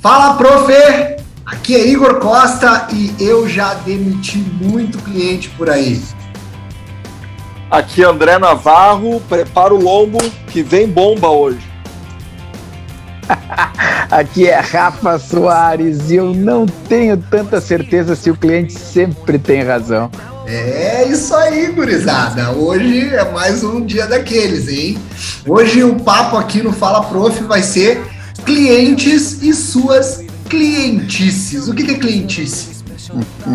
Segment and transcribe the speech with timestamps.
[0.00, 0.72] Fala, prof!
[1.44, 6.00] Aqui é Igor Costa e eu já demiti muito cliente por aí.
[7.68, 10.18] Aqui é André Navarro, prepara o lombo
[10.52, 11.66] que vem bomba hoje.
[14.08, 19.64] Aqui é Rafa Soares e eu não tenho tanta certeza se o cliente sempre tem
[19.64, 20.10] razão.
[20.46, 22.52] É isso aí, gurizada.
[22.52, 24.96] Hoje é mais um dia daqueles, hein?
[25.44, 31.68] Hoje o papo aqui no Fala Prof vai ser clientes e suas clientices.
[31.68, 32.78] O que é clientice?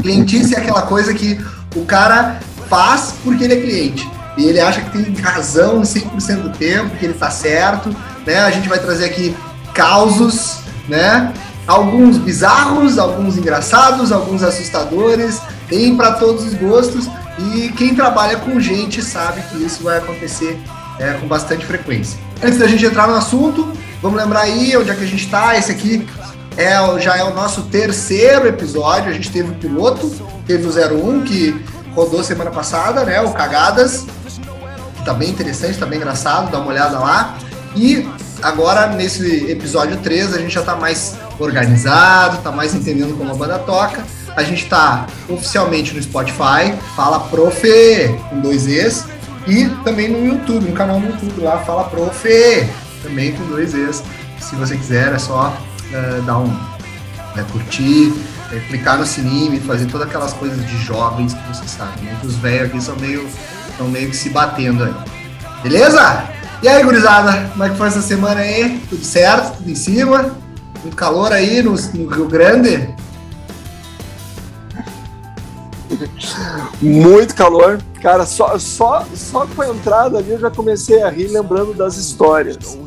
[0.02, 1.40] Clientice é aquela coisa que
[1.76, 4.10] o cara faz porque ele é cliente.
[4.38, 8.40] E ele acha que tem razão 100% do tempo, que ele tá certo, né?
[8.40, 9.36] A gente vai trazer aqui
[9.74, 10.58] causos,
[10.90, 11.32] né?
[11.68, 15.40] Alguns bizarros, alguns engraçados, alguns assustadores,
[15.70, 17.08] tem para todos os gostos
[17.40, 20.60] e quem trabalha com gente sabe que isso vai acontecer
[21.00, 22.20] é, com bastante frequência.
[22.44, 23.72] Antes da gente entrar no assunto,
[24.04, 25.58] vamos lembrar aí onde é que a gente está.
[25.58, 26.06] Esse aqui
[26.58, 29.10] é, já é o nosso terceiro episódio.
[29.10, 30.10] A gente teve o piloto,
[30.46, 31.66] teve o 01 que
[31.96, 33.22] rodou semana passada, né?
[33.22, 34.06] O Cagadas,
[35.06, 37.38] tá bem interessante, tá bem engraçado, dá uma olhada lá.
[37.78, 38.06] E
[38.42, 43.36] agora, nesse episódio 3, a gente já tá mais organizado, tá mais entendendo como a
[43.36, 44.04] banda toca.
[44.36, 47.62] A gente tá oficialmente no Spotify, fala Prof,
[48.30, 49.06] com dois Es,
[49.48, 52.28] e também no YouTube, no canal no YouTube lá, fala Prof,
[53.04, 54.04] também com dois Es.
[54.40, 58.14] Se você quiser, é só uh, dar um né, curtir,
[58.52, 62.18] é, clicar no sininho fazer todas aquelas coisas de jovens que você sabe, né?
[62.24, 63.28] Os velhos aqui são meio,
[63.78, 64.94] são meio que se batendo aí.
[65.62, 66.30] Beleza?
[66.62, 68.80] E aí, gurizada, como é que foi essa semana aí?
[68.90, 69.58] Tudo certo?
[69.58, 70.36] Tudo em cima?
[70.82, 72.94] Muito calor aí no, no Rio Grande?
[76.82, 77.82] Muito calor.
[78.02, 81.96] Cara, só, só, só com a entrada ali eu já comecei a rir lembrando das
[81.96, 82.78] histórias.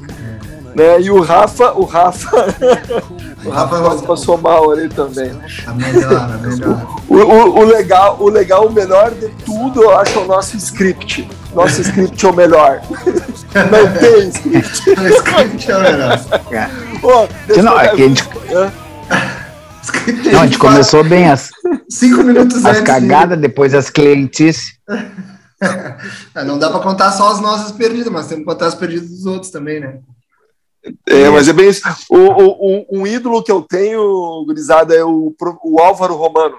[0.77, 1.01] Né?
[1.01, 2.55] E o Rafa, o Rafa,
[3.43, 5.31] o Rafa quase passou mal ali também.
[5.67, 7.01] A melhor, a melhor.
[7.09, 10.55] O, o, o, legal, o legal, o melhor de tudo, eu acho, é o nosso
[10.59, 11.27] script.
[11.55, 12.83] Nosso script é o melhor.
[12.93, 14.91] Não tem script.
[15.01, 16.21] o script é o melhor.
[17.63, 18.29] Não, é que a gente...
[20.31, 21.49] Não, a gente começou bem as
[21.89, 24.75] cinco minutos as cagadas, depois as clientes.
[26.45, 29.25] Não dá para contar só as nossas perdidas, mas temos que contar as perdidas dos
[29.25, 30.01] outros também, né?
[31.07, 31.83] É, mas é bem isso.
[32.09, 36.57] O, o, um ídolo que eu tenho, gurizada, é o, o Álvaro Romano.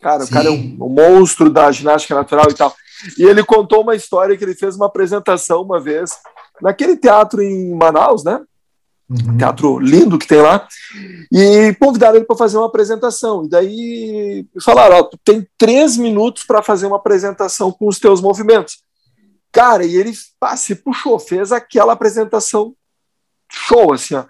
[0.00, 0.30] Cara, Sim.
[0.30, 2.74] o cara é um, um, monstro da ginástica natural e tal.
[3.18, 6.10] E ele contou uma história que ele fez uma apresentação uma vez
[6.60, 8.40] naquele teatro em Manaus, né?
[9.08, 9.36] Uhum.
[9.36, 10.66] Teatro lindo que tem lá.
[11.32, 13.44] E convidaram ele para fazer uma apresentação.
[13.44, 18.20] E daí falaram: Ó, tu tem três minutos para fazer uma apresentação com os teus
[18.20, 18.78] movimentos.
[19.52, 22.72] Cara, e ele pá, se puxou, fez aquela apresentação
[23.50, 24.24] show, assim, ó.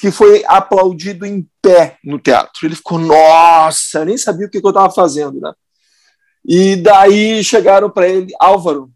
[0.00, 2.66] Que foi aplaudido em pé no teatro.
[2.66, 5.52] Ele ficou, nossa, nem sabia o que, que eu estava fazendo, né?
[6.44, 8.90] E daí chegaram para ele, Álvaro,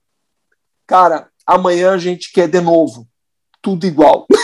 [0.87, 3.07] cara, amanhã a gente quer de novo,
[3.63, 4.27] tudo igual.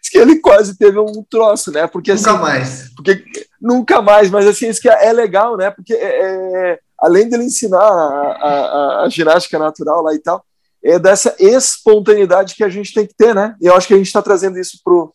[0.00, 1.86] Diz que ele quase teve um troço, né?
[1.86, 2.90] Porque, nunca assim, mais.
[2.94, 3.24] Porque,
[3.60, 5.70] nunca mais, mas assim, isso que é legal, né?
[5.70, 10.44] Porque é, é, além dele ensinar a, a, a, ginástica natural lá e tal,
[10.82, 13.54] é dessa espontaneidade que a gente tem que ter, né?
[13.60, 15.12] E eu acho que a gente está trazendo isso pro,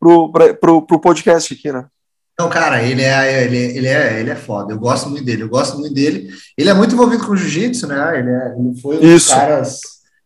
[0.00, 1.86] pro, pro, pro podcast aqui, né?
[2.38, 4.72] Não, cara, ele é, ele, ele, é, ele é foda.
[4.72, 5.42] Eu gosto muito dele.
[5.42, 6.30] Eu gosto muito dele.
[6.58, 8.18] Ele é muito envolvido com jiu-jitsu, né?
[8.18, 9.80] Ele, é, ele foi um dos caras.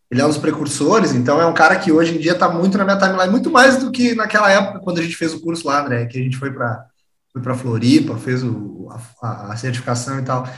[0.09, 2.75] Ele é um dos precursores, então é um cara que hoje em dia está muito
[2.79, 5.67] na minha timeline, muito mais do que naquela época quando a gente fez o curso
[5.67, 6.83] lá, André, que a gente foi para
[7.31, 8.89] foi para Floripa, fez o,
[9.21, 10.49] a, a certificação e tal.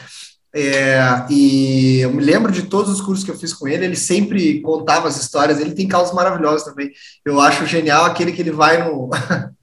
[0.53, 3.95] É, e eu me lembro de todos os cursos que eu fiz com ele, ele
[3.95, 6.91] sempre contava as histórias, ele tem causas maravilhosas também.
[7.23, 9.09] Eu acho genial aquele que ele vai no.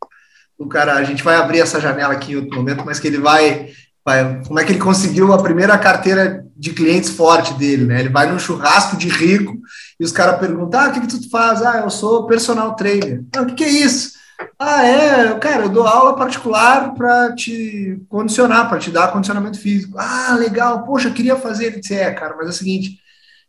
[0.58, 3.18] o cara, a gente vai abrir essa janela aqui em outro momento, mas que ele
[3.18, 3.70] vai,
[4.04, 4.42] vai.
[4.46, 8.00] Como é que ele conseguiu a primeira carteira de clientes forte dele, né?
[8.00, 9.58] Ele vai num churrasco de rico
[10.00, 11.60] e os caras perguntam: ah, o que, que tu faz?
[11.60, 13.22] Ah, eu sou personal trainer.
[13.36, 14.17] Ah, o que, que é isso?
[14.58, 19.96] Ah, é, cara, eu dou aula particular para te condicionar, para te dar condicionamento físico.
[19.98, 21.66] Ah, legal, poxa, eu queria fazer.
[21.66, 22.98] Ele disse, é, cara, mas é o seguinte,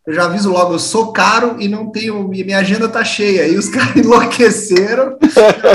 [0.05, 3.47] eu já aviso logo, eu sou caro e não tenho, minha agenda tá cheia.
[3.47, 5.17] E os caras enlouqueceram.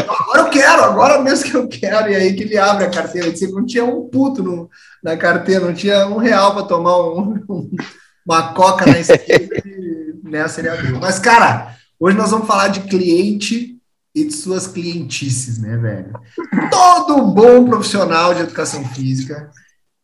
[0.08, 2.10] agora eu quero, agora mesmo que eu quero.
[2.10, 3.28] E aí que ele abre a carteira.
[3.28, 4.69] Ele disse, não tinha um puto no,
[5.02, 7.70] na carteira, não tinha um real para tomar um, um,
[8.26, 10.99] uma coca na esquina e nessa ele abriu.
[10.99, 13.73] Mas, cara, hoje nós vamos falar de cliente
[14.14, 16.12] e de suas clientices, né, velho?
[16.70, 19.50] Todo bom profissional de educação física,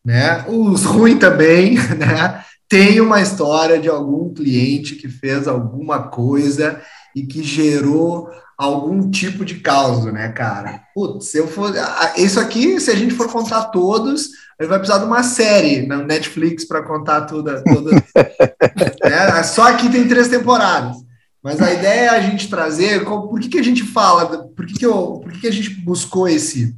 [0.05, 0.45] né?
[0.49, 2.45] Os ruins também, né?
[2.69, 6.81] Tem uma história de algum cliente que fez alguma coisa
[7.15, 10.83] e que gerou algum tipo de caos, né, cara?
[10.95, 11.73] Putz, se eu for.
[12.17, 14.29] Isso aqui, se a gente for contar todos,
[14.59, 17.51] a gente vai precisar de uma série na Netflix para contar tudo.
[17.65, 17.91] tudo
[19.03, 19.43] né?
[19.45, 20.97] Só aqui tem três temporadas.
[21.43, 23.05] Mas a ideia é a gente trazer.
[23.05, 24.49] Por que, que a gente fala?
[24.49, 26.77] Por que, que, eu, por que, que a gente buscou esse,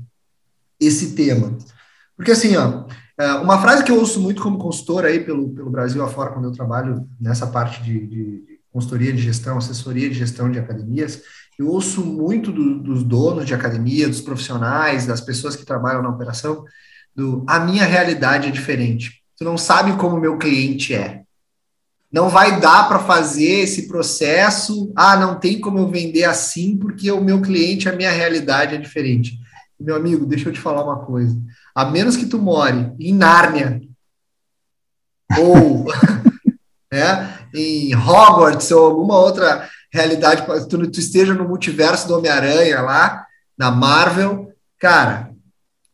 [0.78, 1.56] esse tema?
[2.16, 2.84] Porque assim, ó,
[3.18, 6.46] é, uma frase que eu ouço muito como consultor aí pelo, pelo Brasil afora, quando
[6.46, 11.22] eu trabalho nessa parte de, de consultoria de gestão, assessoria de gestão de academias,
[11.58, 16.08] eu ouço muito do, dos donos de academia, dos profissionais, das pessoas que trabalham na
[16.08, 16.64] operação,
[17.14, 19.22] do a minha realidade é diferente.
[19.36, 21.22] Tu não sabe como o meu cliente é.
[22.12, 24.92] Não vai dar para fazer esse processo.
[24.94, 28.78] Ah, não tem como eu vender assim porque o meu cliente, a minha realidade é
[28.78, 29.38] diferente.
[29.80, 31.36] Meu amigo, deixa eu te falar uma coisa.
[31.74, 33.80] A menos que tu more em Nárnia
[35.38, 35.86] ou
[36.92, 43.26] né, em Hogwarts ou alguma outra realidade, tu, tu esteja no multiverso do Homem-Aranha lá,
[43.56, 45.30] na Marvel, cara,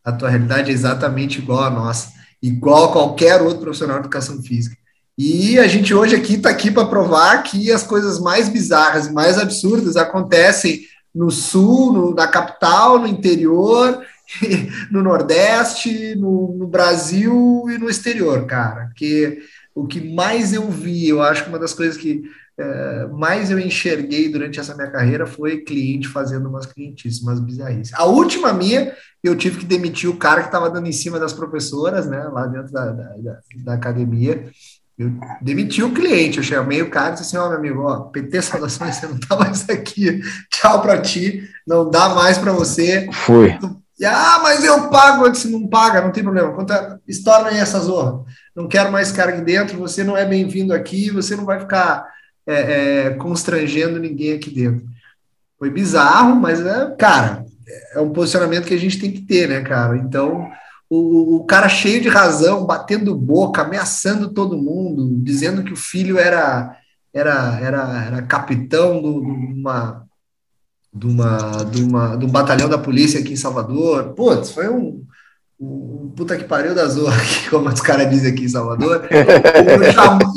[0.05, 2.13] a tua realidade é exatamente igual a nossa,
[2.43, 4.77] igual a qualquer outro profissional de educação física.
[5.19, 9.13] E a gente hoje aqui está aqui para provar que as coisas mais bizarras e
[9.13, 10.83] mais absurdas acontecem
[11.13, 14.01] no sul, no, na capital, no interior,
[14.93, 18.87] no Nordeste, no, no Brasil e no exterior, cara.
[18.87, 19.41] Porque
[19.75, 22.23] o que mais eu vi, eu acho que uma das coisas que
[22.57, 27.93] é, mais eu enxerguei durante essa minha carreira foi cliente fazendo umas clientíssimas bizarrices.
[27.95, 28.93] A última minha,
[29.23, 32.47] eu tive que demitir o cara que estava dando em cima das professoras, né, lá
[32.47, 34.45] dentro da, da, da academia.
[34.99, 37.83] Eu demiti o cliente, eu chamei o cara e disse assim, ó, oh, meu amigo,
[37.83, 42.51] ó, PT Saudações, você não tá mais aqui, tchau para ti, não dá mais para
[42.51, 43.09] você.
[43.13, 43.57] Foi.
[43.99, 47.59] E, ah, mas eu pago, eu disse, não paga, não tem problema, Conta, estoura aí
[47.59, 48.25] essa zorra,
[48.57, 52.05] não quero mais cara aqui dentro, você não é bem-vindo aqui, você não vai ficar
[52.45, 52.55] é,
[53.07, 54.85] é, constrangendo ninguém aqui dentro.
[55.59, 57.45] Foi bizarro, mas, é, cara,
[57.93, 59.97] é um posicionamento que a gente tem que ter, né, cara?
[59.97, 60.49] Então,
[60.91, 66.19] o, o, cara cheio de razão, batendo boca, ameaçando todo mundo, dizendo que o filho
[66.19, 66.77] era
[67.13, 70.07] era, era, era capitão de uma,
[70.93, 74.15] de, uma, de, uma, um batalhão da polícia aqui em Salvador.
[74.15, 75.05] Putz, foi um,
[76.15, 77.21] puta que pariu da zorra,
[77.51, 79.09] como os caras dizem aqui em Salvador.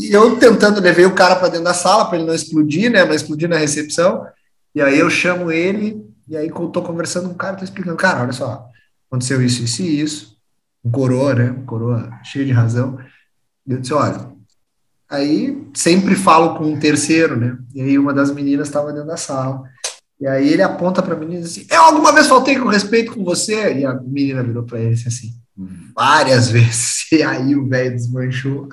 [0.10, 3.06] Eu, tentando levar o cara para dentro da sala para ele não explodir, né?
[3.06, 4.26] Não explodir na recepção.
[4.74, 8.22] E aí eu chamo ele, e aí tô conversando com o cara, tô explicando, cara,
[8.22, 8.66] olha só,
[9.10, 10.31] aconteceu isso, isso e isso.
[10.84, 11.52] Um coroa, né?
[11.52, 12.98] Um coroa cheio de razão.
[13.68, 14.32] E eu disse, olha,
[15.10, 17.58] aí sempre falo com um terceiro, né?
[17.74, 19.64] E aí uma das meninas estava dentro da sala.
[20.22, 22.68] E aí ele aponta para a menina e diz assim: Eu alguma vez faltei com
[22.68, 23.74] respeito com você?
[23.80, 25.34] E a menina virou para ele assim:
[25.96, 27.12] Várias vezes.
[27.12, 28.70] E aí o velho desmanchou.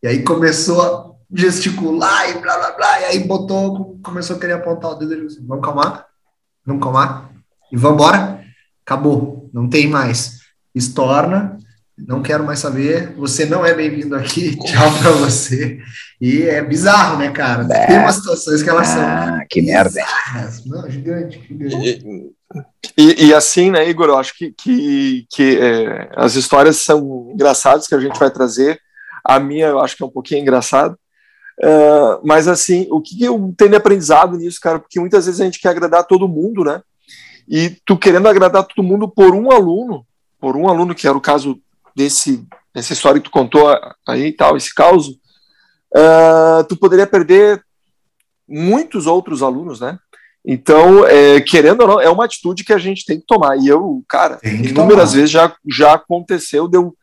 [0.00, 3.00] E aí começou a gesticular e blá blá blá.
[3.00, 5.12] E aí botou, começou a querer apontar o dedo.
[5.12, 6.06] Ele disse: Vamos calmar?
[6.64, 7.30] Vamos calmar?
[7.72, 8.44] E vamos embora?
[8.86, 9.50] Acabou.
[9.52, 10.41] Não tem mais.
[10.74, 11.58] Estorna
[12.06, 15.78] não quero mais saber, você não é bem-vindo aqui, tchau para você.
[16.20, 17.66] E é bizarro, né, cara?
[17.70, 17.86] É.
[17.86, 19.46] Tem umas situações que elas ah, são.
[19.48, 20.00] que merda.
[20.66, 22.04] Não, gigante, gigante.
[22.96, 27.30] E, e, e, assim, né, Igor, eu acho que, que, que é, as histórias são
[27.32, 28.80] engraçadas que a gente vai trazer.
[29.24, 30.98] A minha, eu acho que é um pouquinho engraçado.
[31.62, 34.78] Uh, mas assim, o que eu tenho aprendizado nisso, cara?
[34.78, 36.80] Porque muitas vezes a gente quer agradar todo mundo, né?
[37.48, 40.04] E tu querendo agradar todo mundo por um aluno,
[40.42, 41.56] por um aluno, que era o caso
[41.94, 42.44] desse,
[42.74, 43.68] dessa história que tu contou
[44.08, 47.64] aí e tal, esse caos, uh, tu poderia perder
[48.48, 49.96] muitos outros alunos, né?
[50.44, 53.56] Então, é, querendo ou não, é uma atitude que a gente tem que tomar.
[53.56, 55.14] E eu, cara, inúmeras tomar.
[55.14, 56.96] vezes já, já aconteceu de eu,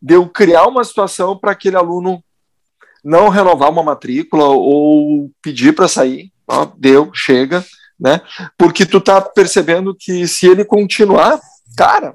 [0.00, 2.22] de eu criar uma situação para aquele aluno
[3.02, 6.30] não renovar uma matrícula ou pedir para sair.
[6.46, 7.64] Ó, deu, chega,
[7.98, 8.20] né?
[8.58, 11.40] Porque tu tá percebendo que se ele continuar,
[11.74, 12.14] cara,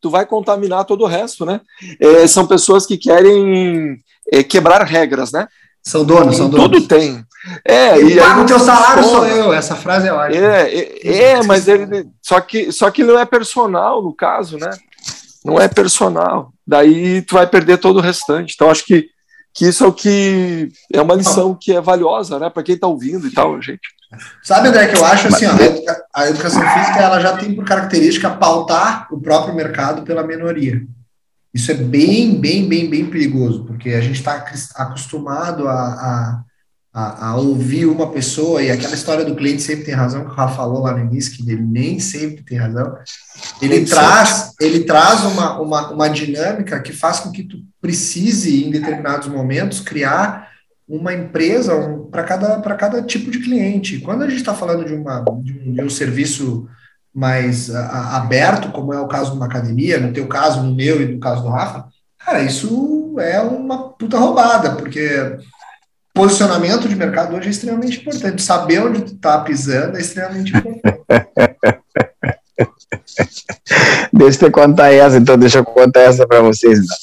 [0.00, 1.60] tu vai contaminar todo o resto, né?
[2.00, 3.98] É, são pessoas que querem
[4.32, 5.46] é, quebrar regras, né?
[5.82, 6.66] São donos, são donos.
[6.66, 7.24] Tudo tem.
[7.64, 10.44] É, e paga o teu salário sou eu, essa frase é ótima.
[10.44, 12.06] É, é, é, mas ele.
[12.20, 14.70] Só que, só que não é personal, no caso, né?
[15.44, 16.52] Não é personal.
[16.66, 18.54] Daí tu vai perder todo o restante.
[18.54, 19.08] Então, acho que,
[19.54, 20.68] que isso é o que.
[20.92, 22.50] É uma lição que é valiosa, né?
[22.50, 23.88] Para quem está ouvindo e tal, gente.
[24.42, 25.52] Sabe, André, que eu acho assim, ó,
[26.14, 30.82] a educação física ela já tem por característica pautar o próprio mercado pela minoria.
[31.52, 34.44] Isso é bem, bem, bem, bem perigoso, porque a gente está
[34.76, 36.44] acostumado a,
[36.92, 40.34] a, a, ouvir uma pessoa, e aquela história do cliente sempre tem razão, que o
[40.34, 42.96] Rafa falou lá no início, que ele nem sempre tem razão.
[43.60, 48.70] Ele traz, ele traz uma, uma, uma dinâmica que faz com que tu precise, em
[48.70, 50.47] determinados momentos, criar
[50.88, 54.00] uma empresa um, para cada, cada tipo de cliente.
[54.00, 56.66] Quando a gente está falando de, uma, de um, de um serviço
[57.14, 61.02] mais a, aberto, como é o caso de uma academia, no teu caso, no meu
[61.02, 61.86] e no caso do Rafa,
[62.18, 65.36] cara, isso é uma puta roubada, porque
[66.14, 68.42] posicionamento de mercado hoje é extremamente importante.
[68.42, 71.04] Saber onde tu tá pisando é extremamente importante.
[74.12, 76.78] deixa eu contar essa, então deixa eu contar essa para vocês.
[76.78, 76.96] Então.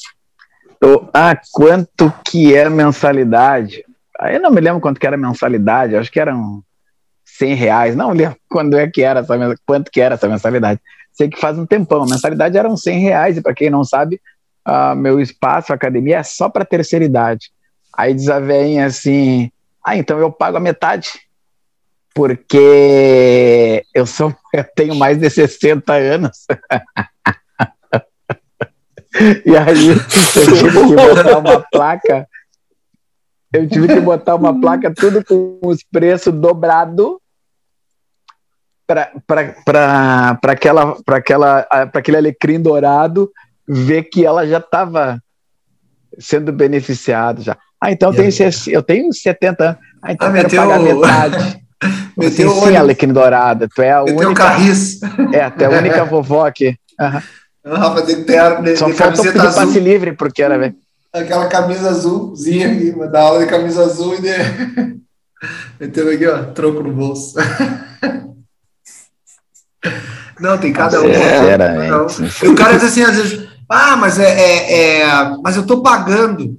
[1.12, 3.84] Ah, quanto que é mensalidade?
[4.18, 6.62] Aí eu não me lembro quanto que era mensalidade, acho que eram
[7.24, 9.34] 100 reais, não lembro quando é que era essa,
[9.66, 10.80] quanto que era essa mensalidade.
[11.12, 14.20] Sei que faz um tempão, a mensalidade eram 100 reais, e para quem não sabe,
[14.66, 17.50] uh, meu espaço, a academia, é só para terceira idade.
[17.96, 19.50] Aí diz a veinha assim:
[19.84, 21.08] ah, então eu pago a metade,
[22.14, 26.46] porque eu sou, eu tenho mais de 60 anos.
[29.44, 29.98] e aí eu
[30.56, 32.26] tive que botar uma placa.
[33.52, 37.16] Eu tive que botar uma placa tudo com os preços dobrados
[38.86, 39.10] para
[40.52, 43.30] aquela para aquela para aquele alecrim dourado
[43.66, 45.20] ver que ela já estava
[46.18, 47.56] sendo beneficiada já.
[47.80, 49.78] Ah, então eu tenho, eu tenho 70 anos.
[50.02, 51.66] Ah, então ah, eu quero pagar metade.
[52.16, 52.78] Meteu sim, olho.
[52.78, 53.68] Alecrim Dourada.
[53.74, 54.42] Tu é a meteu única.
[54.42, 55.00] Carris.
[55.32, 56.74] É, tu é a única vovó aqui.
[56.98, 57.20] Uhum.
[57.74, 59.66] Rafa de terno, de, Só de falta pedir azul.
[59.66, 60.74] passe livre, porque era, velho.
[61.12, 64.30] Aquela camisa azulzinha aqui, da aula de camisa azul e de...
[65.80, 67.34] meteu aqui, ó, troco no bolso.
[70.38, 71.04] Não, tem cada um.
[71.04, 72.46] Sinceramente.
[72.46, 75.06] O cara diz assim, às vezes, ah, mas é, é, é
[75.42, 76.56] mas eu tô pagando.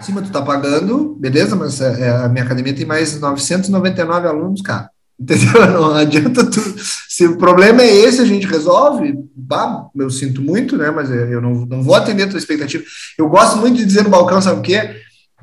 [0.00, 4.28] Sim, mas tu tá pagando, beleza, mas é, é a minha academia tem mais 999
[4.28, 4.88] alunos, cara.
[5.18, 5.66] Entendeu?
[5.72, 6.60] Não adianta tu.
[7.08, 9.14] Se o problema é esse, a gente resolve.
[9.36, 10.90] Bah, eu sinto muito, né?
[10.90, 12.82] Mas eu não, não vou atender a tua expectativa.
[13.16, 14.96] Eu gosto muito de dizer no balcão, sabe o quê?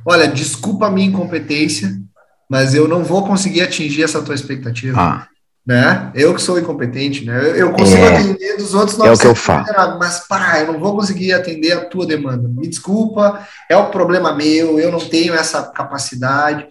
[0.05, 1.95] Olha, desculpa a minha incompetência,
[2.49, 4.99] mas eu não vou conseguir atingir essa tua expectativa.
[4.99, 5.27] Ah
[5.65, 6.11] né?
[6.15, 7.53] Eu que sou incompetente, né?
[7.55, 9.65] Eu consigo é, atender dos outros é o que eu falo.
[9.99, 12.47] mas pá, eu não vou conseguir atender a tua demanda.
[12.47, 16.67] Me desculpa, é o problema meu, eu não tenho essa capacidade.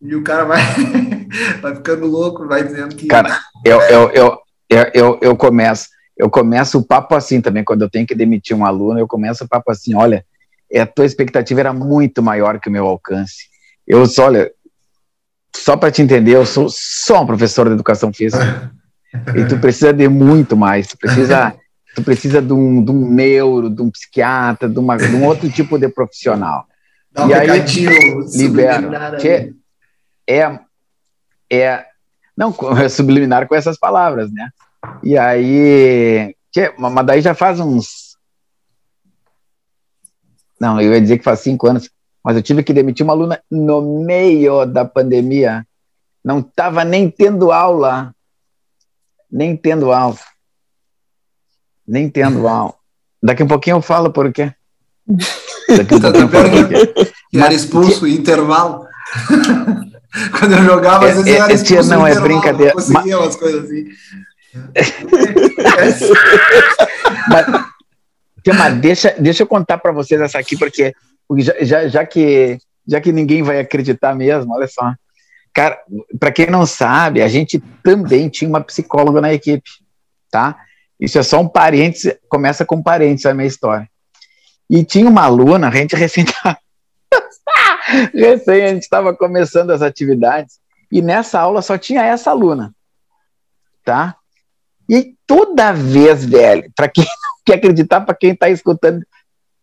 [0.00, 0.60] E o cara vai,
[1.60, 3.06] vai ficando louco, vai dizendo que.
[3.06, 7.82] Cara, eu, eu, eu, eu, eu, eu começo, eu começo o papo assim também, quando
[7.82, 10.24] eu tenho que demitir um aluno, eu começo o papo assim, olha,
[10.74, 13.48] a tua expectativa era muito maior que o meu alcance.
[13.86, 14.52] Eu só, olha,
[15.54, 18.70] só para te entender, eu sou só um professor de educação física.
[19.34, 20.86] e tu precisa de muito mais.
[20.86, 21.54] Tu precisa,
[21.94, 25.50] tu precisa de, um, de um neuro, de um psiquiatra, de, uma, de um outro
[25.50, 26.66] tipo de profissional.
[27.10, 27.64] Dá um e aí,
[28.34, 29.18] libera.
[30.28, 30.60] É,
[31.50, 31.84] é,
[32.36, 34.50] não, é subliminar com essas palavras, né?
[35.02, 38.16] E aí, que, mas daí já faz uns.
[40.58, 41.90] Não, eu ia dizer que faz cinco anos
[42.22, 45.66] mas eu tive que demitir uma aluna no meio da pandemia.
[46.22, 48.14] Não estava nem tendo aula.
[49.30, 50.18] Nem tendo aula.
[51.86, 52.74] Nem tendo aula.
[53.22, 54.52] Daqui a pouquinho eu falo por quê.
[55.68, 57.12] Daqui a pouquinho eu falo por quê.
[57.34, 58.86] Era expulso intervalo.
[60.38, 62.72] Quando eu jogava, às vezes eu era expulso Não, é brincadeira.
[62.72, 63.26] Conseguia mas...
[63.26, 63.86] umas coisas assim.
[67.28, 67.46] mas,
[68.56, 70.92] mas deixa, deixa eu contar para vocês essa aqui, porque
[71.38, 74.92] já, já, já, que, já que ninguém vai acreditar mesmo, olha só.
[75.52, 75.78] Cara,
[76.18, 79.70] para quem não sabe, a gente também tinha uma psicóloga na equipe,
[80.30, 80.56] tá?
[80.98, 83.88] Isso é só um parênteses, começa com parênteses a minha história.
[84.68, 86.24] E tinha uma aluna, a gente recém
[88.14, 90.58] recém a gente estava começando as atividades,
[90.90, 92.74] e nessa aula só tinha essa aluna,
[93.84, 94.16] tá?
[94.88, 99.04] E toda vez, velho, para quem não quer acreditar, para quem está escutando,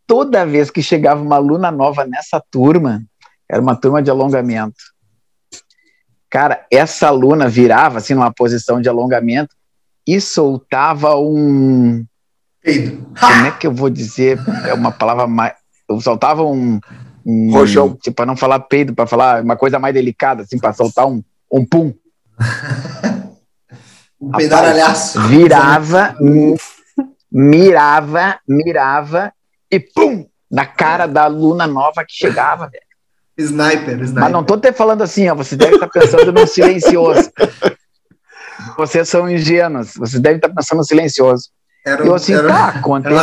[0.06, 3.04] toda vez que chegava uma aluna nova nessa turma,
[3.50, 4.76] era uma turma de alongamento.
[6.30, 9.56] Cara, essa aluna virava assim numa posição de alongamento
[10.06, 12.06] e soltava um.
[13.20, 14.40] Como é que eu vou dizer?
[14.66, 15.54] É uma palavra mais.
[15.90, 16.80] Eu soltava um.
[17.28, 17.94] Um Rojão.
[18.02, 21.22] Tipo, para não falar peido, para falar uma coisa mais delicada, assim, para soltar um,
[21.52, 21.94] um pum.
[24.20, 25.20] um pedalhaço.
[25.28, 26.16] Virava,
[27.30, 29.34] mirava, mirava
[29.70, 30.26] e pum!
[30.50, 32.88] Na cara da aluna nova que chegava, velho.
[33.38, 34.24] Sniper, sniper.
[34.24, 35.36] Mas não tô até falando assim, ó.
[35.36, 37.30] Você deve estar tá pensando no silencioso.
[38.78, 39.94] Vocês são ingênuos.
[39.96, 41.50] Vocês devem estar tá pensando no silencioso.
[41.86, 43.20] Era, eu assim, era, tá, aconteceu.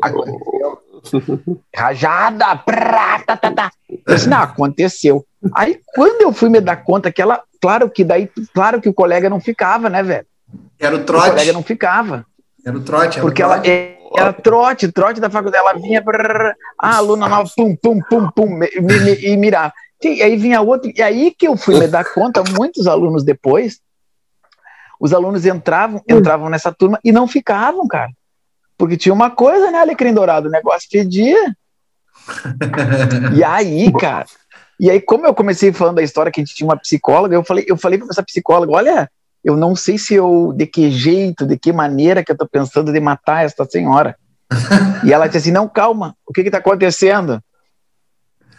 [0.00, 0.83] aconteceu.
[1.74, 3.70] Rajada, prá, tá, tá, tá.
[4.08, 5.24] Disse, não, aconteceu.
[5.54, 8.94] Aí, quando eu fui me dar conta que ela, claro que daí, claro que o
[8.94, 10.26] colega não ficava, né, velho?
[10.78, 11.28] Era o trote.
[11.28, 12.26] O colega não ficava.
[12.64, 13.18] Era o trote.
[13.18, 13.70] Era porque o trote.
[13.70, 15.64] ela, Era trote, trote da faculdade.
[15.64, 19.72] Ela vinha, brrr, a aluna nova, pum, pum, pum, pum, me, me, e mirava.
[20.02, 23.80] E aí vinha outro, e aí que eu fui me dar conta, muitos alunos depois,
[25.00, 28.10] os alunos entravam, entravam nessa turma e não ficavam, cara.
[28.76, 31.54] Porque tinha uma coisa, né, Alecrim Dourado, o negócio fedia.
[33.34, 34.26] e aí, cara,
[34.78, 37.44] e aí, como eu comecei falando da história que a gente tinha uma psicóloga, eu
[37.44, 39.10] falei, eu falei para essa psicóloga, olha,
[39.44, 42.92] eu não sei se eu, de que jeito, de que maneira que eu tô pensando
[42.92, 44.16] de matar esta senhora.
[45.04, 47.40] e ela disse assim, não, calma, o que que tá acontecendo?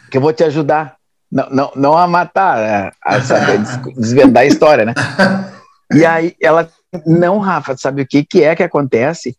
[0.10, 0.96] Que eu vou te ajudar.
[1.32, 3.60] Não, não, não a matar, a, a saber,
[3.98, 4.94] desvendar a história, né?
[5.94, 6.68] E aí ela,
[7.06, 9.38] não, Rafa, sabe o que que é que acontece?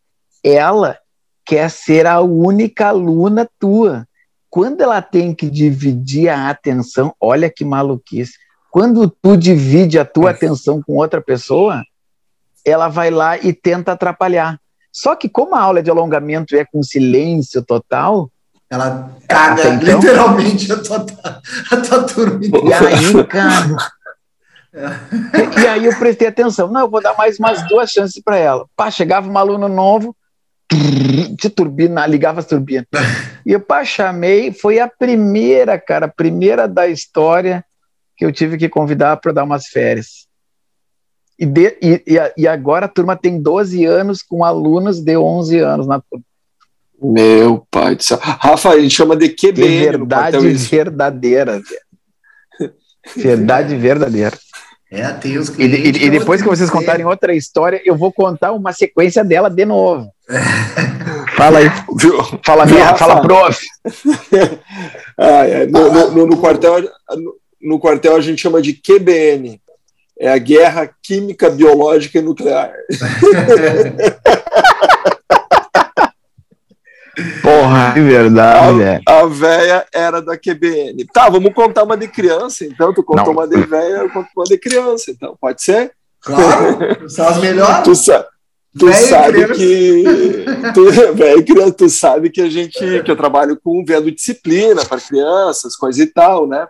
[0.48, 0.96] Ela
[1.44, 4.06] quer ser a única aluna tua.
[4.48, 8.34] Quando ela tem que dividir a atenção, olha que maluquice.
[8.70, 11.82] Quando tu divide a tua atenção com outra pessoa,
[12.64, 14.60] ela vai lá e tenta atrapalhar.
[14.92, 18.30] Só que como a aula de alongamento é com silêncio total,
[18.70, 21.06] ela caga então, literalmente a tua,
[21.70, 22.40] a tua turma.
[22.42, 23.76] E aí, cara.
[25.58, 26.68] e, e, aí eu prestei atenção.
[26.68, 28.66] Não, eu vou dar mais umas duas chances para ela.
[28.76, 30.16] Pá, chegava um aluno novo,
[30.74, 32.86] de turbina, ligava as turbinas.
[33.46, 37.64] E eu pá, chamei, foi a primeira, cara, a primeira da história
[38.16, 40.26] que eu tive que convidar para dar umas férias.
[41.38, 42.02] E, de, e,
[42.36, 46.24] e, agora a turma tem 12 anos com alunos de 11 anos na turma.
[47.00, 48.18] Meu pai do céu.
[48.20, 49.52] Rafa, a gente chama de QBN.
[49.52, 51.62] Que verdade verdadeira.
[53.14, 54.36] verdade verdadeira.
[54.90, 58.52] É, tem os e, e, e depois que vocês contarem outra história, eu vou contar
[58.52, 60.10] uma sequência dela de novo.
[61.36, 61.70] Fala aí.
[61.98, 62.18] Viu?
[62.44, 63.60] Fala, minha, fala, prof.
[65.18, 65.66] ah, é.
[65.66, 66.90] no, no, no, no, quartel,
[67.60, 69.60] no quartel a gente chama de QBN.
[70.18, 72.72] É a guerra química, biológica e nuclear.
[77.42, 79.02] Porra, que verdade.
[79.06, 81.06] A, a véia era da QBN.
[81.12, 82.92] Tá, vamos contar uma de criança, então.
[82.92, 83.32] Tu contou Não.
[83.32, 85.36] uma de véia, eu conto uma de criança, então.
[85.40, 85.92] Pode ser?
[86.20, 87.84] Claro, são as melhores.
[87.84, 88.26] Tu, sa
[88.78, 90.04] tu sabe que.
[90.74, 92.78] Tu, véio, criança, tu sabe que a gente.
[93.02, 96.66] que eu trabalho com vendo disciplina para crianças, coisa e tal, né?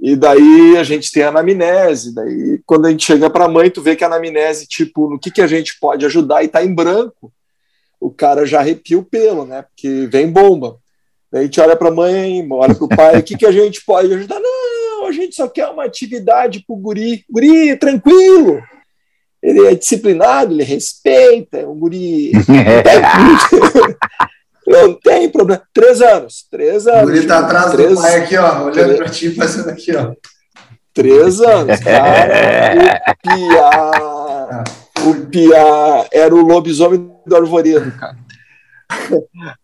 [0.00, 2.14] E daí a gente tem a anamnese.
[2.14, 5.18] Daí, quando a gente chega para a mãe, tu vê que a anamnese, tipo, no
[5.18, 7.32] que, que a gente pode ajudar e tá em branco
[8.02, 9.62] o cara já arrepia o pelo, né?
[9.62, 10.76] Porque vem bomba.
[11.30, 13.52] Daí a gente olha para a mãe, olha para o pai, o que, que a
[13.52, 14.40] gente pode ajudar?
[14.40, 17.24] Não, a gente só quer uma atividade para o guri.
[17.30, 18.60] Guri, tranquilo.
[19.42, 22.32] Ele é disciplinado, ele respeita, é um guri.
[24.66, 25.62] Não tem problema.
[25.74, 26.46] Três anos.
[26.48, 27.02] Três anos.
[27.02, 30.12] O guri tá atrás três, do pai aqui, ó, olhando para ti, fazendo aqui, ó.
[30.94, 33.02] Três anos, cara.
[33.08, 34.64] o piá.
[35.04, 38.16] O piá era o lobisomem do Arvoredo, cara.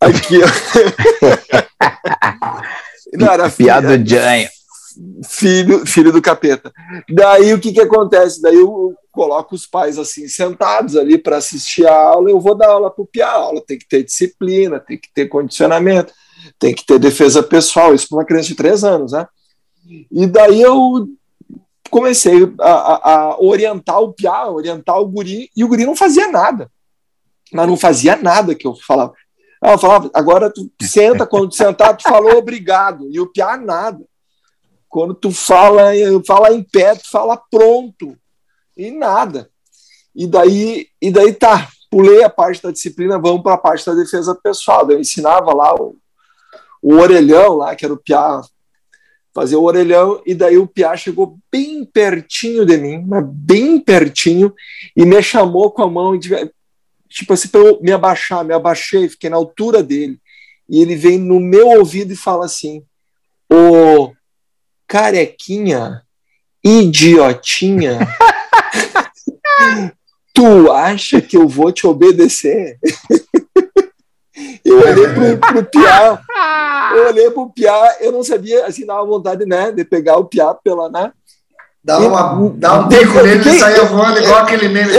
[0.01, 0.47] Aqui, ó.
[3.13, 4.49] Não, era Piada do Janho.
[5.25, 6.71] Filho, filho do capeta.
[7.09, 8.41] Daí o que que acontece?
[8.41, 12.69] Daí eu coloco os pais assim sentados ali para assistir a aula, eu vou dar
[12.69, 13.27] aula para o Pia.
[13.27, 16.13] A aula tem que ter disciplina, tem que ter condicionamento,
[16.57, 19.27] tem que ter defesa pessoal, isso para uma criança de três anos, né?
[20.11, 21.07] E daí eu
[21.89, 26.31] comecei a, a, a orientar o Pia, orientar o guri, e o guri não fazia
[26.31, 26.69] nada
[27.51, 29.13] mas não fazia nada que eu falava.
[29.61, 33.57] Ah, eu falava, agora tu senta, quando tu sentar, tu falou obrigado, e o piá
[33.57, 34.05] nada.
[34.87, 35.91] Quando tu fala,
[36.25, 38.17] fala em pé, tu fala pronto,
[38.79, 39.49] e nada.
[40.15, 43.93] E daí, e daí tá, pulei a parte da disciplina, vamos para a parte da
[43.93, 44.89] defesa pessoal.
[44.89, 45.97] Eu ensinava lá o,
[46.81, 48.41] o orelhão, lá, que era o piá,
[49.33, 54.53] fazer o orelhão, e daí o piá chegou bem pertinho de mim, mas bem pertinho,
[54.95, 56.17] e me chamou com a mão
[57.09, 60.19] tipo assim, para eu me abaixar, me abaixei, fiquei na altura dele.
[60.69, 62.83] E ele vem no meu ouvido e fala assim:
[63.51, 64.13] Ô
[64.87, 66.03] carequinha,
[66.63, 67.99] idiotinha,
[70.33, 72.77] tu acha que eu vou te obedecer?
[74.63, 76.21] eu olhei pro, pro Piá,
[76.95, 80.53] eu olhei pro Piá, eu não sabia, assim, dava vontade, né, de pegar o Piá
[80.53, 81.11] pela, né,
[81.81, 84.91] Dá, uma, dá um bico nele e saia voando igual aquele meme.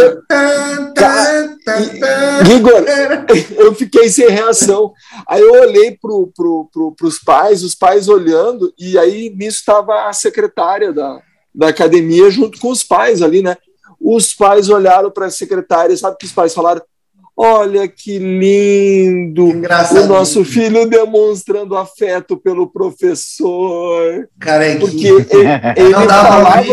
[2.57, 2.85] Igor,
[3.57, 4.91] eu fiquei sem reação.
[5.29, 10.09] Aí eu olhei para pro, pro, os pais, os pais olhando, e aí nisso estava
[10.09, 11.21] a secretária da,
[11.55, 13.59] da academia junto com os pais ali, né?
[14.01, 16.83] Os pais olharam para a secretária, sabe o que os pais falaram?
[17.43, 19.47] Olha que lindo!
[19.47, 24.29] O nosso filho demonstrando afeto pelo professor.
[24.39, 25.27] Cara, é porque ele,
[25.77, 26.67] ele não falava.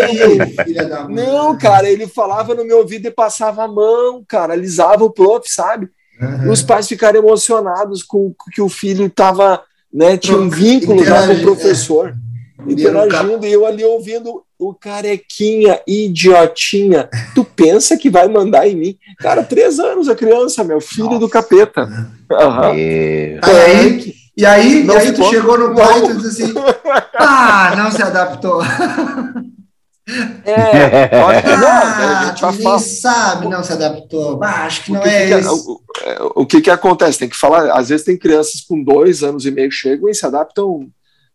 [1.07, 1.25] Meu...
[1.25, 5.49] Não, cara, ele falava no meu ouvido e passava a mão, cara, alisava o prof,
[5.49, 5.89] sabe?
[6.19, 6.51] Uhum.
[6.51, 9.63] Os pais ficaram emocionados com que o filho estava,
[9.93, 12.71] né, tinha um vínculo já com o professor, é.
[12.71, 18.97] interagindo, e eu ali ouvindo o carequinha, idiotinha, tu pensa que vai mandar em mim?
[19.19, 21.19] Cara, três anos a criança, meu filho Nossa.
[21.19, 21.83] do capeta.
[21.83, 22.75] Uhum.
[22.75, 23.39] E...
[23.41, 26.53] Aí, e aí, e aí tu chegou no pai e tu disse assim,
[27.15, 28.61] ah, não se adaptou.
[30.45, 31.17] É,
[31.57, 34.39] não, ah, a gente nem sabe, não se adaptou.
[34.41, 35.81] Ah, acho que não que é que, isso.
[36.35, 37.19] O, o, que que acontece?
[37.19, 40.25] Tem que falar, às vezes tem crianças com dois anos e meio chegam e se
[40.25, 40.87] adaptam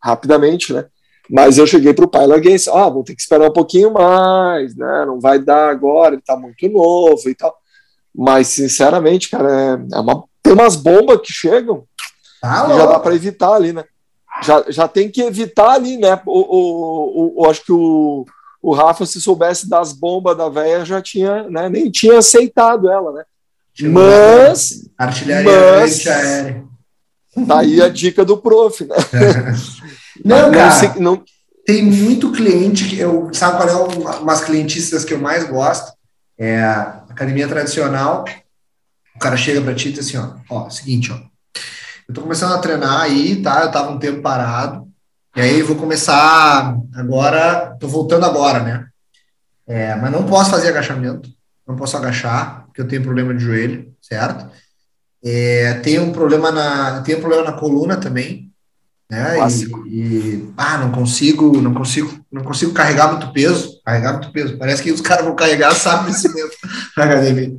[0.02, 0.87] rapidamente, né?
[1.30, 3.52] Mas eu cheguei para o pai e larguei assim, ah, vou ter que esperar um
[3.52, 5.04] pouquinho mais, né?
[5.06, 7.56] Não vai dar agora, ele está muito novo e tal.
[8.14, 11.85] Mas, sinceramente, cara, é, é uma, tem umas bombas que chegam
[12.42, 13.85] ah, que já dá para evitar ali, né?
[14.42, 16.20] Já, já tem que evitar ali, né?
[16.26, 18.26] O, o, o, acho que o
[18.62, 23.12] o Rafa, se soubesse das bombas da velha, já tinha, né, nem tinha aceitado ela,
[23.12, 23.24] né?
[23.80, 24.88] mas.
[24.96, 26.64] Artilharia mas, aérea.
[27.48, 28.94] Tá aí a dica do prof, né?
[30.25, 31.25] não, não, cara, não,
[31.64, 35.92] tem muito cliente que eu sabe qual é uma, umas clientistas que eu mais gosto?
[36.38, 38.25] É a academia tradicional.
[39.14, 41.16] O cara chega para ti e diz assim, ó, ó, seguinte, ó.
[42.09, 43.62] Eu tô começando a treinar aí, tá?
[43.62, 44.88] Eu tava um tempo parado.
[45.37, 48.87] E aí vou começar agora, tô voltando agora, né?
[49.66, 51.31] É, mas não posso fazer agachamento,
[51.66, 54.51] não posso agachar, porque eu tenho problema de joelho, certo?
[55.25, 58.52] É, tenho um problema na, tenho um problema na coluna também,
[59.12, 59.37] né?
[59.46, 64.57] E, e, ah, não consigo, não consigo, não consigo carregar muito peso, carregar muito peso.
[64.57, 66.51] Parece que os caras vão carregar sabe esse mesmo
[66.96, 67.53] na academia.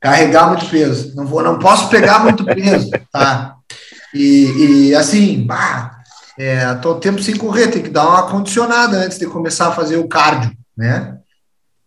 [0.00, 3.54] Carregar muito peso, não vou, não posso pegar muito peso, tá?
[4.12, 5.96] E, e assim, bah,
[6.36, 9.98] é, tô tempo sem correr, tem que dar uma condicionada antes de começar a fazer
[9.98, 11.18] o cardio, né?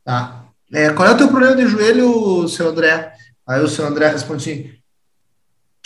[0.05, 0.45] Tá.
[0.71, 3.11] É, qual é o teu problema de joelho, seu André?
[3.45, 4.78] Aí o seu André responde assim,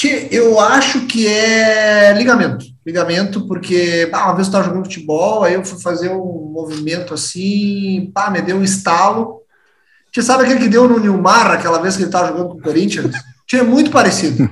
[0.08, 2.66] eu acho que é ligamento.
[2.86, 8.12] Ligamento, porque uma vez eu estava jogando futebol, aí eu fui fazer um movimento assim,
[8.14, 9.42] pá, me deu um estalo.
[10.12, 12.62] Você sabe aquele que deu no Nilmar, aquela vez que ele estava jogando com o
[12.62, 13.16] Corinthians?
[13.48, 14.50] Tinha muito parecido.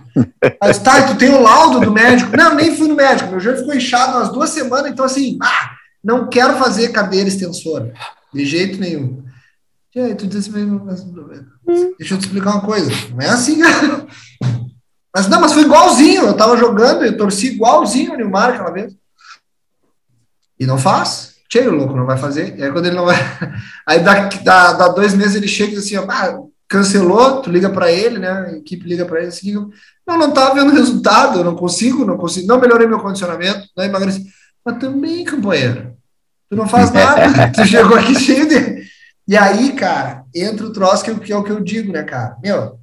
[0.61, 2.35] Mas tá, tu tem o laudo do médico.
[2.35, 3.29] Não, nem fui no médico.
[3.31, 5.71] Meu joelho ficou inchado umas duas semanas, então assim, ah,
[6.03, 7.93] não quero fazer cadeira extensora.
[8.33, 9.23] De jeito nenhum.
[9.95, 12.89] E aí, tu disse, deixa eu te explicar uma coisa.
[13.11, 14.07] Não é assim, cara.
[15.13, 16.23] Mas não, mas foi igualzinho.
[16.23, 18.95] Eu tava jogando, eu torci igualzinho o Nilmar aquela vez.
[20.59, 21.35] E não faz.
[21.51, 22.57] Cheio, louco, não vai fazer.
[22.57, 23.17] E aí quando ele não vai.
[23.85, 27.49] Aí dá, dá, dá dois meses ele chega e diz assim, ó, ah, cancelou, tu
[27.49, 28.29] liga para ele, né?
[28.29, 29.53] A equipe liga para ele assim,
[30.07, 33.83] não, não tá vendo resultado, eu não consigo, não consigo, não melhorei meu condicionamento, não
[33.83, 34.25] emagreci.
[34.63, 35.93] Mas também, companheiro,
[36.49, 38.81] tu não faz nada, tu chegou aqui cheio de.
[39.27, 42.37] E aí, cara, entra o troço que, que é o que eu digo, né, cara?
[42.41, 42.79] Meu,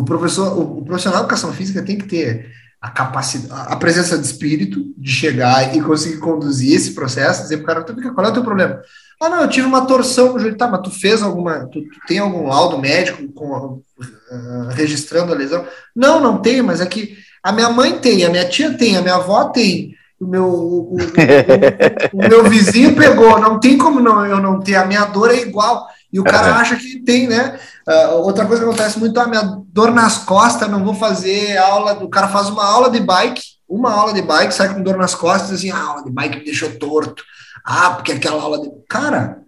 [0.00, 4.16] o professor, o, o profissional de educação física tem que ter a capacidade, a presença
[4.16, 8.30] de espírito de chegar e conseguir conduzir esse processo, dizer para o cara, qual é
[8.30, 8.80] o teu problema?
[9.20, 10.56] Ah, não, eu tive uma torção no joelho.
[10.56, 11.66] Tá, mas tu fez alguma.
[11.66, 15.66] Tu, tu tem algum laudo médico com, uh, registrando a lesão?
[15.94, 19.02] Não, não tem, mas é que a minha mãe tem, a minha tia tem, a
[19.02, 23.38] minha avó tem, o meu, o, o, o, o meu vizinho pegou.
[23.38, 24.76] Não tem como não, eu não ter.
[24.76, 25.86] A minha dor é igual.
[26.12, 27.58] E o cara acha que tem, né?
[27.88, 31.92] Uh, outra coisa que acontece muito, a minha dor nas costas, não vou fazer aula.
[32.02, 35.14] O cara faz uma aula de bike, uma aula de bike, sai com dor nas
[35.14, 37.22] costas, assim, ah, a aula de bike me deixou torto.
[37.64, 38.70] Ah, porque aquela aula de.
[38.88, 39.38] Cara,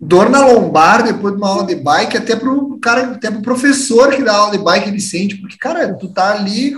[0.00, 4.10] dor na lombar depois de uma aula de bike, até pro cara, até pro professor
[4.10, 6.76] que dá aula de bike, ele sente, porque, cara, tu tá ali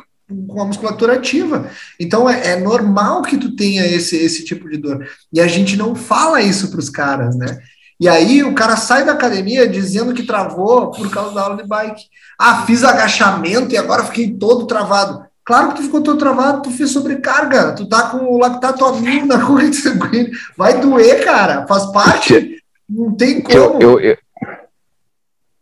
[0.49, 1.71] com a musculatura ativa.
[2.01, 5.07] Então é, é, normal que tu tenha esse, esse tipo de dor.
[5.33, 7.59] E a gente não fala isso para os caras, né?
[7.99, 11.67] E aí o cara sai da academia dizendo que travou por causa da aula de
[11.67, 12.05] bike.
[12.39, 15.25] Ah, fiz agachamento e agora fiquei todo travado.
[15.45, 18.93] Claro que tu ficou todo travado, tu fez sobrecarga, tu tá com o lactato a
[18.95, 20.31] mil na corrente sanguínea.
[20.57, 22.63] Vai doer, cara, faz parte.
[22.89, 23.57] Não tem como.
[23.57, 24.19] Eu, eu,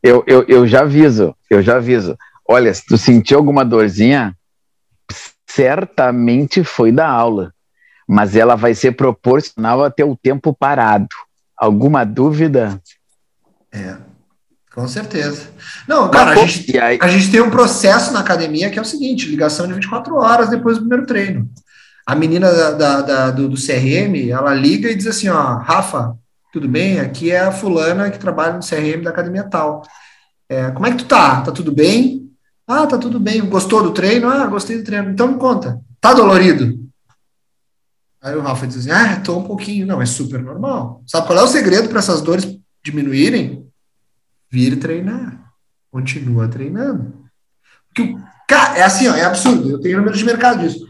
[0.03, 2.17] eu, eu, eu já aviso, eu já aviso.
[2.49, 4.35] Olha, se tu sentiu alguma dorzinha,
[5.47, 7.53] certamente foi da aula,
[8.09, 11.09] mas ela vai ser proporcional até o tempo parado.
[11.57, 12.81] Alguma dúvida?
[13.73, 13.97] É.
[14.75, 15.51] Com certeza.
[15.87, 19.29] Não, cara, a gente, a gente tem um processo na academia que é o seguinte:
[19.29, 21.49] ligação de 24 horas depois do primeiro treino.
[22.05, 26.17] A menina da, da, da do, do, CRM, ela liga e diz assim: ó, Rafa,
[26.53, 26.99] tudo bem?
[26.99, 29.83] Aqui é a fulana que trabalha no CRM da academia tal.
[30.49, 31.41] É, como é que tu tá?
[31.43, 32.29] Tá tudo bem?
[32.67, 33.43] Ah, tá tudo bem.
[33.47, 34.29] Gostou do treino?
[34.29, 35.11] Ah, gostei do treino.
[35.11, 35.81] Então me conta.
[36.01, 36.84] Tá dolorido?
[38.25, 39.87] Aí o Rafa diz assim: ah, tô um pouquinho.
[39.87, 41.03] Não, é super normal.
[41.07, 43.65] Sabe qual é o segredo para essas dores diminuírem?
[44.55, 45.51] vir treinar.
[45.91, 47.13] Continua treinando.
[47.93, 48.17] Que,
[48.49, 49.69] cara, é assim, ó, é absurdo.
[49.69, 50.87] Eu tenho número de mercado disso.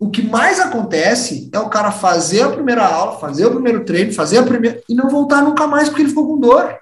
[0.00, 4.12] O que mais acontece é o cara fazer a primeira aula, fazer o primeiro treino,
[4.12, 4.82] fazer a primeira.
[4.88, 6.76] e não voltar nunca mais porque ele ficou com dor.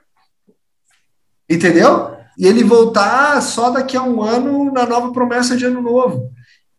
[1.48, 2.16] Entendeu?
[2.38, 6.32] E ele voltar só daqui a um ano na nova promessa de ano novo.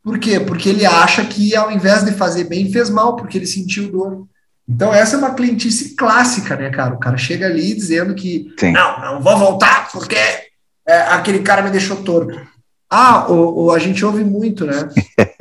[0.04, 0.40] Por quê?
[0.40, 4.28] Porque ele acha que ao invés de fazer bem, fez mal, porque ele sentiu dor.
[4.68, 6.94] Então, essa é uma clientice clássica, né, cara?
[6.94, 8.72] O cara chega ali dizendo que Sim.
[8.72, 10.16] não, não vou voltar porque
[10.86, 12.40] é, aquele cara me deixou torto.
[12.90, 14.88] Ah, o, o, a gente ouve muito, né?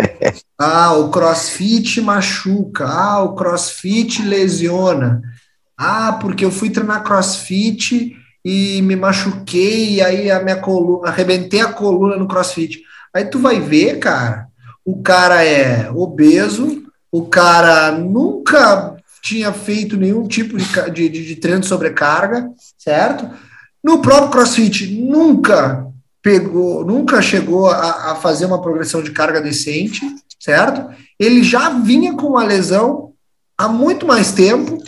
[0.58, 2.86] ah, o crossfit machuca.
[2.86, 5.20] Ah, o crossfit lesiona.
[5.76, 11.60] Ah, porque eu fui treinar crossfit e me machuquei, e aí a minha coluna, arrebentei
[11.60, 12.82] a coluna no crossfit.
[13.14, 14.48] Aí tu vai ver, cara,
[14.84, 21.60] o cara é obeso, o cara nunca tinha feito nenhum tipo de, de, de treino
[21.60, 23.28] de sobrecarga, certo?
[23.82, 25.86] No próprio CrossFit, nunca
[26.22, 30.00] pegou, nunca chegou a, a, fazer uma progressão de carga decente,
[30.38, 30.88] certo?
[31.18, 33.12] Ele já vinha com uma lesão
[33.58, 34.78] há muito mais tempo.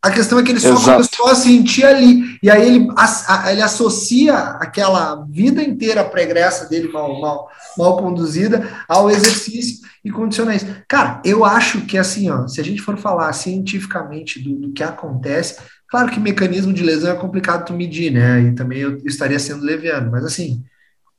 [0.00, 0.92] A questão é que ele só Exato.
[0.92, 2.38] começou a sentir ali.
[2.40, 8.68] E aí ele, a, ele associa aquela vida inteira pregressa dele mal, mal, mal conduzida
[8.88, 10.66] ao exercício e condicionar isso.
[10.86, 14.84] Cara, eu acho que assim, ó, se a gente for falar cientificamente do, do que
[14.84, 15.58] acontece,
[15.88, 18.40] claro que mecanismo de lesão é complicado tu medir, né?
[18.42, 20.62] E também eu estaria sendo leviano, mas assim,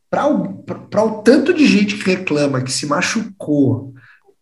[0.10, 3.94] para o, o tanto de gente que reclama que se machucou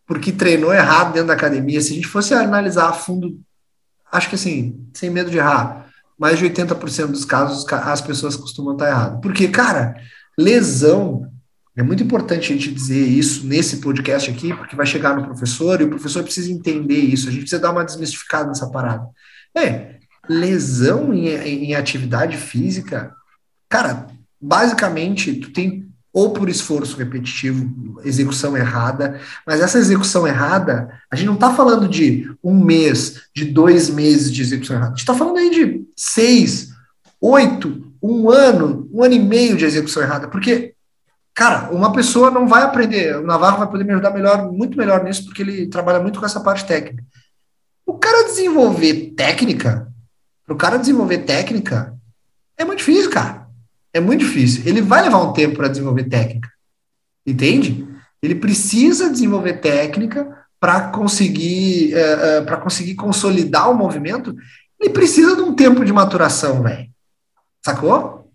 [0.07, 3.37] porque treinou errado dentro da academia, se a gente fosse analisar a fundo,
[4.11, 8.73] acho que assim, sem medo de errar, mais de 80% dos casos as pessoas costumam
[8.73, 9.19] estar erradas.
[9.21, 9.95] Porque, cara,
[10.37, 11.29] lesão
[11.75, 15.79] é muito importante a gente dizer isso nesse podcast aqui, porque vai chegar no professor
[15.79, 17.27] e o professor precisa entender isso.
[17.27, 19.07] A gente precisa dar uma desmistificada nessa parada.
[19.55, 23.13] É, lesão em, em atividade física,
[23.69, 24.07] cara,
[24.41, 25.86] basicamente, tu tem
[26.17, 31.87] ou por esforço repetitivo, execução errada, mas essa execução errada, a gente não está falando
[31.87, 35.85] de um mês, de dois meses de execução errada, a gente está falando aí de
[35.95, 36.69] seis,
[37.21, 40.73] oito, um ano, um ano e meio de execução errada, porque
[41.35, 45.03] Cara, uma pessoa não vai aprender, o Navarro vai poder me ajudar melhor, muito melhor
[45.03, 47.03] nisso, porque ele trabalha muito com essa parte técnica.
[47.85, 49.87] O cara desenvolver técnica,
[50.43, 51.93] para o cara desenvolver técnica,
[52.57, 53.46] é muito difícil, cara.
[53.97, 54.61] É muito difícil.
[54.63, 56.49] Ele vai levar um tempo para desenvolver técnica.
[57.25, 57.87] Entende?
[58.21, 64.35] Ele precisa desenvolver técnica para conseguir, uh, uh, para conseguir consolidar o movimento.
[64.79, 66.87] Ele precisa de um tempo de maturação, velho.
[67.65, 68.29] Sacou?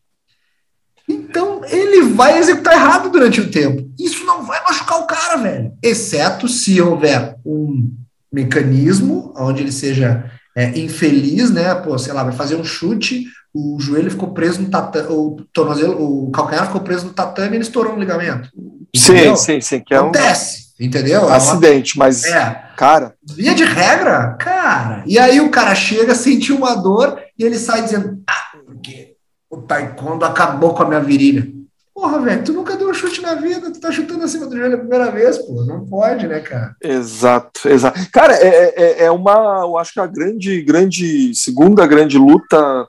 [1.09, 3.89] Então, ele vai executar errado durante o tempo.
[3.99, 5.73] Isso não vai machucar o cara, velho.
[5.81, 7.89] Exceto se houver um
[8.33, 11.73] mecanismo onde ele seja é, infeliz, né?
[11.77, 16.27] Pô, sei lá, vai fazer um chute, o joelho ficou preso no tatame, o tornozelo,
[16.27, 18.49] o calcanhar ficou preso no tatame e ele estourou um ligamento.
[18.95, 19.37] Entendeu?
[19.37, 19.81] Sim, sim, sim.
[19.85, 21.29] Que Acontece, é um entendeu?
[21.29, 22.65] Acidente, mas, é.
[22.77, 23.15] cara...
[23.23, 25.03] Via de regra, cara.
[25.07, 29.17] E aí o cara chega, sentiu uma dor e ele sai dizendo, ah, porque
[29.51, 31.47] o taekwondo acabou com a minha virilha.
[31.95, 34.77] Porra, velho, tu nunca deu um chute na vida, tu tá chutando acima do joelho
[34.77, 35.63] a primeira vez, pô.
[35.67, 36.75] Não pode, né, cara?
[36.83, 38.01] Exato, exato.
[38.11, 42.89] Cara, é, é, é uma, eu acho que a grande, grande, segunda grande luta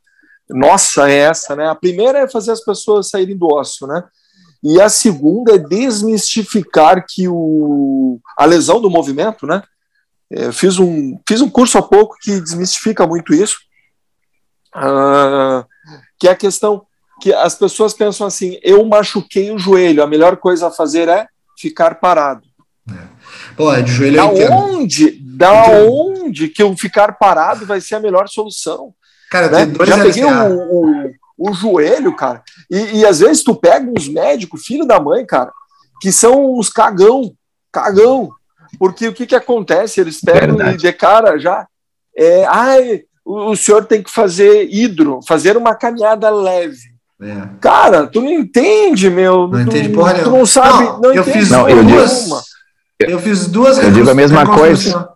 [0.49, 1.67] nossa é essa, né?
[1.67, 4.03] A primeira é fazer as pessoas saírem do ócio, né?
[4.63, 9.61] E a segunda é desmistificar que o, a lesão do movimento, né?
[10.29, 13.57] Eu é, fiz um, fiz um curso há pouco que desmistifica muito isso.
[14.75, 15.63] Uh,
[16.19, 16.85] que é a questão
[17.21, 21.27] que as pessoas pensam assim: eu machuquei o joelho, a melhor coisa a fazer é
[21.57, 22.47] ficar parado.
[22.89, 23.07] É.
[23.55, 27.99] Pô, é de joelho da onde, da onde que eu ficar parado vai ser a
[27.99, 28.93] melhor solução?
[29.33, 29.73] Cara, né?
[29.83, 34.63] já peguei o, o, o, joelho, cara, e, e às vezes tu pega uns médicos,
[34.63, 35.51] filho da mãe, cara,
[35.99, 37.33] que são uns cagão,
[37.71, 38.29] cagão,
[38.77, 39.99] porque o que que acontece?
[39.99, 40.77] Eles pegam Verdade.
[40.77, 41.65] de cara já,
[42.15, 46.93] é, ai, o, senhor tem que fazer hidro, fazer uma caminhada leve.
[47.19, 47.47] É.
[47.59, 49.47] Cara, tu não entende, meu.
[49.47, 50.83] Não tu, entende porra Tu não sabe.
[50.83, 52.29] Não, não eu fiz não, eu duas.
[52.99, 53.79] Eu fiz duas.
[53.79, 55.09] Eu digo a mesma coisa.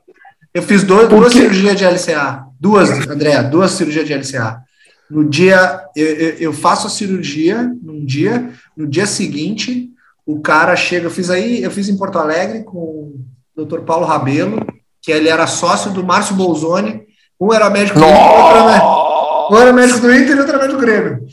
[0.53, 2.46] Eu fiz dois, duas cirurgias de LCA.
[2.59, 4.61] Duas, André, duas cirurgias de LCA.
[5.09, 6.05] No dia, eu,
[6.39, 9.89] eu, faço a cirurgia num dia, no dia seguinte,
[10.25, 13.13] o cara chega, eu fiz aí, eu fiz em Porto Alegre com
[13.55, 13.81] o Dr.
[13.81, 14.59] Paulo Rabelo,
[15.01, 17.03] que ele era sócio do Márcio Bolzoni,
[17.39, 20.61] um era médico do Inter, outro era, um era médico do Inter e outro era
[20.61, 21.25] médico do Grêmio.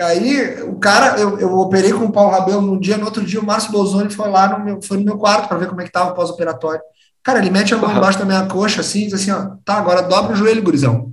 [0.00, 3.38] Aí o cara, eu, eu operei com o Paulo Rabelo no dia, no outro dia
[3.38, 5.84] o Márcio Bolzoni foi lá no meu, foi no meu quarto para ver como é
[5.84, 6.80] que tava o pós-operatório.
[7.22, 10.02] Cara, ele mete a mão embaixo da minha coxa assim, diz assim, ó, tá, agora
[10.02, 11.12] dobra o joelho, gurizão.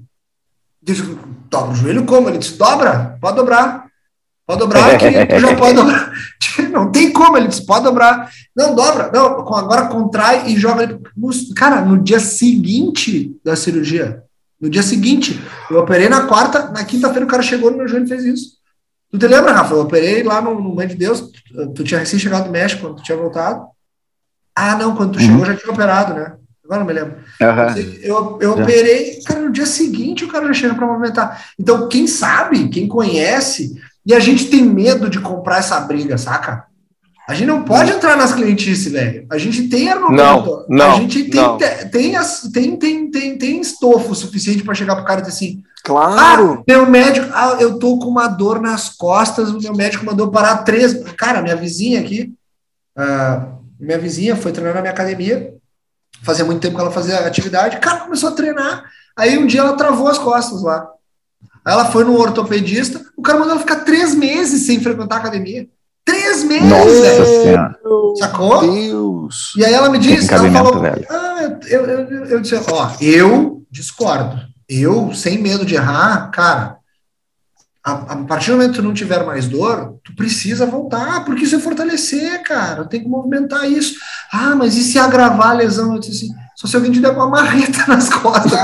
[0.82, 1.02] Diz,
[1.50, 2.30] dobra o joelho como?
[2.30, 3.88] Ele disse, dobra, pode dobrar.
[4.46, 6.14] Pode dobrar aqui, tu já pode dobrar.
[6.72, 8.32] Não tem como, ele disse, pode dobrar.
[8.56, 11.00] Não, dobra, não, agora contrai e joga.
[11.56, 14.24] Cara, no dia seguinte da cirurgia,
[14.60, 15.40] no dia seguinte,
[15.70, 18.58] eu operei na quarta, na quinta-feira o cara chegou no meu joelho e fez isso.
[19.12, 19.74] Tu te lembra, Rafa?
[19.74, 22.82] Eu operei lá no, no Mãe de Deus, tu, tu tinha recém chegado do México,
[22.82, 23.68] quando tu tinha voltado.
[24.60, 25.26] Ah, não, quando tu uhum.
[25.26, 26.34] chegou já tinha operado, né?
[26.66, 27.18] Agora não me lembro.
[27.40, 27.98] Uhum.
[28.02, 31.46] Eu, eu operei, cara, no dia seguinte o cara já chega para movimentar.
[31.60, 36.66] Então, quem sabe, quem conhece, e a gente tem medo de comprar essa briga, saca?
[37.30, 39.28] A gente não pode entrar nas clientices, velho.
[39.30, 40.16] A gente tem argumento.
[40.18, 41.58] Não, não, a gente tem, não.
[41.58, 41.90] Tem,
[42.52, 46.60] tem, tem, tem, tem, estofo suficiente para chegar pro cara e dizer assim: Claro!
[46.60, 50.32] Ah, meu médico, ah, eu tô com uma dor nas costas, o meu médico mandou
[50.32, 51.04] parar três.
[51.14, 52.34] Cara, minha vizinha aqui,
[52.98, 55.54] uh, minha vizinha foi treinar na minha academia.
[56.24, 57.78] Fazia muito tempo que ela fazia atividade.
[57.78, 58.86] Cara, começou a treinar.
[59.16, 60.88] Aí um dia ela travou as costas lá.
[61.66, 65.68] Ela foi no ortopedista, o cara mandou ela ficar três meses sem frequentar a academia.
[66.06, 67.76] Três meses, Nossa Senhora.
[68.18, 68.62] Sacou?
[68.62, 69.54] Deus.
[69.58, 73.64] E aí ela me disse, ela falou, ah, eu, eu, eu, eu disse, ó, eu
[73.70, 74.40] discordo.
[74.70, 76.77] Eu, sem medo de errar, cara,
[77.88, 81.46] a, a, partir do momento que tu não tiver mais dor, tu precisa voltar, porque
[81.46, 82.84] isso é fortalecer, cara.
[82.84, 83.96] Tem que movimentar isso.
[84.32, 85.94] Ah, mas e se agravar a lesão?
[85.94, 88.60] Eu disse assim, só se alguém te der com uma marreta nas costas.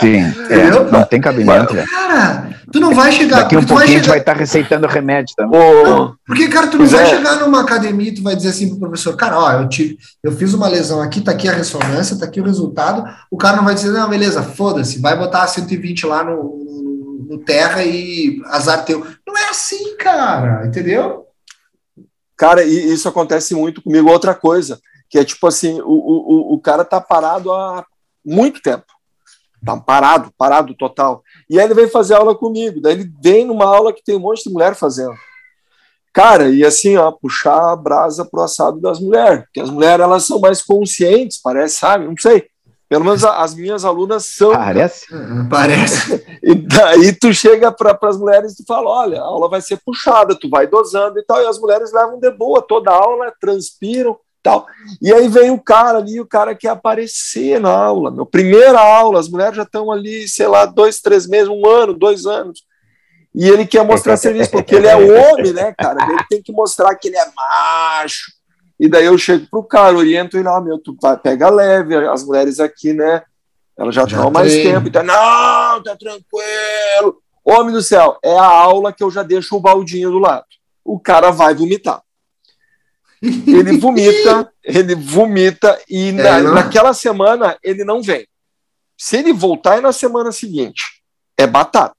[0.00, 0.18] Sim,
[0.50, 1.74] é, não tem cabimento.
[1.74, 3.38] Cara, tu não vai chegar.
[3.38, 3.94] Daqui um pouquinho vai chegar...
[3.94, 5.58] a gente vai estar tá receitando remédio também.
[5.58, 7.06] Não, porque, cara, tu não vai é.
[7.06, 10.32] chegar numa academia e tu vai dizer assim pro professor, cara, ó, eu, tive, eu
[10.32, 13.02] fiz uma lesão aqui, tá aqui a ressonância, tá aqui o resultado.
[13.30, 16.68] O cara não vai dizer, não, beleza, foda-se, vai botar 120 lá no,
[17.28, 19.06] no terra e azar teu.
[19.26, 21.26] Não é assim, cara, entendeu?
[22.36, 24.10] Cara, e isso acontece muito comigo.
[24.10, 27.84] Outra coisa, que é tipo assim, o, o, o cara tá parado há
[28.24, 28.86] muito tempo.
[29.64, 31.22] Tá parado, parado total.
[31.50, 32.80] E aí ele vem fazer aula comigo.
[32.80, 35.14] Daí ele vem numa aula que tem um monte de mulher fazendo.
[36.12, 39.44] Cara, e assim, ó, puxar a brasa pro assado das mulheres.
[39.44, 42.06] Porque as mulheres, elas são mais conscientes, parece, sabe?
[42.06, 42.48] Não sei.
[42.88, 44.52] Pelo menos as minhas alunas são.
[44.52, 45.06] Parece?
[45.50, 46.26] Parece.
[46.40, 49.78] E daí tu chega para as mulheres e tu fala: olha, a aula vai ser
[49.84, 51.42] puxada, tu vai dosando e tal.
[51.42, 54.66] E as mulheres levam de boa toda a aula, transpiram tal.
[55.02, 58.10] E aí vem o cara ali, o cara quer aparecer na aula.
[58.10, 61.92] Meu, primeira aula, as mulheres já estão ali, sei lá, dois, três meses, um ano,
[61.92, 62.62] dois anos.
[63.34, 66.02] E ele quer mostrar serviço, porque ele é homem, né, cara?
[66.08, 68.37] Ele tem que mostrar que ele é macho
[68.78, 72.60] e daí eu chego pro cara, oriento ele, ah, meu, tu pega leve, as mulheres
[72.60, 73.22] aqui, né?
[73.76, 77.22] Elas já, estão há mais tempo, então, não, tá tranquilo.
[77.44, 80.44] Homem do céu, é a aula que eu já deixo o baldinho do lado.
[80.84, 82.02] O cara vai vomitar.
[83.22, 88.26] Ele vomita, ele vomita, e é, na, naquela semana ele não vem.
[88.96, 91.02] Se ele voltar é na semana seguinte,
[91.36, 91.96] é batata.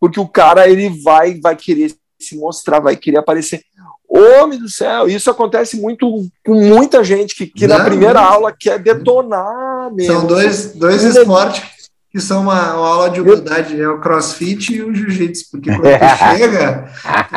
[0.00, 3.62] Porque o cara ele vai, vai querer se mostrar, vai querer aparecer.
[4.08, 8.28] Homem do céu, isso acontece muito com muita gente que, que não, na primeira não.
[8.28, 10.12] aula quer detonar mesmo.
[10.12, 11.74] São dois, dois esportes
[12.14, 15.82] que são uma, uma, aula de humildade, é o crossfit e o jiu-jitsu, porque quando
[15.82, 16.88] tu chega,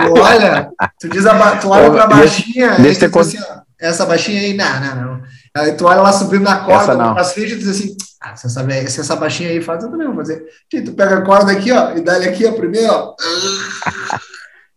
[0.06, 4.40] tu olha, tu diz a, tu olha pra baixinha, deixa, deixa assim, ó, essa baixinha
[4.40, 5.22] aí, não, não, não.
[5.56, 8.88] Aí tu olha lá subindo na corda no crossfit e diz assim, ah, se, essa,
[8.88, 10.46] se essa baixinha aí faz, eu também vou fazer.
[10.72, 13.16] E tu pega a corda aqui, ó, e dá ele aqui, ó, primeiro, ó.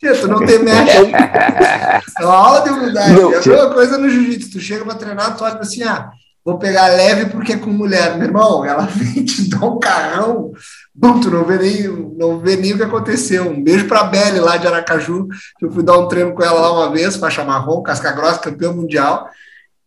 [0.01, 1.13] Tu não tem mexe.
[2.19, 3.13] É uma aula de humildade.
[3.13, 4.53] Não, é a mesma coisa no jiu-jitsu.
[4.53, 6.11] Tu chega pra treinar, tu olha assim, ah,
[6.45, 8.17] vou pegar leve porque é com mulher.
[8.17, 10.53] Meu irmão, ela vem te dá um carrão.
[10.95, 11.83] Bum, tu não vê, nem,
[12.17, 13.51] não vê nem o que aconteceu.
[13.51, 16.61] Um beijo pra Belle lá de Aracaju, que eu fui dar um treino com ela
[16.61, 19.29] lá uma vez, faixa marrom, casca grossa, campeão mundial.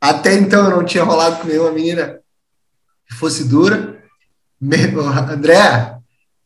[0.02, 2.20] Até então eu não tinha rolado com nenhuma menina
[3.08, 3.98] que fosse dura.
[5.32, 5.98] André,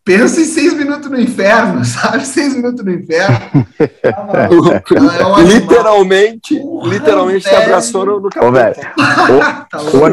[0.08, 2.26] pensa em seis minutos no inferno, sabe?
[2.26, 3.68] Seis minutos no inferno.
[3.78, 8.52] é literalmente, literalmente te abraçou no capô.
[8.52, 8.76] velho.
[9.70, 10.08] Tá o, o,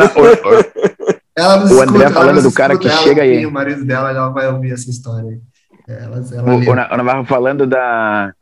[1.37, 3.47] ela nos o André escuta, falando do cara que chega aí.
[3.47, 5.41] O marido dela ela vai ouvir essa história aí.
[5.87, 8.33] Ela, ela o, o, Navarro falando da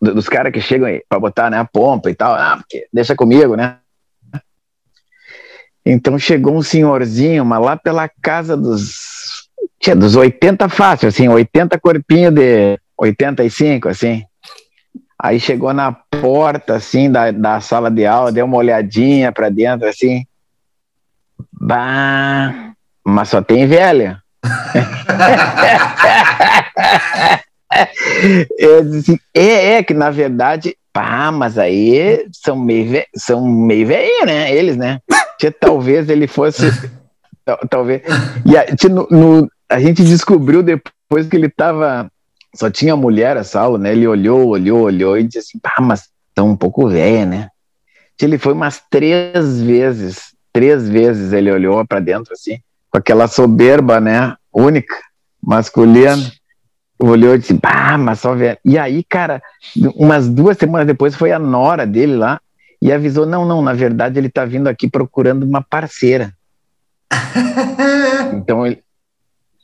[0.00, 3.14] dos caras que chegam aí para botar né, a pompa e tal, ah, porque deixa
[3.14, 3.78] comigo, né?
[5.84, 9.15] Então chegou um senhorzinho, mas lá pela casa dos
[9.78, 14.24] tinha dos 80 fácil, assim, 80 corpinho de 85, assim.
[15.18, 19.88] Aí chegou na porta, assim, da, da sala de aula, deu uma olhadinha para dentro,
[19.88, 20.26] assim.
[21.52, 22.72] Bah,
[23.04, 24.22] mas só tem velha.
[28.58, 34.26] Eu disse, é, é que na verdade, pá, mas aí são meio, são meio velhinhos,
[34.26, 34.54] né?
[34.54, 35.00] Eles, né?
[35.38, 36.70] Que talvez ele fosse.
[37.68, 38.02] Talvez.
[38.44, 42.10] E no, no, a gente descobriu depois que ele estava
[42.56, 43.92] só tinha mulher essa aula, né?
[43.92, 47.48] Ele olhou, olhou, olhou e disse assim, pá, mas tão um pouco velha, né?
[48.20, 52.58] Ele foi umas três vezes, três vezes ele olhou para dentro assim,
[52.90, 54.34] com aquela soberba, né?
[54.52, 54.96] Única,
[55.42, 56.32] masculina.
[56.98, 58.58] Olhou e disse, pá, mas só velha.
[58.64, 59.42] E aí, cara,
[59.94, 62.40] umas duas semanas depois foi a nora dele lá
[62.80, 66.32] e avisou, não, não, na verdade ele tá vindo aqui procurando uma parceira.
[68.32, 68.82] então ele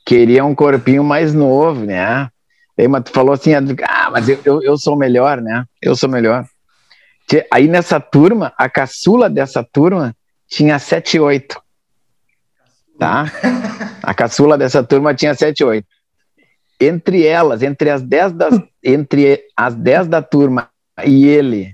[0.05, 2.29] queria um corpinho mais novo, né?
[2.77, 5.65] Aí, mas tu falou assim, ah, mas eu, eu, eu sou melhor, né?
[5.81, 6.45] Eu sou melhor.
[7.51, 10.15] Aí nessa turma, a caçula dessa turma
[10.47, 11.61] tinha 7 8.
[12.99, 13.25] Tá?
[14.03, 15.87] A caçula dessa turma tinha 7 8.
[16.79, 20.69] Entre elas, entre as 10 das, entre as 10 da turma
[21.05, 21.73] e ele,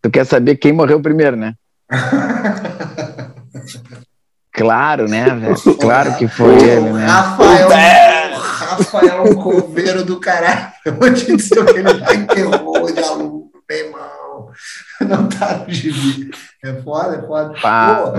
[0.00, 1.54] tu quer saber quem morreu primeiro, né?
[4.56, 5.76] Claro, né, velho?
[5.78, 7.06] Claro que foi ele, né?
[7.06, 7.68] Rafael,
[8.38, 10.72] Rafael Coveiro do caralho.
[10.84, 14.50] Eu vou te dizer que ele tá enterrou de aluno, meu irmão.
[15.02, 16.30] Não tá no gibi.
[16.64, 17.54] É foda, é foda.
[17.60, 18.12] Pá, Pô,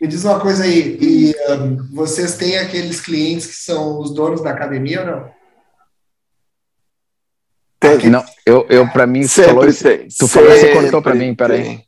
[0.00, 4.42] me diz uma coisa aí, e, um, vocês têm aqueles clientes que são os donos
[4.42, 5.30] da academia ou não?
[7.80, 8.10] Tem.
[8.10, 10.08] Não, eu, eu para mim, Sempre falou, tem.
[10.08, 11.80] tu falou, você cortou para mim, peraí.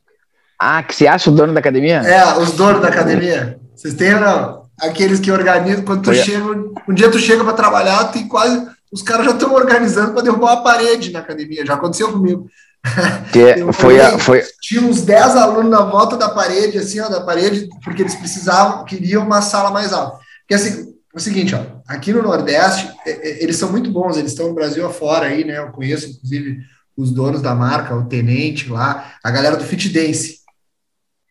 [0.59, 1.99] Ah, que você acha o dono da academia?
[1.99, 3.59] É, os donos da academia.
[3.79, 4.65] Vocês têm ou não?
[4.81, 6.45] Aqueles que organizam, quando tu chega,
[6.85, 8.67] um dia tu chega para trabalhar, tem quase.
[8.91, 11.65] Os caras já estão organizando para derrubar uma parede na academia.
[11.65, 12.49] Já aconteceu comigo.
[13.31, 14.41] Que foi, a, foi...
[14.61, 18.85] Tinha uns 10 alunos na volta da parede, assim, ó, da parede, porque eles precisavam,
[18.85, 20.17] queriam uma sala mais alta.
[20.39, 24.17] Porque assim, é o seguinte, ó, aqui no Nordeste, é, é, eles são muito bons,
[24.17, 25.57] eles estão no Brasil afora aí, né?
[25.57, 26.59] Eu conheço, inclusive,
[26.95, 30.39] os donos da marca, o tenente lá, a galera do Fit Dance.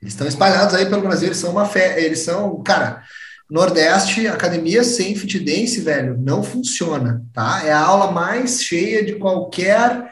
[0.00, 3.02] Eles estão espalhados aí pelo Brasil, eles são uma fé, eles são, cara,
[3.50, 7.62] Nordeste, academia sem fit dance, velho, não funciona, tá?
[7.64, 10.10] É a aula mais cheia de qualquer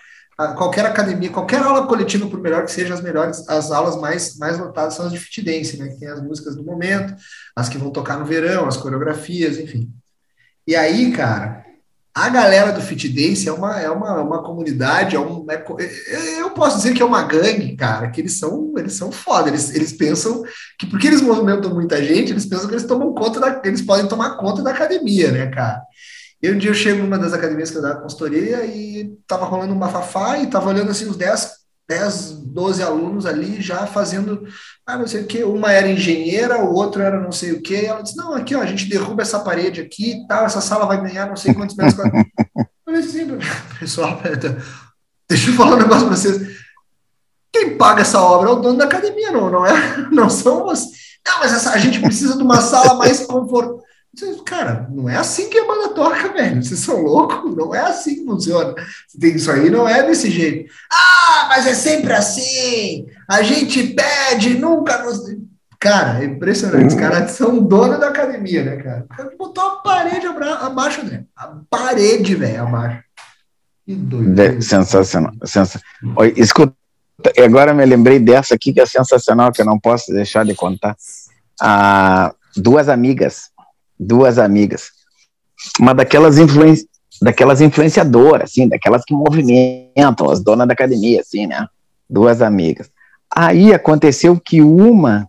[0.55, 4.59] qualquer academia, qualquer aula coletiva, por melhor que seja, as melhores, as aulas mais, mais
[4.59, 5.89] lotadas são as de fit dance, né?
[5.89, 7.15] Que tem as músicas do momento,
[7.55, 9.91] as que vão tocar no verão, as coreografias, enfim.
[10.67, 11.65] E aí, cara,
[12.17, 16.49] a galera do Fit Dance é uma, é uma, uma comunidade, é um, é, eu
[16.53, 19.93] posso dizer que é uma gangue, cara, que eles são, eles são foda, eles, eles
[19.93, 20.43] pensam
[20.79, 24.09] que porque eles movimentam muita gente, eles pensam que eles tomam conta da, eles podem
[24.09, 25.83] tomar conta da academia, né, cara?
[26.43, 29.75] E um dia eu chego numa das academias que eu dava consultoria e tava rolando
[29.75, 31.56] um bafafá e tava olhando assim os 10
[31.89, 34.47] 10, 12 alunos ali já fazendo,
[34.85, 37.87] ah, não sei o que, uma era engenheira, o outro era não sei o que,
[37.87, 40.87] ela disse, não, aqui ó, a gente derruba essa parede aqui e tal, essa sala
[40.87, 42.29] vai ganhar não sei quantos metros quadrados.
[42.57, 43.39] eu falei assim,
[43.79, 44.21] pessoal,
[45.29, 46.57] deixa eu falar um negócio para vocês,
[47.53, 49.73] quem paga essa obra é o dono da academia, não, não é,
[50.11, 50.81] não são os,
[51.27, 53.86] não, mas essa, a gente precisa de uma sala mais confortável,
[54.45, 56.63] Cara, não é assim que a banda toca, velho.
[56.63, 57.55] Vocês são loucos?
[57.55, 58.75] Não é assim que funciona.
[59.21, 60.73] Isso aí não é desse jeito.
[60.91, 63.07] Ah, mas é sempre assim.
[63.29, 65.21] A gente pede, nunca nos.
[65.79, 66.95] Cara, é impressionante.
[66.95, 69.07] Os caras são dono da academia, né, cara?
[69.39, 71.25] Botou a parede abaixo, né?
[71.37, 73.03] A parede, velho, abaixo.
[73.85, 74.63] Que doido.
[74.63, 75.33] Sensacional.
[75.45, 75.85] sensacional.
[76.35, 76.75] Escuta,
[77.45, 80.97] agora me lembrei dessa aqui que é sensacional, que eu não posso deixar de contar.
[81.61, 83.51] Ah, duas amigas
[83.99, 84.91] duas amigas.
[85.81, 86.75] Uma daquelas, influen
[87.21, 91.67] daquelas influenciadoras, assim, daquelas que movimentam, as donas da academia, assim, né?
[92.09, 92.91] Duas amigas.
[93.35, 95.29] Aí aconteceu que uma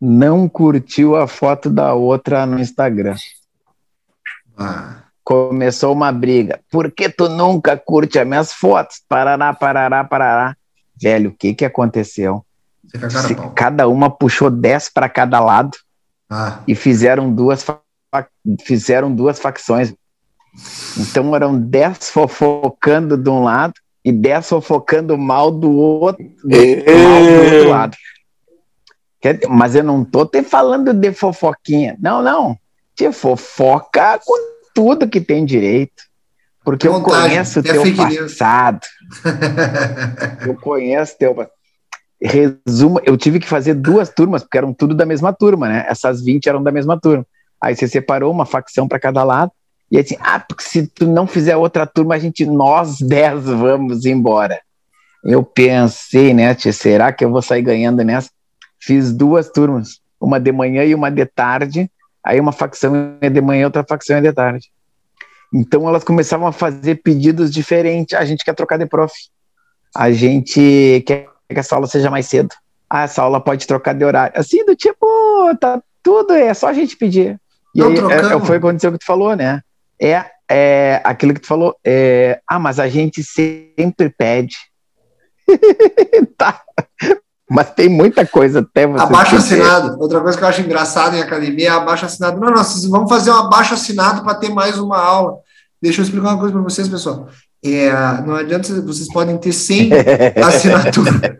[0.00, 3.16] não curtiu a foto da outra no Instagram.
[4.56, 5.02] Ah.
[5.22, 6.60] Começou uma briga.
[6.70, 9.02] Por que tu nunca curte as minhas fotos?
[9.08, 10.56] Parará, parará, parará.
[11.00, 12.44] Velho, o que que aconteceu?
[13.54, 15.76] Cada uma puxou 10 para cada lado
[16.30, 16.60] ah.
[16.66, 17.64] E fizeram duas,
[18.64, 19.94] fizeram duas facções.
[20.98, 27.22] Então eram dez fofocando de um lado e dez fofocando mal do outro, do, mal
[27.22, 27.96] do outro lado.
[29.48, 31.96] Mas eu não tô te falando de fofoquinha.
[32.00, 32.58] Não, não.
[32.94, 34.36] Te fofoca com
[34.74, 36.02] tudo que tem direito.
[36.62, 38.80] Porque eu conheço o teu passado.
[40.46, 41.52] eu conheço teu passado
[42.24, 45.84] resumo, eu tive que fazer duas turmas, porque eram tudo da mesma turma, né?
[45.88, 47.26] Essas 20 eram da mesma turma.
[47.60, 49.52] Aí você separou uma facção para cada lado,
[49.90, 54.06] e assim, ah, porque se tu não fizer outra turma, a gente, nós 10 vamos
[54.06, 54.60] embora.
[55.22, 58.30] Eu pensei, né, tia, será que eu vou sair ganhando nessa?
[58.80, 61.90] Fiz duas turmas, uma de manhã e uma de tarde,
[62.24, 64.70] aí uma facção é de manhã, outra facção é de tarde.
[65.52, 69.14] Então elas começavam a fazer pedidos diferentes, a gente quer trocar de prof.
[69.94, 72.50] A gente quer que essa aula seja mais cedo.
[72.90, 74.38] Ah, essa aula pode trocar de horário.
[74.38, 75.06] Assim, do tipo,
[75.60, 77.40] tá tudo, é só a gente pedir.
[77.74, 79.62] E aí, é, é, foi o que aconteceu que tu falou, né?
[80.00, 84.56] É é aquilo que tu falou, é, ah, mas a gente sempre pede.
[86.36, 86.60] tá.
[87.48, 89.02] Mas tem muita coisa até você.
[89.02, 90.00] Abaixo assinado.
[90.00, 92.40] Outra coisa que eu acho engraçado em academia é abaixo assinado.
[92.40, 95.38] Não, não, vocês vão fazer um abaixo assinado para ter mais uma aula.
[95.80, 97.28] Deixa eu explicar uma coisa para vocês, pessoal.
[97.66, 97.90] É,
[98.26, 99.90] não adianta, vocês podem ter 100
[100.44, 101.38] assinaturas.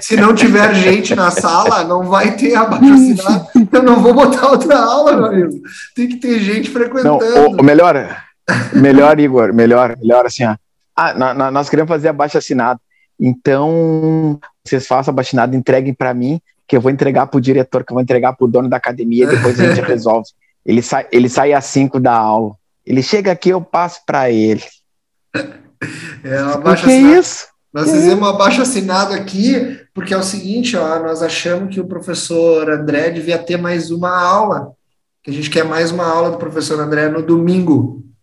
[0.00, 3.46] Se não tiver gente na sala, não vai ter abaixo assinado.
[3.72, 5.62] Eu não vou botar outra aula, meu amigo.
[5.94, 7.24] Tem que ter gente frequentando.
[7.24, 8.24] Não, o, o melhor,
[8.72, 10.56] melhor, Igor, melhor, melhor assim, ó.
[10.96, 11.14] Ah,
[11.52, 12.80] nós queremos fazer abaixo assinado.
[13.20, 17.84] Então, vocês façam abaixo assinado, entreguem para mim, que eu vou entregar para o diretor,
[17.84, 20.28] que eu vou entregar para o dono da academia, e depois a gente resolve.
[20.64, 22.56] Ele sai, ele sai às 5 da aula.
[22.84, 24.62] Ele chega aqui, eu passo para ele.
[26.24, 27.14] É, um abaixo que assinado.
[27.14, 27.46] é isso?
[27.72, 31.86] Nós fizemos um abaixo assinado aqui, porque é o seguinte, ó, nós achamos que o
[31.86, 34.72] professor André devia ter mais uma aula,
[35.22, 38.02] que a gente quer mais uma aula do professor André no domingo.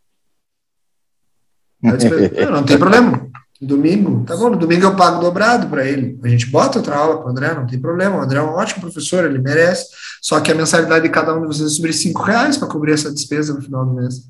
[1.84, 3.30] Não, não tem problema.
[3.62, 6.20] Domingo, tá bom, no domingo eu pago dobrado para ele.
[6.24, 8.18] A gente bota outra aula para o André, não tem problema.
[8.18, 9.88] O André é um ótimo professor, ele merece.
[10.22, 12.94] Só que a mensalidade de cada um de vocês é sobre cinco reais para cobrir
[12.94, 14.28] essa despesa no final do mês.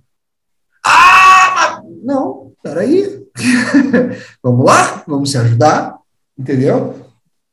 [0.86, 3.28] Ah, mas não, peraí.
[4.41, 5.97] vamos lá, vamos se ajudar,
[6.38, 7.05] entendeu?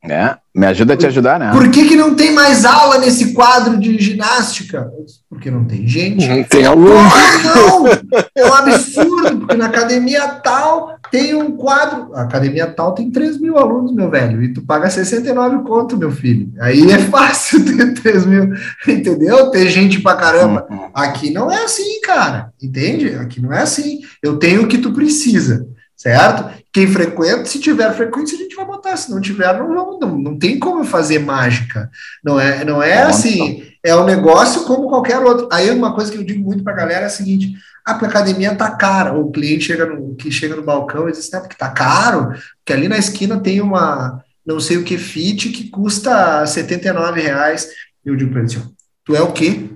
[0.03, 1.53] É, me ajuda a te ajudar, né?
[1.53, 4.91] Por que, que não tem mais aula nesse quadro de ginástica?
[5.29, 6.29] Porque não tem gente.
[6.29, 7.09] Não tem aluno.
[7.45, 12.13] Não, é um absurdo, porque na academia tal tem um quadro.
[12.15, 16.11] A academia tal tem 3 mil alunos, meu velho, e tu paga 69 conto, meu
[16.11, 16.53] filho.
[16.61, 18.53] Aí é fácil ter 3 mil,
[18.89, 19.51] entendeu?
[19.53, 20.67] Ter gente pra caramba.
[20.69, 20.91] Uhum.
[20.93, 23.15] Aqui não é assim, cara, entende?
[23.15, 24.01] Aqui não é assim.
[24.21, 25.67] Eu tenho o que tu precisa
[26.01, 26.51] certo?
[26.73, 30.19] Quem frequenta, se tiver frequência, a gente vai botar, se não tiver, não, não, não,
[30.19, 31.91] não tem como fazer mágica.
[32.25, 35.47] Não é, não é assim, é um negócio como qualquer outro.
[35.53, 37.53] Aí uma coisa que eu digo muito para a galera é a seguinte:
[37.85, 39.13] ah, porque a academia tá cara.
[39.13, 42.33] O cliente chega no, que chega no balcão e diz assim, ah, porque tá caro,
[42.57, 47.69] porque ali na esquina tem uma não sei o que fit que custa 79 reais.
[48.03, 48.75] Eu digo para ele assim:
[49.05, 49.69] tu é o quê?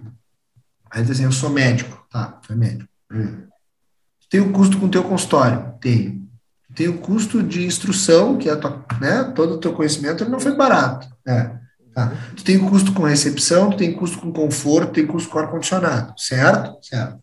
[0.91, 2.07] Aí ele diz assim, eu sou médico.
[2.11, 2.89] Tá, tu é médico.
[3.12, 3.43] Hum.
[4.31, 5.75] Tem o custo com o teu consultório?
[5.81, 6.22] Tem.
[6.75, 10.41] Tem o custo de instrução, que é tua, né, todo o teu conhecimento, ele não
[10.41, 11.07] foi barato.
[11.25, 11.61] Né?
[11.95, 12.12] Tá.
[12.37, 16.12] Tu tem o custo com recepção, tu tem custo com conforto, tem custo com ar-condicionado,
[16.18, 16.77] certo?
[16.83, 17.18] Certo.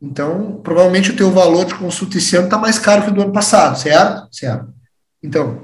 [0.00, 3.22] Então, provavelmente o teu valor de consulta esse ano está mais caro que o do
[3.22, 4.28] ano passado, certo?
[4.30, 4.68] Certo.
[5.22, 5.62] Então,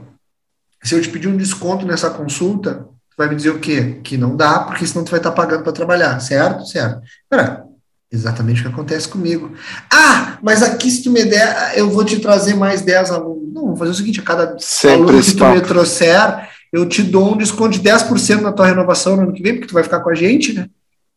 [0.83, 4.01] se eu te pedir um desconto nessa consulta, tu vai me dizer o quê?
[4.03, 6.65] Que não dá, porque senão tu vai estar tá pagando para trabalhar, certo?
[6.65, 7.03] Certo.
[7.29, 7.65] Pera,
[8.13, 9.53] Exatamente o que acontece comigo.
[9.93, 13.53] Ah, mas aqui se tu me der, eu vou te trazer mais 10 alunos.
[13.55, 17.03] Não, vou fazer o seguinte, a cada Sempre aluno que tu me trouxer, eu te
[17.03, 19.85] dou um desconto de 10% na tua renovação no ano que vem, porque tu vai
[19.85, 20.69] ficar com a gente, né?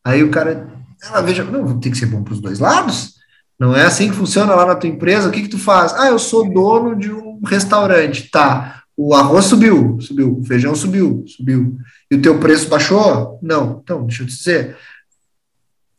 [0.06, 0.68] Aí o cara,
[1.02, 3.14] ela veja, não, tem que ser bom para os dois lados.
[3.60, 5.30] Não é assim que funciona lá na tua empresa.
[5.30, 5.94] O que que tu faz?
[5.94, 8.30] Ah, eu sou dono de um restaurante.
[8.30, 11.78] Tá, o arroz subiu, subiu, o feijão subiu, subiu.
[12.12, 13.40] E o teu preço baixou?
[13.42, 13.82] Não.
[13.84, 14.78] Então, deixa eu te dizer,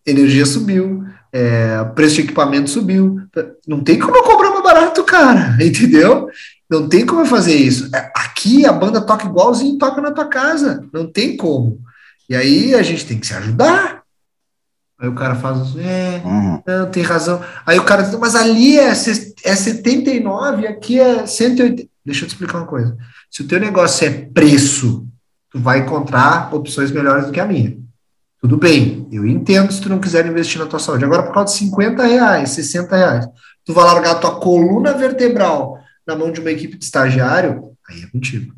[0.07, 3.21] energia subiu, é, preço de equipamento subiu.
[3.67, 6.29] Não tem como eu cobrar mais barato, cara, entendeu?
[6.71, 7.91] Não tem como eu fazer isso.
[7.95, 10.87] É, aqui a banda toca igualzinho toca na tua casa.
[10.93, 11.81] Não tem como.
[12.29, 14.03] E aí a gente tem que se ajudar.
[14.99, 16.63] Aí o cara faz assim, é, uhum.
[16.67, 17.43] não, tem razão.
[17.67, 21.89] Aí o cara diz, mas ali é, é 79, aqui é 180.
[22.07, 22.97] Deixa eu te explicar uma coisa.
[23.31, 25.07] Se o teu negócio é preço,
[25.51, 27.77] tu vai encontrar opções melhores do que a minha.
[28.45, 31.03] Tudo bem, eu entendo se tu não quiser investir na tua saúde.
[31.03, 33.27] Agora, por causa de 50 reais, 60 reais,
[33.65, 38.03] tu vai largar a tua coluna vertebral na mão de uma equipe de estagiário, aí
[38.03, 38.55] é contigo.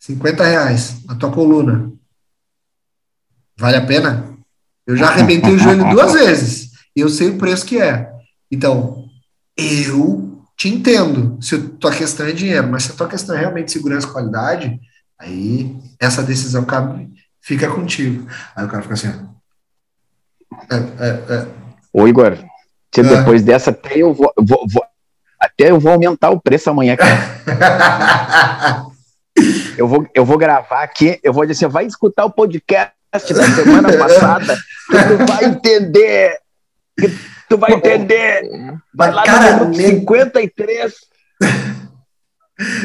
[0.00, 1.90] 50 reais a tua coluna.
[3.56, 4.36] Vale a pena?
[4.86, 6.72] Eu já arrebentei o joelho duas vezes.
[6.94, 8.12] E eu sei o preço que é.
[8.50, 9.08] Então,
[9.56, 13.38] eu te entendo se a tua questão é dinheiro, mas se a tua questão é
[13.38, 14.78] realmente segurança e qualidade,
[15.18, 17.14] aí essa decisão cabe
[17.44, 18.26] fica contigo.
[18.56, 19.08] Aí o cara fica assim.
[20.70, 21.46] É, é, é.
[21.92, 23.02] Ô, Igor, é.
[23.02, 24.84] depois dessa até eu vou, vou, vou,
[25.38, 28.86] até eu vou aumentar o preço amanhã, cara.
[29.76, 33.96] eu, vou, eu vou gravar aqui, eu vou dizer, vai escutar o podcast da semana
[33.96, 34.56] passada,
[34.88, 36.38] tu vai entender.
[37.48, 38.42] Tu vai entender.
[38.94, 40.94] Vai lá cara, no 53.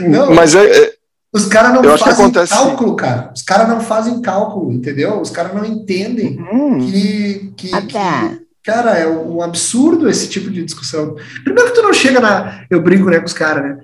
[0.07, 0.98] Não, mas é, é
[1.31, 3.31] os caras não fazem cálculo, cara.
[3.35, 5.21] Os caras não fazem cálculo, entendeu?
[5.21, 6.79] Os caras não entendem uhum.
[6.79, 8.29] que, que, ah, tá.
[8.29, 11.15] que, cara, é um absurdo esse tipo de discussão.
[11.43, 12.65] Primeiro que tu não chega na.
[12.69, 13.77] Eu brinco né, com os caras, né?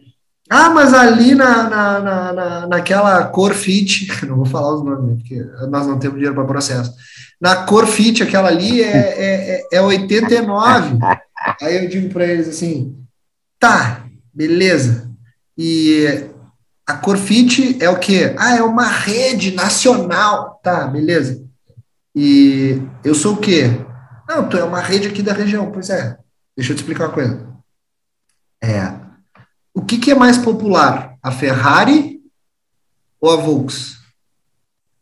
[0.50, 5.10] Ah, mas ali na, na, na, na, naquela cor fit, não vou falar os nomes,
[5.10, 6.93] né, porque nós não temos dinheiro para processo.
[7.39, 10.98] Na cor fit, aquela ali é, é, é 89.
[11.62, 12.96] Aí eu digo para eles assim:
[13.60, 15.12] tá, beleza.
[15.58, 16.26] E
[16.88, 18.36] a Corfit é o quê?
[18.38, 20.60] Ah, é uma rede nacional.
[20.64, 21.44] Tá, beleza.
[22.16, 23.64] E eu sou o quê?
[24.28, 25.72] Não, tu é uma rede aqui da região.
[25.72, 26.18] Pois é.
[26.56, 27.48] Deixa eu te explicar uma coisa.
[28.64, 28.94] É.
[29.74, 31.18] O que, que é mais popular?
[31.22, 32.22] A Ferrari
[33.20, 33.98] ou a Volks?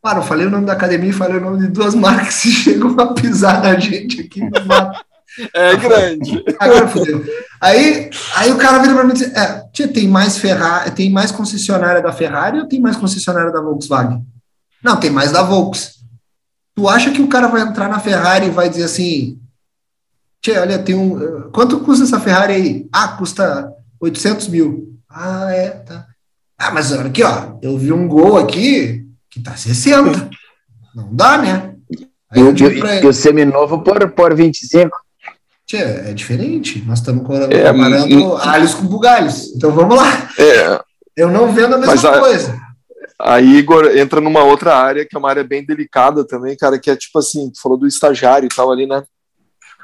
[0.01, 2.49] Claro, eu falei o nome da academia e falei o nome de duas marcas que
[2.49, 5.05] chegam a pisar na gente aqui no mato.
[5.53, 6.43] É grande.
[6.59, 7.23] Agora fodeu.
[7.59, 11.09] Aí, aí o cara vira pra mim e diz: é, tia, tem mais Ferrari, tem
[11.09, 14.25] mais concessionária da Ferrari ou tem mais concessionária da Volkswagen?
[14.83, 15.93] Não, tem mais da Volks.
[16.75, 19.39] Tu acha que o cara vai entrar na Ferrari e vai dizer assim:
[20.41, 21.49] Tia, olha, tem um.
[21.51, 22.87] Quanto custa essa Ferrari aí?
[22.91, 24.99] Ah, custa 800 mil.
[25.09, 26.05] Ah, é, tá.
[26.57, 30.29] Ah, mas olha aqui, ó, eu vi um gol aqui que tá 60.
[30.93, 31.75] Não dá, né?
[32.29, 34.95] Aí eu digo pra ele, e o seminovo por, por 25.
[35.73, 36.83] Tia, é diferente.
[36.85, 39.51] Nós estamos é, comparando é, alhos com bugalhos.
[39.55, 40.29] Então vamos lá.
[40.37, 40.79] É,
[41.17, 42.61] eu não vendo a mesma coisa.
[43.19, 46.91] Aí, Igor, entra numa outra área, que é uma área bem delicada também, cara, que
[46.91, 49.03] é tipo assim, tu falou do estagiário e tal ali, né?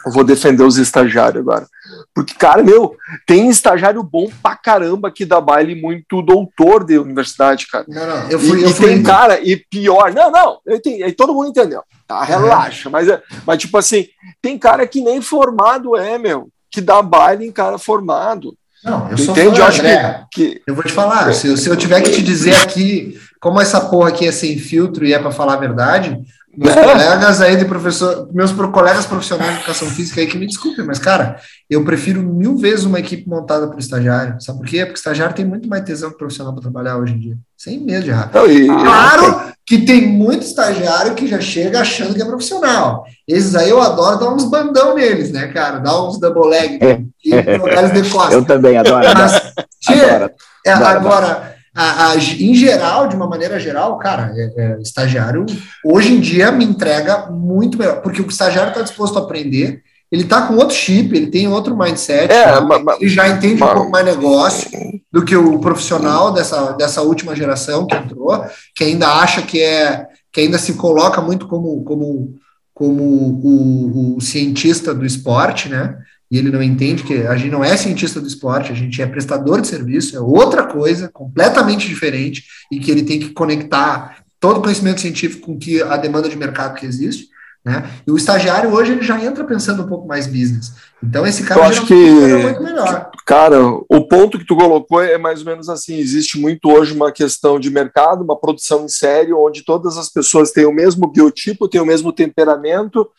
[0.06, 1.68] Eu vou defender os estagiários agora.
[2.14, 2.96] Porque, cara, meu,
[3.26, 7.86] tem estagiário bom pra caramba que dá baile muito doutor de universidade, cara.
[7.88, 8.60] Não, não, eu fui.
[8.60, 8.88] E, eu e fui...
[8.88, 12.24] tem cara, e pior, não, não, eu entendi, aí todo mundo entendeu, tá?
[12.24, 12.92] Relaxa, é.
[12.92, 13.08] mas,
[13.46, 14.08] mas, tipo assim,
[14.42, 18.56] tem cara que nem formado é, meu, que dá baile em cara formado.
[18.84, 19.58] Não, eu sou Entende?
[19.58, 22.22] Fã, eu acho que, que, Eu vou te falar, se, se eu tiver que te
[22.22, 26.18] dizer aqui como essa porra aqui é sem filtro e é para falar a verdade,
[26.56, 30.86] meus colegas aí de professor, meus colegas profissionais de educação física aí que me desculpem,
[30.86, 31.40] mas cara,
[31.70, 34.40] eu prefiro mil vezes uma equipe montada para estagiário.
[34.42, 34.86] Sabe por quê?
[34.86, 37.38] Porque estagiário tem muito mais tesão que profissional para trabalhar hoje em dia.
[37.58, 38.30] Sem medo de errar.
[38.30, 43.06] Claro que tem muito estagiário que já chega achando que é profissional.
[43.28, 45.78] Esses aí eu adoro dar uns bandão neles, né, cara?
[45.78, 46.80] Dar uns double leg
[47.24, 48.34] e colocar eles de costas.
[48.34, 49.06] Eu também adoro.
[49.14, 50.32] Mas, tia, adoro,
[50.66, 55.46] é, adoro, agora a, a, em geral, de uma maneira geral, cara, é, é, estagiário
[55.86, 60.24] hoje em dia me entrega muito melhor, porque o estagiário está disposto a aprender, ele
[60.24, 63.74] está com outro chip, ele tem outro mindset, é, mas, ele já entende mas, um
[63.76, 64.70] pouco mais negócio
[65.10, 68.44] do que o profissional dessa, dessa última geração que entrou,
[68.76, 72.36] que ainda acha que é que ainda se coloca muito como, como,
[72.74, 75.98] como o, o cientista do esporte, né?
[76.32, 79.08] E ele não entende que a gente não é cientista do esporte, a gente é
[79.08, 84.58] prestador de serviço, é outra coisa, completamente diferente, e que ele tem que conectar todo
[84.58, 87.28] o conhecimento científico com que a demanda de mercado que existe.
[87.66, 87.90] Né?
[88.08, 90.72] E o estagiário hoje ele já entra pensando um pouco mais business.
[91.04, 93.10] Então esse cara Eu acho que, muito melhor.
[93.26, 97.12] Cara, o ponto que tu colocou é mais ou menos assim: existe muito hoje uma
[97.12, 101.68] questão de mercado, uma produção em série, onde todas as pessoas têm o mesmo biotipo,
[101.68, 103.10] têm o mesmo temperamento,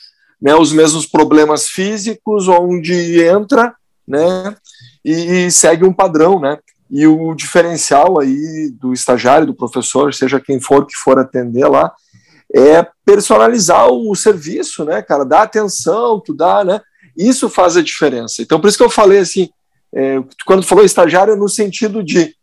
[0.41, 3.75] né, os mesmos problemas físicos, onde entra
[4.07, 4.57] né,
[5.05, 6.41] e segue um padrão.
[6.41, 6.59] Né?
[6.91, 11.93] E o diferencial aí do estagiário, do professor, seja quem for que for atender lá,
[12.53, 15.25] é personalizar o serviço, né, cara?
[15.25, 16.81] Dar atenção, tu dá, né?
[17.17, 18.43] Isso faz a diferença.
[18.43, 19.51] Então, por isso que eu falei assim,
[19.95, 22.35] é, quando falou estagiário, é no sentido de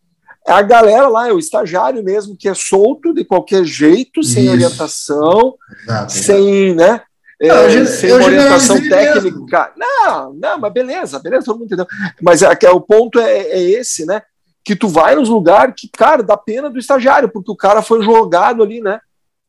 [0.48, 4.54] a galera lá, é o estagiário mesmo, que é solto de qualquer jeito, sem isso.
[4.54, 7.02] orientação, Exato, sem, né?
[7.40, 9.72] É, não, sem orientação técnica.
[9.76, 9.90] Mesmo.
[10.06, 11.86] Não, não, mas beleza, beleza, todo mundo entendeu.
[12.22, 14.24] Mas é, é, o ponto é, é esse, né?
[14.66, 18.04] Que tu vai nos lugares que, cara, dá pena do estagiário, porque o cara foi
[18.04, 19.00] jogado ali, né?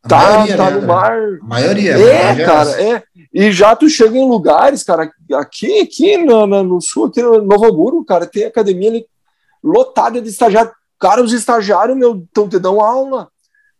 [0.02, 1.12] A tá, maioria, tá né, no mar.
[1.12, 1.98] A maioria.
[1.98, 3.02] É, cara, é.
[3.32, 7.66] E já tu chega em lugares, cara, aqui, aqui no, no sul, aqui no Novo
[7.66, 9.06] Hamburgo, cara, tem academia ali
[9.64, 10.70] lotada de estagiário.
[11.00, 13.28] Cara, os estagiários, meu, estão te dando aula.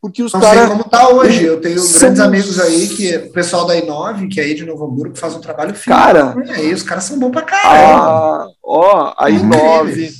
[0.01, 0.49] Porque os caras.
[0.49, 1.45] Não sei como tá hoje.
[1.45, 2.01] Eu tenho São...
[2.01, 5.21] grandes amigos aí, que o pessoal da Inove, que é aí de Novo Hamburgo, que
[5.21, 5.97] faz um trabalho fino.
[5.97, 6.35] Cara.
[6.47, 8.03] E aí os caras são bons pra caralho.
[8.03, 10.11] Ah, ó, a Inove.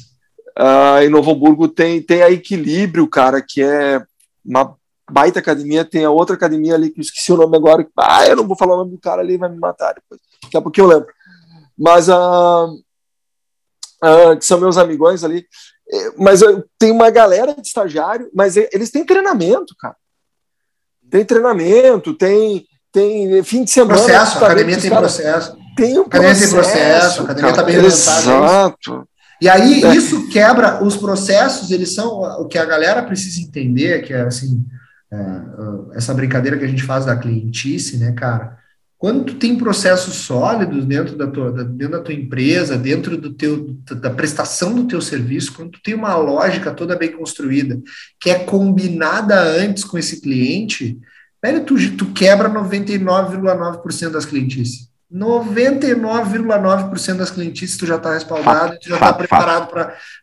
[0.59, 4.03] Uh, em Novo Hamburgo tem, tem a Equilíbrio, cara, que é
[4.45, 4.75] uma
[5.09, 5.85] baita academia.
[5.85, 7.87] Tem a outra academia ali, que eu esqueci o nome agora.
[7.97, 10.21] Ah, eu não vou falar o nome do cara ali, vai me matar depois.
[10.43, 11.07] Daqui a pouco eu lembro.
[11.79, 12.75] Mas uh,
[14.03, 15.47] uh, que são meus amigões ali.
[15.91, 16.41] É, mas
[16.79, 19.97] tem uma galera de estagiário, mas eles têm treinamento, cara.
[21.11, 23.95] Tem treinamento, tem, tem fim de semana.
[23.95, 25.57] Processo, a academia tem processo.
[25.77, 26.55] Tem um academia processo.
[26.55, 29.09] Tem processo, a academia está bem Exato.
[29.41, 29.95] E aí, é.
[29.95, 34.65] isso quebra os processos, eles são o que a galera precisa entender, que é assim,
[35.13, 38.59] é, essa brincadeira que a gente faz da clientice, né, cara?
[38.99, 43.73] Quando tu tem processos sólidos dentro da tua, dentro da tua empresa, dentro do teu,
[43.95, 47.81] da prestação do teu serviço, quando tu tem uma lógica toda bem construída,
[48.21, 50.99] que é combinada antes com esse cliente,
[51.41, 54.88] velho, tu, tu quebra 99,9% das clientes.
[55.13, 59.69] 99,9% das clientices tu já está respaldado tu já está preparado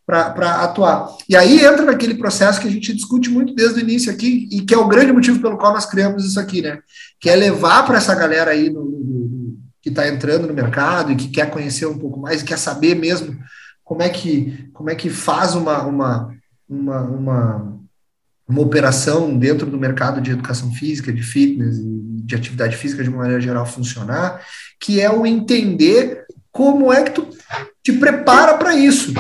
[0.06, 1.08] para atuar.
[1.28, 4.62] E aí entra naquele processo que a gente discute muito desde o início aqui, e
[4.62, 6.80] que é o grande motivo pelo qual nós criamos isso aqui, né?
[7.20, 11.16] Que é levar para essa galera aí no, no, que está entrando no mercado e
[11.16, 13.36] que quer conhecer um pouco mais, e quer saber mesmo
[13.84, 16.32] como é que, como é que faz uma, uma,
[16.70, 17.80] uma, uma,
[18.48, 21.80] uma operação dentro do mercado de educação física, de fitness
[22.26, 24.42] de atividade física de maneira geral funcionar,
[24.80, 27.28] que é o entender como é que tu
[27.84, 29.14] te prepara para isso.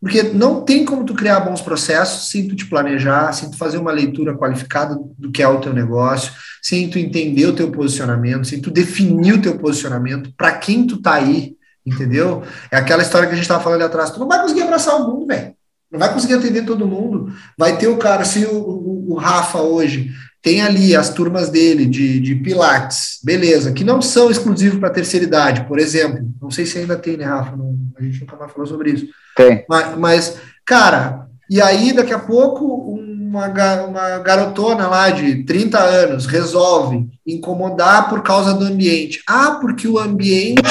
[0.00, 3.78] Porque não tem como tu criar bons processos sem tu te planejar, sem tu fazer
[3.78, 8.46] uma leitura qualificada do que é o teu negócio, sem tu entender o teu posicionamento,
[8.46, 11.54] sem tu definir o teu posicionamento, para quem tu tá aí,
[11.86, 12.42] entendeu?
[12.70, 14.10] É aquela história que a gente estava falando ali atrás.
[14.10, 15.54] Tu não vai conseguir abraçar o mundo, velho.
[15.90, 17.32] Não vai conseguir atender todo mundo.
[17.56, 20.10] Vai ter o cara, se o, o, o Rafa hoje
[20.42, 24.92] tem ali as turmas dele de, de Pilates, beleza, que não são exclusivos para a
[24.92, 26.28] terceira idade, por exemplo.
[26.42, 27.56] Não sei se ainda tem, né, Rafa?
[27.56, 29.06] Não, a gente nunca mais falou sobre isso.
[29.36, 29.64] Tem.
[29.68, 30.36] Mas, mas,
[30.66, 33.46] cara, e aí daqui a pouco uma,
[33.84, 39.22] uma garotona lá de 30 anos resolve incomodar por causa do ambiente.
[39.28, 40.62] Ah, porque o ambiente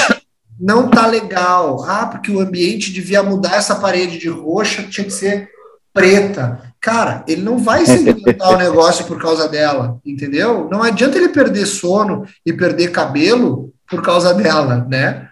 [0.60, 1.82] não tá legal.
[1.84, 5.48] Ah, porque o ambiente devia mudar essa parede de roxa, tinha que ser
[5.94, 6.71] preta.
[6.82, 10.68] Cara, ele não vai segmentar o negócio por causa dela, entendeu?
[10.68, 15.28] Não adianta ele perder sono e perder cabelo por causa dela, né?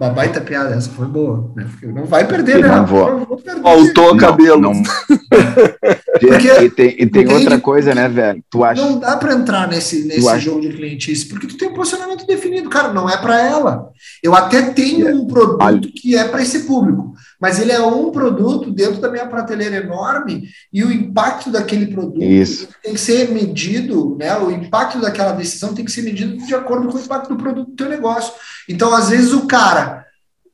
[0.00, 1.52] Uma baita piada, essa foi boa.
[1.54, 1.68] Né?
[1.82, 2.68] Não vai perder, né?
[2.68, 3.26] Não vou.
[3.26, 3.60] vou perder.
[3.60, 4.60] Faltou cabelo.
[4.60, 4.72] Não,
[6.12, 8.42] porque, e tem, e tem outra coisa, né, velho?
[8.50, 8.80] Tu acha...
[8.80, 12.70] Não dá para entrar nesse, nesse jogo de clientice, porque tu tem um posicionamento definido.
[12.70, 13.90] Cara, não é para ela.
[14.22, 18.70] Eu até tenho um produto que é para esse público, mas ele é um produto
[18.70, 22.68] dentro da minha prateleira enorme e o impacto daquele produto Isso.
[22.82, 24.36] tem que ser medido, né?
[24.38, 27.68] O impacto daquela decisão tem que ser medido de acordo com o impacto do produto
[27.68, 28.32] do teu negócio.
[28.68, 30.06] Então, às vezes, o cara.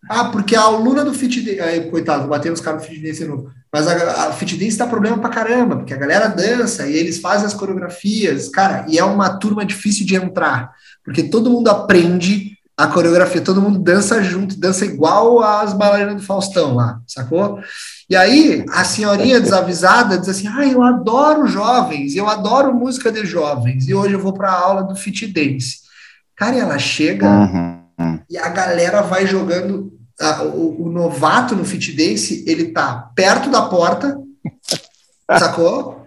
[0.07, 1.91] Ah, porque a aluna do Fit Dance.
[1.91, 3.51] Coitado, batendo os caras no Fit Dance de novo.
[3.75, 7.19] Mas a, a Fit Dance dá problema pra caramba, porque a galera dança e eles
[7.19, 8.49] fazem as coreografias.
[8.49, 10.71] Cara, e é uma turma difícil de entrar,
[11.05, 16.23] porque todo mundo aprende a coreografia, todo mundo dança junto, dança igual as bailarinas do
[16.23, 17.59] Faustão lá, sacou?
[18.09, 23.27] E aí a senhorinha desavisada diz assim: ah, eu adoro jovens, eu adoro música de
[23.27, 25.79] jovens, e hoje eu vou para a aula do Fit Dance.
[26.37, 27.27] Cara, e ela chega.
[27.29, 27.85] Uhum
[28.29, 29.93] e a galera vai jogando.
[30.21, 34.17] A, o, o, novato no fit dance, ele tá perto da porta,
[35.39, 36.05] sacou?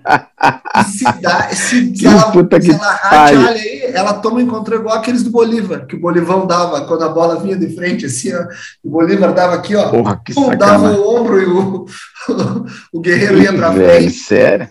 [0.75, 2.31] E se, dá, se, se ela,
[2.61, 6.85] se ela rate, aí, ela toma encontrou igual aqueles do Bolívar, que o Bolivão dava
[6.85, 8.47] quando a bola vinha de frente, assim, ó,
[8.81, 11.85] o Bolívar dava aqui, ó, Porra, pum, dava o ombro e o,
[12.93, 14.11] o guerreiro ia pra frente.
[14.11, 14.69] Sério?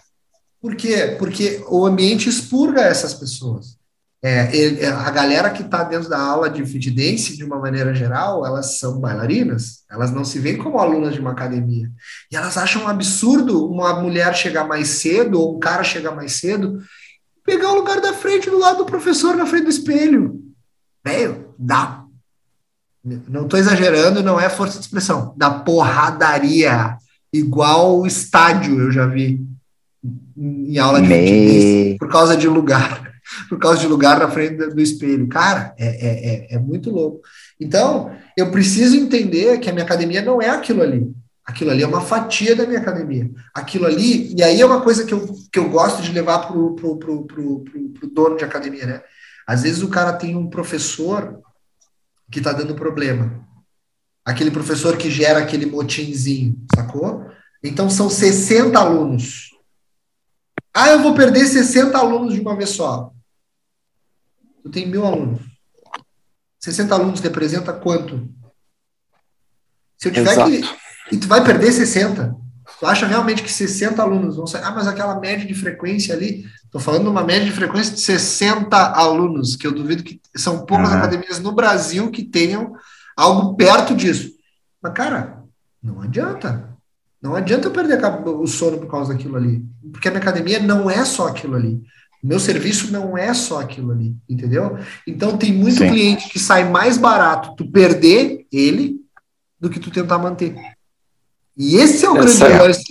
[0.60, 1.14] Por quê?
[1.18, 3.76] Porque o ambiente expurga essas pessoas.
[4.22, 7.58] É, ele, é, a galera que está dentro da aula de fit dance, de uma
[7.58, 11.90] maneira geral, elas são bailarinas, elas não se veem como alunas de uma academia.
[12.30, 16.32] E elas acham um absurdo uma mulher chegar mais cedo, ou um cara chegar mais
[16.32, 16.80] cedo,
[17.44, 20.40] pegar o lugar da frente, do lado do professor, na frente do espelho.
[21.04, 22.02] Velho, dá.
[23.04, 25.34] Não estou exagerando, não é força de expressão.
[25.36, 26.96] Da porradaria.
[27.32, 29.46] Igual o estádio, eu já vi
[30.36, 31.96] em aula de Me...
[31.98, 33.15] por causa de lugar
[33.48, 35.28] por causa de lugar na frente do espelho.
[35.28, 37.20] Cara, é, é, é, é muito louco.
[37.60, 41.12] Então, eu preciso entender que a minha academia não é aquilo ali.
[41.44, 43.30] Aquilo ali é uma fatia da minha academia.
[43.54, 46.56] Aquilo ali, e aí é uma coisa que eu, que eu gosto de levar para
[46.56, 49.02] o pro, pro, pro, pro, dono de academia, né?
[49.46, 51.40] Às vezes o cara tem um professor
[52.30, 53.46] que está dando problema.
[54.24, 57.24] Aquele professor que gera aquele motinzinho, sacou?
[57.62, 59.50] Então são 60 alunos.
[60.74, 63.12] Ah, eu vou perder 60 alunos de uma vez só
[64.66, 65.40] tu tem mil alunos.
[66.58, 68.28] 60 alunos representa quanto?
[69.96, 70.50] Se eu tiver Exato.
[70.50, 71.14] que.
[71.14, 72.34] E tu vai perder 60.
[72.80, 74.64] Tu acha realmente que 60 alunos vão sair?
[74.64, 76.44] Ah, mas aquela média de frequência ali.
[76.64, 80.66] Estou falando de uma média de frequência de 60 alunos, que eu duvido que são
[80.66, 80.96] poucas uhum.
[80.96, 82.74] academias no Brasil que tenham
[83.16, 84.30] algo perto disso.
[84.82, 85.44] Mas, cara,
[85.80, 86.76] não adianta.
[87.22, 89.64] Não adianta eu perder o sono por causa daquilo ali.
[89.92, 91.80] Porque a minha academia não é só aquilo ali.
[92.26, 94.76] Meu serviço não é só aquilo ali, entendeu?
[95.06, 95.88] Então tem muito Sim.
[95.88, 98.96] cliente que sai mais barato tu perder ele
[99.60, 100.54] do que tu tentar manter.
[101.56, 102.58] E esse é o grande é.
[102.60, 102.82] lance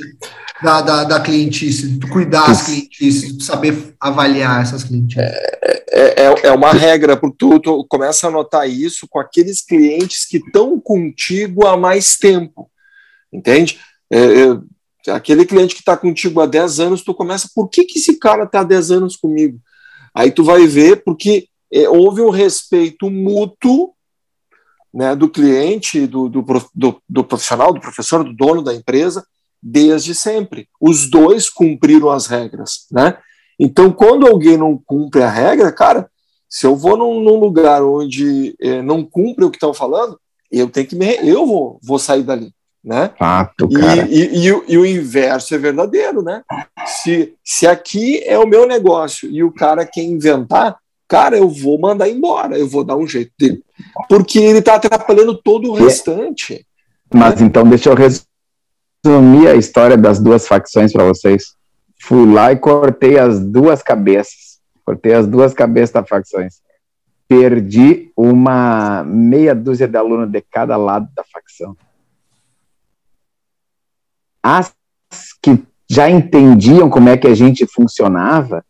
[0.63, 5.17] da, da, da clientice, tu cuidar das clientices, tu saber avaliar essas clientes.
[5.17, 9.61] É, é, é, é uma regra, porque tu, tu começa a notar isso com aqueles
[9.61, 12.71] clientes que estão contigo há mais tempo,
[13.33, 13.79] entende?
[14.09, 14.57] É, é
[15.07, 18.43] Aquele cliente que está contigo há 10 anos, tu começa, por que, que esse cara
[18.43, 19.59] está há 10 anos comigo?
[20.13, 23.93] Aí tu vai ver porque é, houve um respeito mútuo
[24.93, 29.25] né, do cliente, do, do, do, do profissional, do professor, do dono da empresa,
[29.61, 30.69] desde sempre.
[30.79, 33.17] Os dois cumpriram as regras, né?
[33.59, 36.09] Então, quando alguém não cumpre a regra, cara,
[36.49, 40.69] se eu vou num, num lugar onde é, não cumpre o que estão falando, eu
[40.69, 42.53] tenho que me, eu vou, vou sair dali,
[42.85, 43.11] né?
[43.17, 44.07] Fato, cara.
[44.07, 46.43] E, e, e, e, o inverso é verdadeiro, né?
[46.85, 50.77] Se, se aqui é o meu negócio e o cara quer inventar,
[51.07, 53.63] cara, eu vou mandar embora, eu vou dar um jeito dele,
[54.07, 56.63] porque ele está atrapalhando todo o restante.
[57.11, 57.47] Mas né?
[57.47, 61.55] então deixa eu resumir a história das duas facções para vocês.
[61.99, 66.61] Fui lá e cortei as duas cabeças, cortei as duas cabeças das facções.
[67.27, 71.75] Perdi uma meia dúzia de alunos de cada lado da facção.
[74.47, 74.75] As
[75.41, 78.63] que já entendiam como é que a gente funcionava,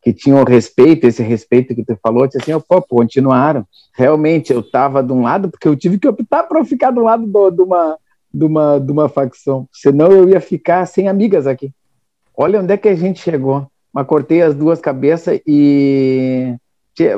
[0.00, 3.66] que tinham respeito, esse respeito que tu falou, disse assim, oh, pô, continuaram.
[3.92, 7.26] Realmente, eu estava de um lado, porque eu tive que optar para ficar do lado
[7.26, 7.98] do, de, uma,
[8.32, 11.72] de, uma, de uma facção, senão eu ia ficar sem amigas aqui.
[12.36, 13.66] Olha onde é que a gente chegou.
[13.92, 16.54] Mas cortei as duas cabeças e,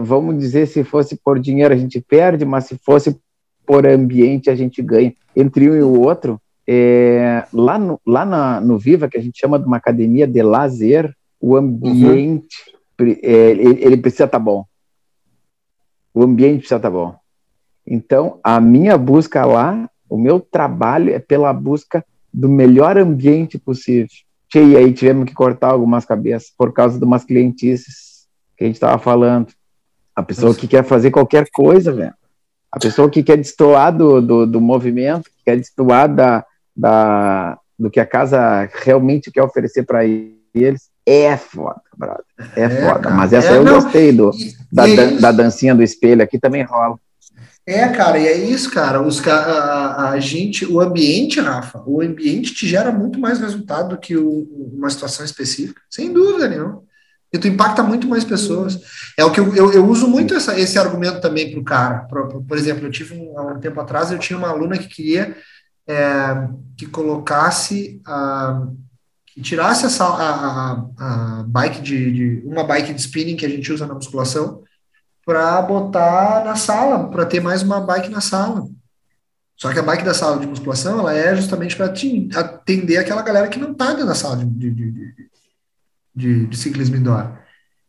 [0.01, 3.21] vamos dizer, se fosse por dinheiro a gente perde, mas se fosse
[3.67, 5.13] por ambiente a gente ganha.
[5.37, 9.39] Entre um e o outro, é, lá, no, lá na, no Viva, que a gente
[9.41, 14.65] chama de uma academia de lazer, o ambiente uhum é, ele precisa estar tá bom.
[16.13, 17.17] O ambiente precisa estar tá bom.
[17.87, 24.09] Então, a minha busca lá, o meu trabalho é pela busca do melhor ambiente possível.
[24.55, 28.77] E aí tivemos que cortar algumas cabeças por causa de umas clientices que a gente
[28.77, 29.53] estava falando.
[30.17, 32.15] A pessoa que quer fazer qualquer coisa, velho.
[32.73, 36.45] A pessoa que quer destoar do, do, do movimento, que quer destoar da,
[36.79, 42.25] da, do que a casa realmente quer oferecer para eles, é foda, brother.
[42.55, 43.01] É, é foda.
[43.01, 43.15] Cara.
[43.17, 46.23] Mas essa é, eu não, gostei do, e, da, e é da dancinha do espelho
[46.23, 46.97] aqui também rola.
[47.67, 49.03] É, cara, e é isso, cara.
[49.03, 53.99] Os, a, a, gente, o ambiente, Rafa, o ambiente te gera muito mais resultado do
[53.99, 56.83] que o, uma situação específica, sem dúvida nenhuma.
[57.31, 58.81] E tu impacta muito mais pessoas.
[59.19, 61.99] É o que eu, eu, eu uso muito essa, esse argumento também para o cara.
[62.09, 64.89] Por, por, exemplo, eu tive um, há um tempo atrás, eu tinha uma aluna que
[64.89, 65.37] queria
[65.89, 68.69] é, que colocasse a
[69.39, 73.49] e tirasse essa, a, a, a bike de, de, uma bike de spinning que a
[73.49, 74.65] gente usa na musculação
[75.25, 78.67] para botar na sala, para ter mais uma bike na sala.
[79.57, 83.47] Só que a bike da sala de musculação ela é justamente para atender aquela galera
[83.47, 85.15] que não está dentro da sala de, de, de,
[86.17, 87.39] de, de ciclismo indoor.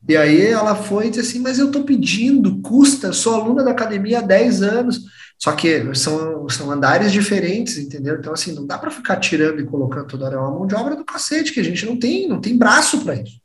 [0.08, 3.72] E aí ela foi e disse assim, mas eu estou pedindo, custa, sou aluna da
[3.72, 5.02] academia há 10 anos.
[5.40, 8.16] Só que são, são andares diferentes, entendeu?
[8.16, 10.40] Então, assim, não dá para ficar tirando e colocando toda hora.
[10.40, 13.16] Uma mão de obra do cacete, que a gente não tem, não tem braço para
[13.16, 13.40] isso.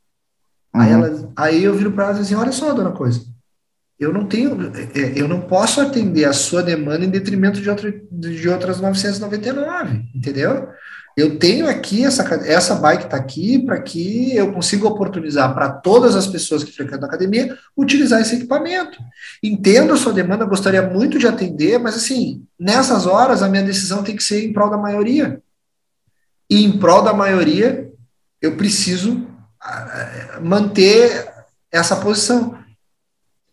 [0.75, 0.81] Uhum.
[0.81, 3.25] Aí, ela, aí eu viro para ela e assim, olha só, dona Coisa,
[3.97, 7.69] eu não tenho, é, é, eu não posso atender a sua demanda em detrimento de,
[7.69, 10.67] outra, de outras 999, entendeu?
[11.15, 16.13] Eu tenho aqui essa, essa bike está aqui para que eu consiga oportunizar para todas
[16.13, 19.01] as pessoas que frequentam a academia utilizar esse equipamento.
[19.41, 24.03] Entendo a sua demanda, gostaria muito de atender, mas assim, nessas horas a minha decisão
[24.03, 25.41] tem que ser em prol da maioria.
[26.49, 27.89] E em prol da maioria,
[28.41, 29.25] eu preciso
[29.61, 31.31] ah, manter
[31.71, 32.59] essa posição.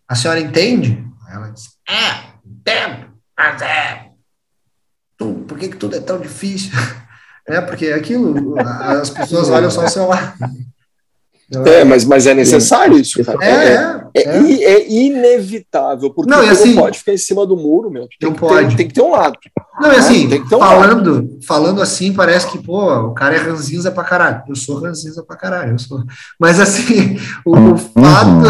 [0.08, 1.02] A senhora entende?
[1.30, 4.10] Ela diz: É, entendo, mas é.
[5.16, 6.72] Tu, por que, que tudo é tão difícil?
[7.48, 10.36] É, porque é aquilo, as pessoas olham só o celular.
[11.66, 13.38] É, mas, mas é necessário isso, cara.
[13.42, 17.56] É, é, é, é, é inevitável, porque não, assim, não pode ficar em cima do
[17.56, 18.08] muro, meu.
[18.18, 18.70] Tem, não que, pode.
[18.70, 19.38] Ter, tem que ter um lado.
[19.78, 21.38] Não, é assim, um falando, lado.
[21.46, 24.42] falando assim, parece que, pô, o cara é ranzinza pra caralho.
[24.48, 26.02] Eu sou ranzinza pra caralho, eu sou.
[26.40, 28.48] Mas assim, o, o fato.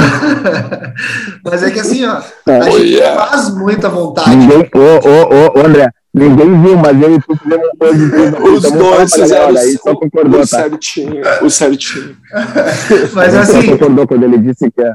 [1.45, 3.26] mas é que assim, ó, a oh, gente yeah.
[3.26, 4.30] faz muita vontade.
[4.30, 8.42] Ô, ô, ô, André, Ninguém viu, mas eu e tu fizemos coisa.
[8.42, 10.58] Os dois fizeram aí, só concordou, o tá?
[10.58, 12.16] certinho, o certinho.
[13.14, 13.62] mas assim...
[13.62, 14.92] Só concordou quando ele disse que é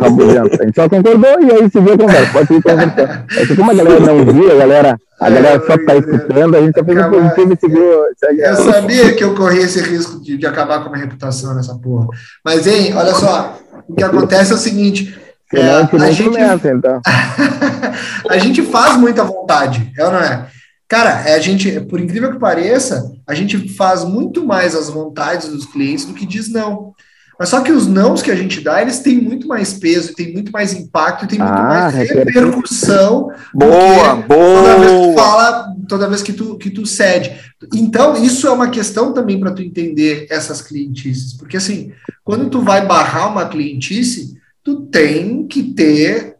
[0.00, 0.62] rabugento.
[0.62, 2.32] A gente só concordou e aí se viu conversa.
[2.32, 3.24] Pode ir conversando.
[3.36, 6.56] É que como a galera não viu, a galera, a é, galera só tá escutando,
[6.56, 8.04] a gente só fez um positivo e seguiu.
[8.38, 11.74] Eu sabia que eu corria esse risco de, de acabar com a minha reputação nessa
[11.74, 12.06] porra.
[12.44, 13.58] Mas, hein, olha só,
[13.88, 15.18] o que acontece é o seguinte...
[15.52, 17.00] É, a, gente, começa, então.
[18.30, 20.46] a gente faz muita vontade, é ou não é?
[20.90, 25.48] Cara, é a gente, por incrível que pareça, a gente faz muito mais as vontades
[25.48, 26.92] dos clientes do que diz não.
[27.38, 30.32] Mas só que os nãos que a gente dá, eles têm muito mais peso, têm
[30.32, 33.30] muito mais impacto, tem muito ah, mais repercussão.
[33.54, 34.26] Boa, boa.
[34.26, 37.38] Toda vez que tu fala, toda vez que tu, que tu cede.
[37.72, 41.34] Então, isso é uma questão também para tu entender essas clientices.
[41.34, 41.92] Porque assim,
[42.24, 46.34] quando tu vai barrar uma clientice, tu tem que ter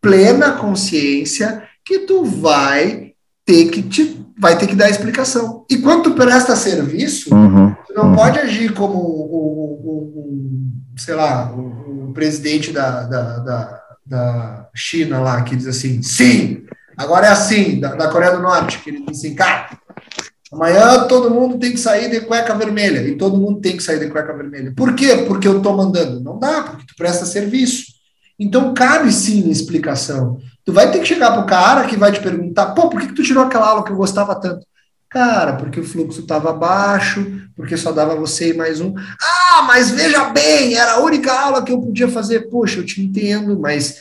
[0.00, 3.05] plena consciência que tu vai
[3.46, 5.64] ter que te, vai ter que dar explicação.
[5.70, 8.16] E quando tu presta serviço, uhum, tu não uhum.
[8.16, 10.36] pode agir como o,
[10.98, 16.64] sei lá, o, presidente da, da, da, da, China lá, que diz assim, sim,
[16.96, 19.78] agora é assim, da, da Coreia do Norte, que ele diz assim, cara,
[20.50, 23.98] amanhã todo mundo tem que sair de cueca vermelha, e todo mundo tem que sair
[23.98, 24.72] de cueca vermelha.
[24.74, 25.24] Por quê?
[25.28, 26.20] Porque eu tô mandando.
[26.20, 27.84] Não dá, porque tu presta serviço.
[28.38, 30.38] Então cabe sim explicação.
[30.66, 33.14] Tu vai ter que chegar pro cara que vai te perguntar, pô, por que, que
[33.14, 34.66] tu tirou aquela aula que eu gostava tanto?
[35.08, 38.92] Cara, porque o fluxo estava baixo, porque só dava você e mais um.
[39.22, 42.50] Ah, mas veja bem, era a única aula que eu podia fazer.
[42.50, 43.98] Poxa, eu te entendo, mas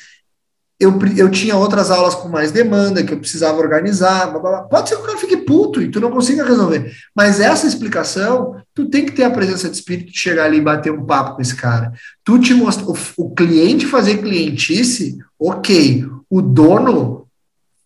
[0.79, 4.29] eu, eu tinha outras aulas com mais demanda, que eu precisava organizar.
[4.29, 4.61] Blá, blá, blá.
[4.63, 6.91] Pode ser que o cara fique puto e tu não consiga resolver.
[7.15, 10.61] Mas essa explicação, tu tem que ter a presença de espírito de chegar ali e
[10.61, 11.93] bater um papo com esse cara.
[12.25, 16.05] Tu te mostra, o, o cliente fazer clientice, ok.
[16.29, 17.25] O dono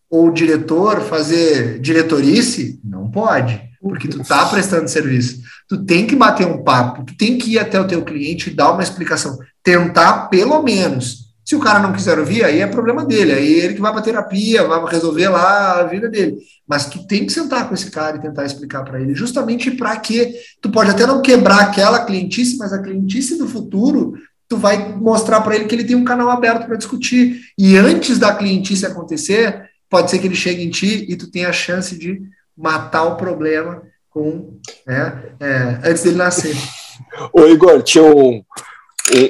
[0.10, 5.42] ou o diretor fazer diretorice, não pode, porque tu tá prestando serviço.
[5.68, 8.54] Tu tem que bater um papo, tu tem que ir até o teu cliente e
[8.56, 9.38] dar uma explicação.
[9.62, 13.74] Tentar, pelo menos se o cara não quiser ouvir, aí é problema dele, aí ele
[13.74, 16.38] que vai para terapia, vai resolver lá a vida dele.
[16.68, 19.98] Mas tu tem que sentar com esse cara e tentar explicar para ele, justamente para
[19.98, 20.32] que
[20.62, 24.14] tu pode até não quebrar aquela clientice, mas a clientice do futuro,
[24.48, 27.42] tu vai mostrar para ele que ele tem um canal aberto para discutir.
[27.58, 31.50] E antes da clientice acontecer, pode ser que ele chegue em ti e tu tenha
[31.50, 32.22] a chance de
[32.56, 33.82] matar o problema
[34.12, 36.56] com né, é, antes dele nascer.
[37.34, 38.44] Ô Igor, tinha um,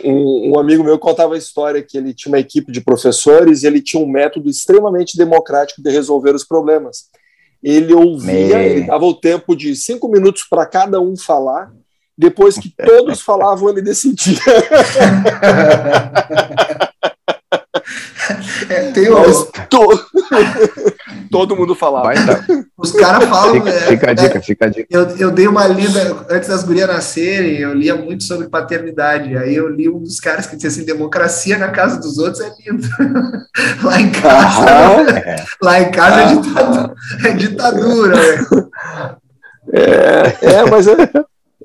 [0.06, 3.68] um, um, amigo meu contava a história que ele tinha uma equipe de professores e
[3.68, 7.06] ele tinha um método extremamente democrático de resolver os problemas.
[7.62, 8.64] Ele ouvia, Me...
[8.64, 11.72] ele dava o tempo de cinco minutos para cada um falar,
[12.18, 14.40] depois que todos falavam, ele decidia.
[18.70, 19.46] É, tem o...
[19.70, 20.06] to...
[21.32, 22.12] Todo mundo falava.
[22.78, 23.54] Os caras falam.
[23.56, 24.88] Fica, é, fica, a dica, é, fica a dica.
[24.90, 29.36] Eu, eu dei uma lida antes das gurias nascerem, eu lia muito sobre paternidade.
[29.38, 32.52] Aí eu li um dos caras que dizia assim: democracia na casa dos outros é
[32.60, 32.88] lindo.
[33.84, 34.66] lá em casa.
[34.70, 36.96] Ah, lá em casa é, ditadura.
[37.24, 38.16] É ditadura
[39.72, 40.94] é, é, mas é.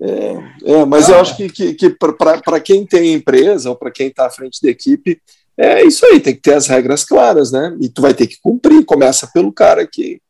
[0.01, 4.09] É, é, mas eu acho que, que, que para quem tem empresa ou para quem
[4.09, 5.21] está à frente da equipe,
[5.57, 7.77] é isso aí, tem que ter as regras claras, né?
[7.81, 8.85] E tu vai ter que cumprir.
[8.85, 10.21] Começa pelo cara que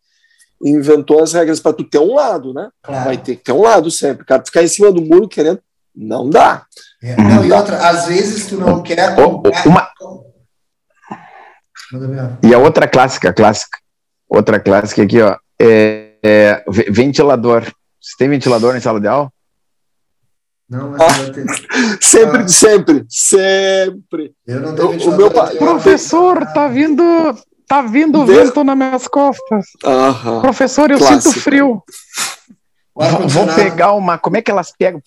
[0.62, 2.68] inventou as regras para tu ter um lado, né?
[2.82, 3.04] Claro.
[3.04, 4.24] Vai ter que ter um lado sempre.
[4.24, 5.60] Cara, ficar em cima do muro querendo,
[5.94, 6.66] não dá.
[7.02, 7.58] É, não, não e dá.
[7.58, 9.66] outra, às vezes tu não quer comprar.
[9.66, 9.88] Uma...
[12.42, 13.78] E a outra clássica, clássica,
[14.28, 17.62] outra clássica aqui, ó, é, é ventilador.
[18.00, 19.30] Você tem ventilador na sala de aula?
[20.68, 21.46] Não, mas ah, ter...
[22.00, 22.48] sempre, ah.
[22.48, 24.32] sempre, sempre.
[24.46, 27.02] Eu não tenho o, o meu pai, Professor, tá vindo,
[27.66, 28.32] tá vindo de...
[28.32, 29.66] vento nas minhas costas.
[29.84, 30.40] Aham.
[30.40, 31.22] Professor, eu Clássico.
[31.22, 31.82] sinto frio.
[32.94, 34.16] Vou pegar uma.
[34.16, 35.02] Como é que elas pegam?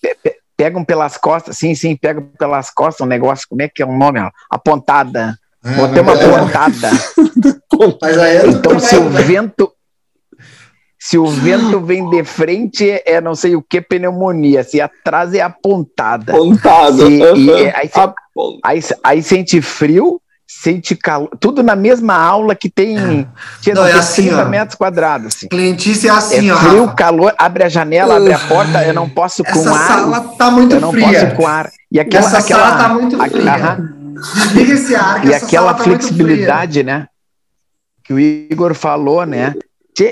[0.56, 3.96] Pegam pelas costas, sim, sim, pegam pelas costas um negócio, como é que é o
[3.96, 4.20] nome?
[4.50, 5.38] Apontada.
[5.64, 6.28] É, Vou ter uma é.
[6.28, 6.90] pontada.
[8.48, 9.72] então, se o vento,
[10.98, 14.64] se o vento vem de frente, é não sei o que pneumonia.
[14.64, 16.32] Se atrás é apontada.
[16.32, 17.04] Apontada.
[17.04, 17.90] E, e, aí,
[18.64, 21.30] aí, aí, sente frio, sente calor.
[21.38, 23.26] Tudo na mesma aula que tem, é.
[23.60, 24.48] tinha não, é assim, 30 ó.
[24.48, 25.26] metros quadrados.
[25.28, 25.46] Assim.
[25.46, 26.56] Clientice é assim, é ó.
[26.56, 29.86] Frio, calor, abre a janela, abre a porta, eu não posso com Essa ar.
[29.86, 31.06] sala tá muito eu não fria.
[31.06, 31.70] posso com ar.
[31.92, 33.78] E aquela, essa aquela, sala tá muito fria.
[34.34, 37.06] Desliga esse ar, que E aquela tá flexibilidade, né?
[38.02, 39.54] Que o Igor falou, né?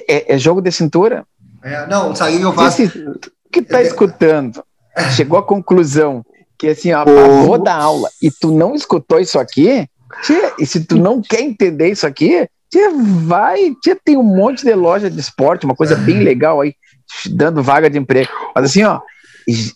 [0.09, 1.25] É, é jogo de cintura.
[1.63, 2.83] É, não, sabe eu faço.
[2.83, 3.05] Esse,
[3.51, 4.63] que tá escutando
[5.15, 6.25] chegou à conclusão
[6.59, 9.87] que assim, ó, pagou da aula e tu não escutou isso aqui,
[10.23, 12.91] tia, e se tu não quer entender isso aqui, tia,
[13.25, 16.75] vai, tia, tem um monte de loja de esporte, uma coisa bem legal aí,
[17.31, 18.31] dando vaga de emprego.
[18.55, 19.01] Mas assim, ó,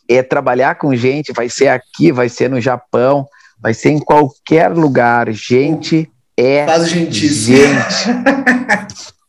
[0.09, 3.27] é trabalhar com gente, vai ser aqui, vai ser no Japão,
[3.61, 5.31] vai ser em qualquer lugar.
[5.33, 7.29] Gente é Faz gente.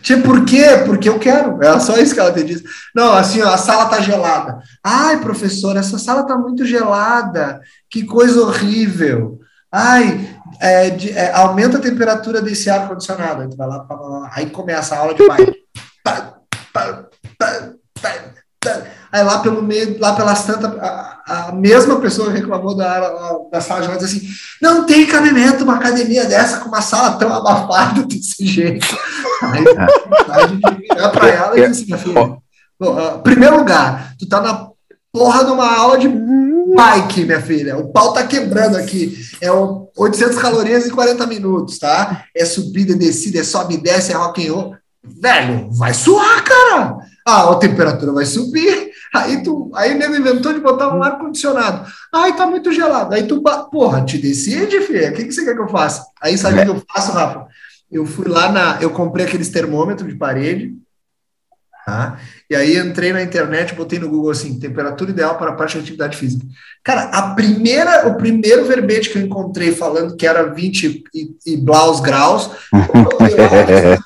[0.00, 0.64] Tia, por quê?
[0.86, 1.62] Porque eu quero.
[1.62, 2.62] É só isso que ela te diz.
[2.94, 4.58] Não, assim, ó, a sala tá gelada.
[4.82, 7.60] Ai, professor, essa sala tá muito gelada.
[7.90, 9.38] Que coisa horrível.
[9.70, 13.42] Ai, é, de, é, aumenta a temperatura desse ar-condicionado.
[13.42, 13.86] Aí lá,
[14.32, 15.46] aí começa a aula de pai.
[19.12, 23.80] Aí lá pelo meio, lá pelas tantas, a, a mesma pessoa reclamou da, da sala
[23.80, 24.22] de aula assim:
[24.60, 28.86] não tem cabimento uma academia dessa com uma sala tão abafada desse jeito.
[29.42, 29.64] Aí
[30.28, 32.38] a gente virar para ela e dizer assim, minha filha,
[32.82, 34.70] uh, primeiro lugar, tu tá na
[35.12, 36.08] porra de uma aula de
[36.70, 37.76] Spike, minha filha.
[37.76, 39.18] O pau tá quebrando aqui.
[39.40, 42.24] É 800 calorias em 40 minutos, tá?
[42.34, 44.74] É subida, descida, é sobe e desce, é rock and roll.
[45.02, 46.98] Velho, vai suar, cara.
[47.26, 48.89] Ah, a temperatura vai subir.
[49.14, 51.90] Aí tu, aí nego inventou de botar um ar condicionado.
[52.12, 53.14] Ai, tá muito gelado.
[53.14, 55.10] Aí tu, porra, te decide, filha.
[55.10, 56.06] O que, que você quer que eu faça?
[56.22, 57.46] Aí sabe o que eu faço, Rafa?
[57.90, 60.74] Eu fui lá na, eu comprei aqueles termômetros de parede,
[61.84, 62.20] tá?
[62.48, 65.80] E aí entrei na internet, botei no Google assim, temperatura ideal para a parte de
[65.80, 66.46] atividade física.
[66.84, 71.56] Cara, a primeira, o primeiro verbete que eu encontrei falando que era 20 e, e
[71.56, 72.50] blaus graus,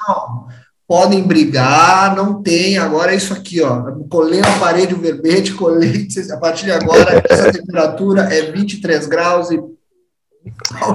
[0.09, 0.49] não,
[0.87, 3.93] podem brigar, não tem, agora é isso aqui, ó.
[4.09, 9.51] Colei na parede o verbete, colei, a partir de agora essa temperatura é 23 graus
[9.51, 9.61] e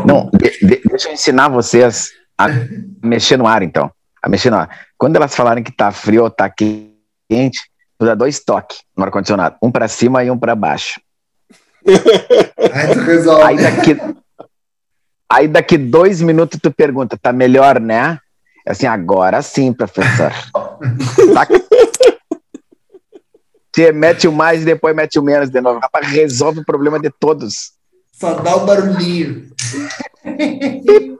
[0.05, 2.47] não, deixa eu ensinar vocês a
[3.03, 3.91] mexer no ar, então.
[4.21, 4.85] A mexer no ar.
[4.97, 7.59] Quando elas falarem que tá frio ou tá quente,
[7.97, 11.01] tu dá dois toques no ar-condicionado, um para cima e um para baixo.
[11.85, 13.43] aí tu resolve.
[13.43, 13.97] Aí daqui,
[15.29, 18.19] aí daqui dois minutos tu pergunta, tá melhor, né?
[18.69, 20.31] Assim, agora sim, professor.
[21.33, 21.47] tá?
[23.73, 25.79] Você mete o mais e depois mete o menos de novo.
[25.79, 27.71] Rapaz, resolve o problema de todos.
[28.11, 29.49] Só dá o barulhinho.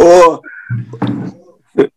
[0.00, 0.40] Ô,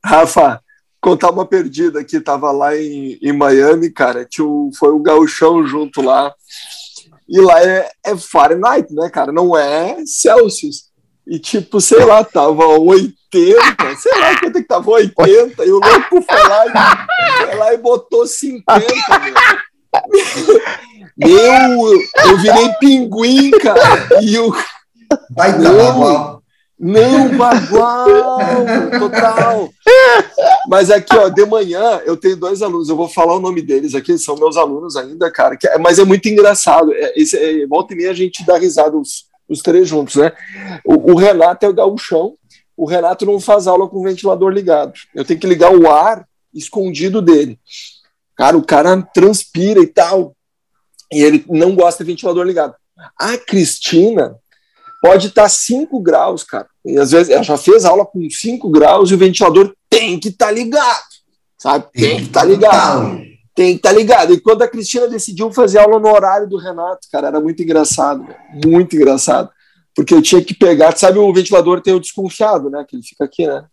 [0.04, 0.60] Rafa,
[1.00, 5.04] contar uma perdida aqui, tava lá em, em Miami, cara, tinha um, foi o um
[5.04, 6.34] gauchão junto lá,
[7.30, 10.92] e lá é, é Fahrenheit, né, cara, não é Celsius.
[11.28, 12.66] E tipo, sei lá, tava
[13.34, 17.56] 80, sei lá quanto é que tava 80, e o louco foi lá, e, foi
[17.56, 18.80] lá e botou 50,
[19.20, 19.34] meu.
[21.16, 24.52] Meu, eu virei pinguim, cara, e o...
[25.30, 26.42] Vai dar
[26.80, 28.40] não, bagual,
[29.00, 29.70] total.
[30.68, 33.96] Mas aqui, ó, de manhã eu tenho dois alunos, eu vou falar o nome deles
[33.96, 35.56] aqui, são meus alunos ainda, cara.
[35.56, 36.92] Que, é, mas é muito engraçado.
[36.92, 40.34] É, esse, é, volta e meia a gente dá risada os, os três juntos, né?
[40.86, 42.36] O, o Renato é o gauchão,
[42.76, 44.94] o Renato não faz aula com o ventilador ligado.
[45.14, 47.60] Eu tenho que ligar o ar escondido dele.
[48.36, 50.36] Cara, o cara transpira e tal.
[51.12, 52.76] E ele não gosta de ventilador ligado.
[53.20, 54.36] A Cristina
[55.02, 56.68] pode estar 5 graus, cara.
[56.86, 60.30] E às vezes ela já fez aula com 5 graus e o ventilador tem que
[60.30, 61.04] estar tá ligado,
[61.58, 61.86] sabe?
[61.94, 63.22] Tem que estar tá ligado.
[63.56, 64.34] Tem que estar tá ligado.
[64.34, 68.26] E quando a Cristina decidiu fazer aula no horário do Renato, cara, era muito engraçado,
[68.66, 69.50] muito engraçado.
[69.96, 72.84] Porque eu tinha que pegar, sabe, o ventilador tem o desconfiado, né?
[72.88, 73.64] Que ele fica aqui, né?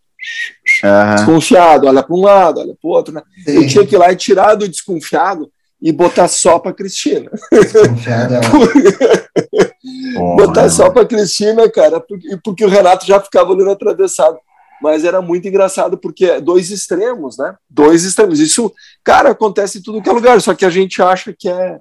[0.85, 1.15] Uhum.
[1.15, 3.23] Desconfiado, olha para um lado, olha para o outro, né?
[3.45, 3.53] Sim.
[3.53, 5.51] Eu tinha que ir lá e tirar do desconfiado
[5.81, 7.31] e botar só para Cristina.
[7.51, 8.41] Desconfiado, é.
[10.37, 14.39] botar só para Cristina, cara, porque, porque o Renato já ficava olhando atravessado.
[14.83, 17.55] Mas era muito engraçado, porque é dois extremos, né?
[17.69, 18.41] Dois extremos.
[18.41, 18.73] Isso,
[19.05, 21.79] cara, acontece em tudo que é lugar, só que a gente acha que é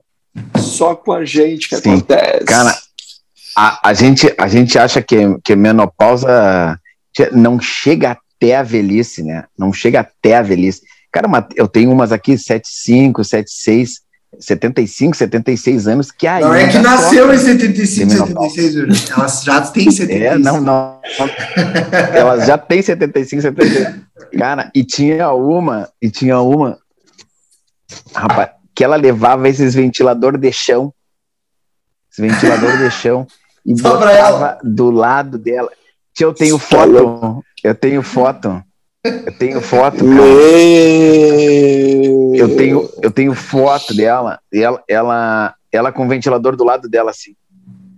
[0.58, 1.94] só com a gente que Sim.
[1.94, 2.46] acontece.
[2.46, 2.78] Cara,
[3.60, 6.80] a, a, gente, a gente acha que, que menopausa
[7.34, 9.44] não chega até a velhice, né?
[9.58, 10.82] Não chega até a velhice.
[11.12, 14.00] Cara, eu tenho umas aqui, 75, 76,
[14.40, 16.48] 75, 76 anos, que ainda.
[16.48, 20.24] Não é que nasceu em 75, 76, elas já têm 75.
[20.24, 21.02] É, não, não.
[22.14, 23.96] elas já têm 75, 76.
[24.38, 26.78] Cara, e tinha uma, e tinha uma,
[28.16, 30.94] rapaz, que ela levava esses ventilador de chão,
[32.10, 33.28] esse ventilador de chão,
[33.70, 35.72] e Só botava do lado dela.
[36.20, 38.62] Eu tenho foto, eu tenho foto
[39.02, 40.22] eu tenho foto, cara.
[42.36, 47.12] Eu tenho, eu tenho foto dela, ela, ela, ela com o ventilador do lado dela,
[47.12, 47.34] assim.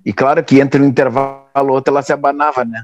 [0.05, 2.83] E claro que entre um intervalo outro ela se abanava, né?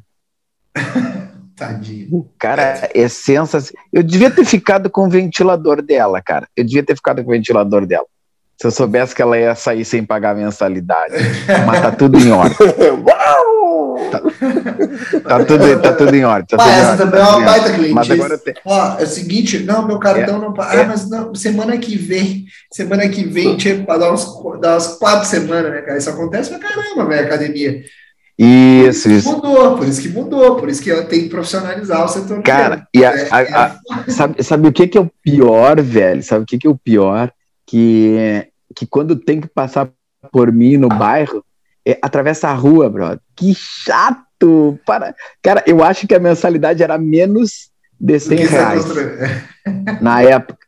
[1.56, 2.28] Tadinho.
[2.40, 3.84] Cara, é sensacional.
[3.94, 6.48] Eu devia ter ficado com o ventilador dela, cara.
[6.56, 8.06] Eu devia ter ficado com o ventilador dela.
[8.60, 11.14] Se eu soubesse que ela ia sair sem pagar mensalidade.
[11.68, 12.58] Mas tá tudo em ordem.
[14.10, 14.20] Tá,
[15.20, 16.58] tá, tudo, tá tudo em ordem.
[16.58, 17.94] Tá ah, essa também é uma baita cliente.
[17.94, 18.56] Mas agora tem...
[18.66, 20.54] Ó, é o seguinte, não, meu cartão é, não.
[20.58, 20.86] Ah, é.
[20.86, 24.26] mas não, semana que vem, semana que vem, tinha dar, uns,
[24.60, 25.98] dar umas quatro semanas, né, cara?
[25.98, 27.84] Isso acontece pra caramba, velho, academia.
[28.40, 29.32] Isso, isso.
[29.32, 32.42] Mudou, por isso que mudou, por isso que tenho que profissionalizar o setor.
[32.44, 36.24] Cara, e a, a, a, é sabe, sabe o que, que é o pior, velho?
[36.24, 37.32] Sabe o que, que é o pior?
[37.68, 39.90] Que, que quando tem que passar
[40.32, 41.44] por mim no bairro,
[41.86, 43.20] é, atravessa a rua, brother.
[43.36, 44.80] Que chato!
[44.86, 45.14] Para...
[45.42, 47.70] Cara, eu acho que a mensalidade era menos
[48.00, 48.86] de 100 reais
[50.02, 50.68] na época.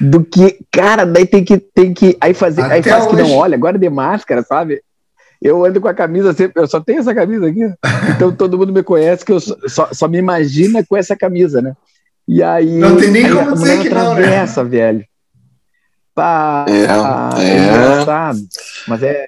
[0.00, 3.16] Do que, cara, daí tem que, tem que aí fazer, Até aí faz hoje.
[3.16, 4.82] que não olha, agora de máscara, sabe?
[5.40, 7.62] Eu ando com a camisa sempre, eu só tenho essa camisa aqui,
[8.14, 11.74] então todo mundo me conhece que eu só, só me imagina com essa camisa, né?
[12.28, 12.78] E aí.
[12.78, 14.44] Não tem nem como dizer que não, né?
[14.68, 15.04] velho.
[16.16, 18.38] Pá, é, é, é engraçado.
[18.88, 19.26] Mas é,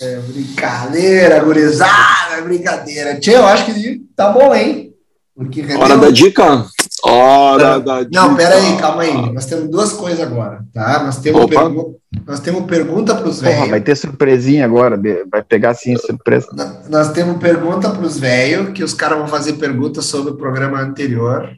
[0.00, 3.18] É brincadeira, gurizada, é brincadeira.
[3.18, 4.94] Tchê, eu acho que tá bom, hein?
[5.34, 6.66] Porque Hora da dica?
[7.02, 8.10] Hora da dica.
[8.12, 9.32] Não, pera aí, calma aí.
[9.32, 11.02] Nós temos duas coisas agora, tá?
[11.02, 12.00] Nós temos, pergu...
[12.24, 13.70] Nós temos pergunta para os velhos.
[13.70, 16.46] Vai ter surpresinha agora, vai pegar sim surpresa.
[16.88, 20.78] Nós temos pergunta para os velhos, que os caras vão fazer perguntas sobre o programa
[20.78, 21.50] anterior,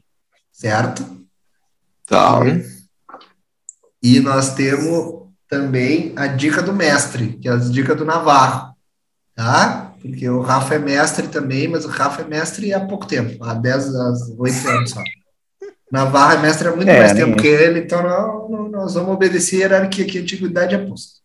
[0.51, 1.05] certo?
[2.07, 2.41] Tá.
[4.03, 8.75] E nós temos também a dica do mestre, que é a dica do Navarro,
[9.35, 9.93] tá?
[10.01, 13.55] Porque o Rafa é mestre também, mas o Rafa é mestre há pouco tempo, há
[13.55, 15.03] 10, há 8 anos só.
[15.93, 19.57] Navarro é mestre há muito é, mais tempo que ele, então nós, nós vamos obedecer
[19.57, 21.21] a hierarquia que a antiguidade é posta.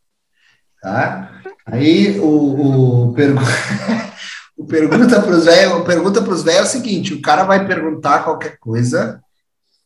[0.82, 1.42] Tá?
[1.66, 3.42] Aí o, o, pergu...
[4.58, 7.66] o pergunta para os velhos pergunta para os velhos é o seguinte: o cara vai
[7.66, 9.22] perguntar qualquer coisa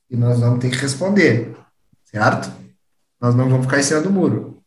[0.09, 1.55] e nós vamos ter que responder,
[2.03, 2.51] certo?
[3.21, 4.63] Nós não vamos ficar em cima do muro.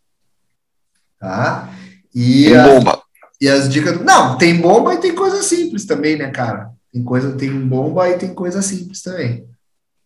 [1.18, 1.68] Tá?
[2.14, 3.02] E tem a, bomba.
[3.40, 4.00] E as dicas.
[4.00, 6.70] Não, tem bomba e tem coisa simples também, né, cara?
[6.92, 9.44] Tem coisa, tem bomba e tem coisa simples também.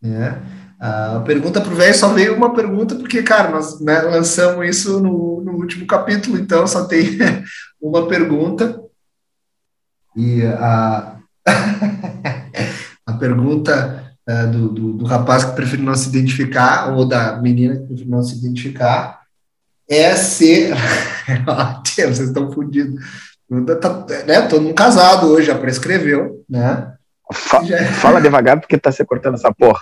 [0.01, 0.41] Né?
[0.81, 5.01] A pergunta para o velho só veio uma pergunta, porque, cara, nós né, lançamos isso
[5.01, 7.19] no, no, último capítulo, então só tem
[7.83, 8.81] uma pergunta.
[10.17, 11.19] E a,
[13.05, 17.77] a pergunta uh, do, do, do, rapaz que prefere não se identificar, ou da menina
[17.77, 19.23] que prefere não se identificar,
[19.89, 20.71] é se.
[21.97, 23.03] Vocês estão fodidos.
[23.81, 26.93] Tá, né, todo mundo casado hoje, já prescreveu, né?
[27.33, 27.83] Fa já...
[27.93, 29.81] Fala devagar porque tá se cortando essa porra.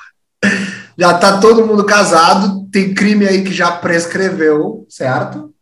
[0.96, 5.52] Já tá todo mundo casado, tem crime aí que já prescreveu, certo?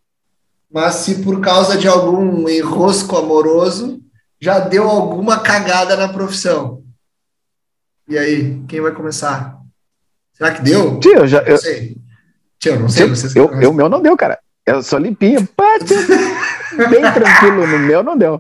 [0.70, 4.01] Mas se por causa de algum enrosco amoroso,
[4.40, 6.84] já deu alguma cagada na profissão.
[8.09, 9.59] E aí, quem vai começar?
[10.35, 11.01] Será que deu?
[11.01, 11.39] Tio, eu já.
[11.43, 11.52] Eu...
[11.52, 11.97] Não sei.
[12.59, 13.12] Tio, não sei.
[13.12, 14.39] Tio, eu, eu, meu não deu, cara.
[14.66, 15.47] Eu sou limpinho.
[15.56, 15.97] Pá, tio.
[16.90, 17.66] Bem tranquilo.
[17.66, 18.39] No meu não deu.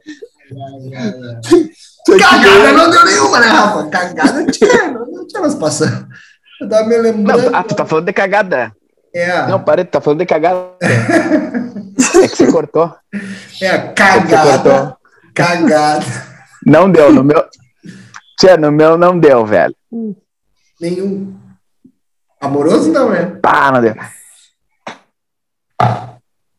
[2.06, 3.88] Cagada não deu nenhuma, né, Rafa?
[3.88, 6.06] Cagada tinha, não tinha mais passando.
[6.60, 7.50] Eu tava me lembrando.
[7.50, 8.72] Não, ah, tu tá falando de cagada.
[9.14, 9.46] É.
[9.46, 10.76] Não, parei, tu tá falando de cagada.
[10.82, 12.94] é que você cortou.
[13.60, 14.96] É, cagada.
[15.34, 16.04] Cagada.
[16.66, 17.42] Não deu, no meu.
[18.38, 19.74] Tia, no meu não deu, velho.
[20.80, 21.34] Nenhum.
[22.40, 23.38] Amoroso não, né?
[23.40, 23.94] Pá, não deu.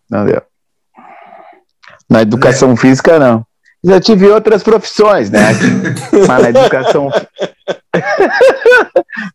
[0.10, 0.42] Não deu.
[2.10, 2.78] Na educação é.
[2.78, 3.46] física, não.
[3.84, 5.50] Já tive outras profissões, né?
[6.28, 7.12] Mas na educação.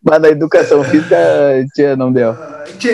[0.02, 1.16] mas na educação física,
[1.74, 2.36] tia, não deu.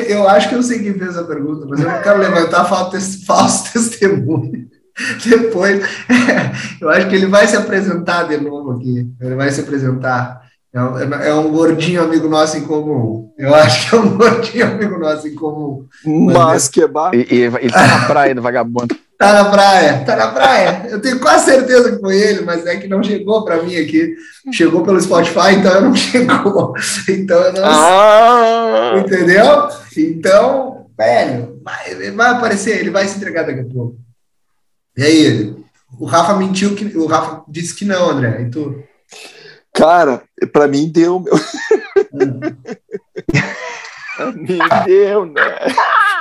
[0.08, 3.72] Eu acho que eu sei quem fez a pergunta, mas eu não quero levantar falso
[3.72, 4.68] testemunho.
[5.24, 5.84] Depois,
[6.80, 9.06] eu acho que ele vai se apresentar de novo aqui.
[9.20, 10.46] Ele vai se apresentar.
[10.72, 13.32] É um, é um gordinho amigo nosso em comum.
[13.38, 15.86] Eu acho que é um gordinho amigo nosso em comum.
[16.04, 18.96] Mas que E, e, e tá na praia do vagabundo.
[19.18, 20.86] Tá na praia, tá na praia.
[20.90, 24.14] Eu tenho quase certeza que foi ele, mas é que não chegou para mim aqui.
[24.52, 26.74] Chegou pelo Spotify, então eu não chegou.
[27.08, 27.64] Então eu não.
[27.64, 28.92] Ah.
[28.98, 29.68] Entendeu?
[29.96, 33.96] Então, velho, vai, vai aparecer, ele vai se entregar daqui a pouco.
[34.96, 35.54] E aí,
[35.98, 38.42] o Rafa mentiu que o Rafa disse que não, André.
[38.42, 38.82] E tu?
[39.74, 41.34] Cara, para mim deu meu.
[44.34, 45.58] me deu, né?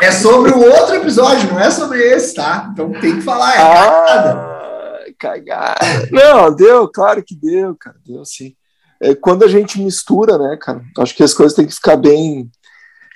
[0.02, 2.70] É sobre o outro episódio, não é sobre esse, tá?
[2.74, 4.56] Então tem que falar, é ah, cagada.
[5.18, 6.10] Cagada.
[6.12, 7.96] Não, deu, claro que deu, cara.
[8.06, 8.54] Deu sim.
[9.02, 10.82] É, quando a gente mistura, né, cara?
[10.98, 12.52] Acho que as coisas têm que ficar bem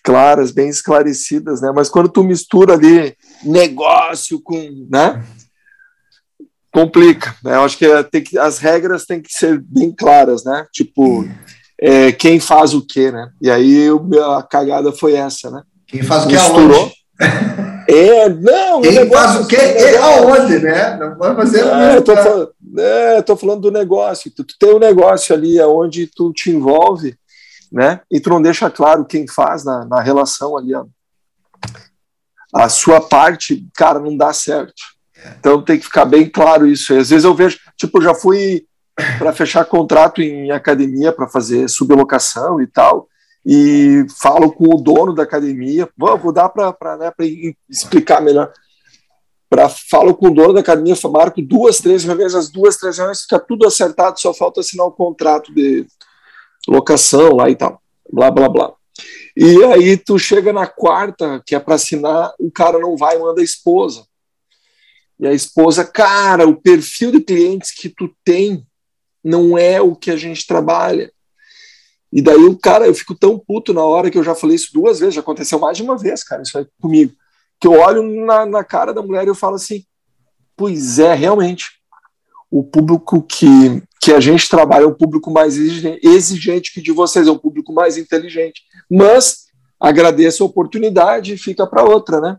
[0.03, 1.71] claras, bem esclarecidas, né?
[1.75, 5.23] Mas quando tu mistura ali negócio com, né?
[6.79, 7.35] Complica.
[7.43, 7.55] Né?
[7.55, 10.65] Eu acho que, é, tem que as regras têm que ser bem claras, né?
[10.71, 11.27] Tipo,
[11.79, 13.29] é, quem faz o quê, né?
[13.41, 13.87] E aí
[14.37, 15.61] a cagada foi essa, né?
[15.87, 16.93] Quem faz o que aonde?
[17.91, 18.81] É, não.
[18.81, 20.95] Quem faz o que e aonde, né?
[20.95, 24.29] Não pode fazer é, eu tô, falando, é, tô falando do negócio.
[24.29, 27.17] Tu, tu tem um negócio ali onde tu te envolve,
[27.71, 27.99] né?
[28.11, 30.85] E tu não deixa claro quem faz na, na relação ali, ó.
[32.53, 34.83] A sua parte, cara, não dá certo.
[35.39, 36.93] Então tem que ficar bem claro isso.
[36.93, 38.65] Às vezes eu vejo, tipo, já fui
[39.17, 43.07] para fechar contrato em academia para fazer sublocação e tal,
[43.45, 47.11] e falo com o dono da academia, vou, vou dar para né,
[47.69, 48.51] explicar melhor.
[49.49, 53.23] Pra, falo com o dono da academia, marco duas, três vezes, as duas, três vezes,
[53.23, 55.87] fica tudo acertado, só falta assinar o contrato de
[56.67, 57.81] locação lá e tal,
[58.11, 58.73] blá, blá, blá.
[59.35, 63.41] E aí tu chega na quarta, que é para assinar, o cara não vai, manda
[63.41, 64.03] a esposa.
[65.19, 68.65] E a esposa, cara, o perfil de clientes que tu tem
[69.23, 71.11] não é o que a gente trabalha.
[72.11, 74.73] E daí o cara, eu fico tão puto na hora que eu já falei isso
[74.73, 77.13] duas vezes, já aconteceu mais de uma vez, cara, isso aí comigo.
[77.59, 79.83] Que eu olho na, na cara da mulher e eu falo assim:
[80.55, 81.79] Pois é, realmente.
[82.49, 87.27] O público que, que a gente trabalha é um público mais exigente que de vocês,
[87.27, 88.63] é um público mais inteligente.
[88.89, 92.37] Mas agradeço a oportunidade e fica para outra, né?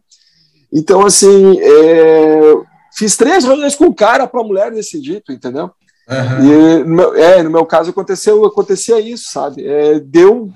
[0.72, 2.54] Então, assim, é,
[2.96, 5.70] fiz três reuniões com o cara para a mulher decidir, entendeu?
[6.08, 6.80] Uhum.
[6.80, 9.66] E, no meu, é, no meu caso aconteceu, acontecia isso, sabe?
[9.66, 10.52] É, deu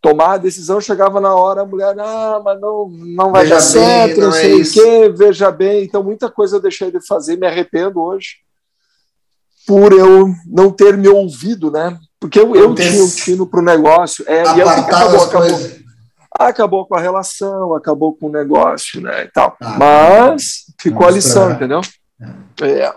[0.00, 3.60] tomar a decisão, chegava na hora, a mulher, ah, mas não, não vai veja dar
[3.60, 5.84] certo, não, não sei é o quê, veja bem.
[5.84, 8.42] Então, muita coisa eu deixei de fazer, me arrependo hoje
[9.66, 11.96] por eu não ter me ouvido, né?
[12.18, 14.24] Porque eu, eu tinha o tino para o negócio.
[14.28, 15.60] É, e eu, acabou, acabou,
[16.38, 19.24] acabou com a relação, acabou com o negócio, né?
[19.24, 19.56] E tal.
[19.60, 21.80] Ah, Mas ficou a lição, entendeu?
[22.60, 22.66] É.
[22.66, 22.92] É, é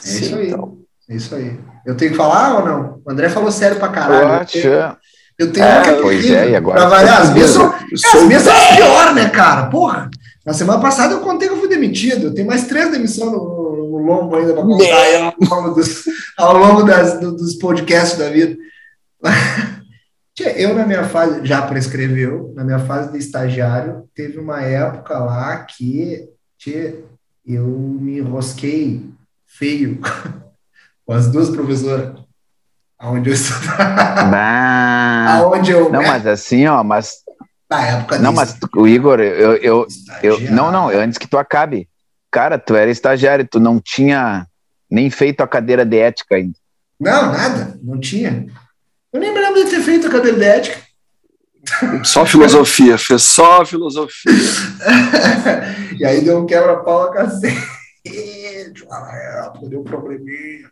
[0.00, 0.48] Sim, isso aí.
[0.48, 0.78] Então.
[1.08, 1.58] É isso aí.
[1.86, 3.02] Eu tenho que falar ou não?
[3.04, 4.46] O André falou sério pra caralho.
[4.54, 4.96] Eu,
[5.38, 6.80] eu tenho é, uma pois é, e agora?
[6.80, 7.18] Trabalhar.
[7.20, 9.66] As minhas são, as minhas são as piores, né, cara?
[9.66, 10.10] Porra.
[10.46, 12.26] Na semana passada eu contei que eu fui demitido.
[12.26, 16.04] Eu tenho mais três demissões no, no lombo ainda para contar ao longo, dos,
[16.36, 18.56] ao longo das, do, dos podcasts da vida.
[20.56, 25.58] Eu, na minha fase, já prescreveu, na minha fase de estagiário, teve uma época lá
[25.58, 26.28] que
[26.58, 27.04] tchê,
[27.46, 29.08] eu me enrosquei
[29.46, 30.00] feio
[31.06, 32.14] com as duas professoras.
[32.98, 34.36] Aonde eu estudava.
[35.28, 35.92] Aonde eu.
[35.92, 37.22] Não, mas assim, ó, mas
[37.70, 39.86] na época Não, mas o Igor, eu, eu,
[40.22, 41.88] eu, não, não, antes que tu acabe.
[42.30, 44.46] Cara, tu era estagiário, tu não tinha
[44.90, 46.54] nem feito a cadeira de ética ainda.
[46.98, 48.46] Não, nada, não tinha.
[49.14, 50.76] Eu nem me lembro de ter feito a ética.
[52.02, 54.32] Só filosofia, fez só filosofia.
[55.96, 57.56] e aí deu um quebra-pau a cacete.
[59.62, 60.68] Deu um probleminha.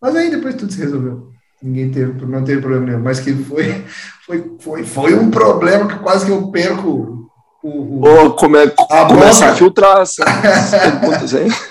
[0.00, 1.30] Mas aí depois tudo se resolveu.
[1.62, 3.00] Ninguém teve, não teve problema nenhum.
[3.00, 3.82] Mas que foi,
[4.26, 7.26] foi, foi, foi um problema que quase que eu perco
[7.62, 10.04] o, o, oh, come, a começa a filtrar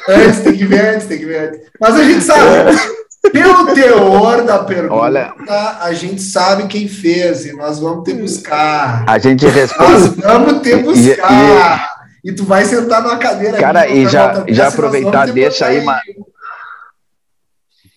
[0.09, 1.69] antes tem que ver antes, tem que ver antes.
[1.79, 3.04] Mas a gente sabe, é.
[3.31, 5.33] Pelo teor da pergunta, Olha,
[5.81, 9.03] a gente sabe quem fez e nós vamos ter buscar.
[9.07, 10.21] A gente responde.
[10.21, 11.89] Nós vamos ter buscar.
[12.23, 13.57] E, e, e tu vai sentar numa cadeira.
[13.57, 15.99] Cara, e já, já aproveitar, deixa aí, mano.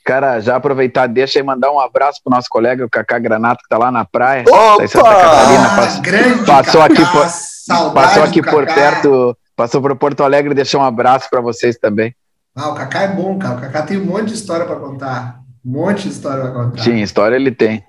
[0.09, 3.69] Cara, já aproveitar, deixa e mandar um abraço pro nosso colega, o Cacá Granato, que
[3.69, 4.43] tá lá na praia.
[4.49, 4.83] Opa!
[4.83, 5.77] Tá Santa Catarina.
[5.77, 10.81] Passou, Grande passou Cacá, aqui por, passou aqui por perto, passou por Porto Alegre, deixou
[10.81, 12.15] um abraço para vocês também.
[12.59, 13.57] Ah, o Cacá é bom, cara.
[13.57, 15.41] O Cacá tem um monte de história para contar.
[15.65, 16.83] Um monte de história para contar.
[16.83, 17.85] Sim, história ele tem.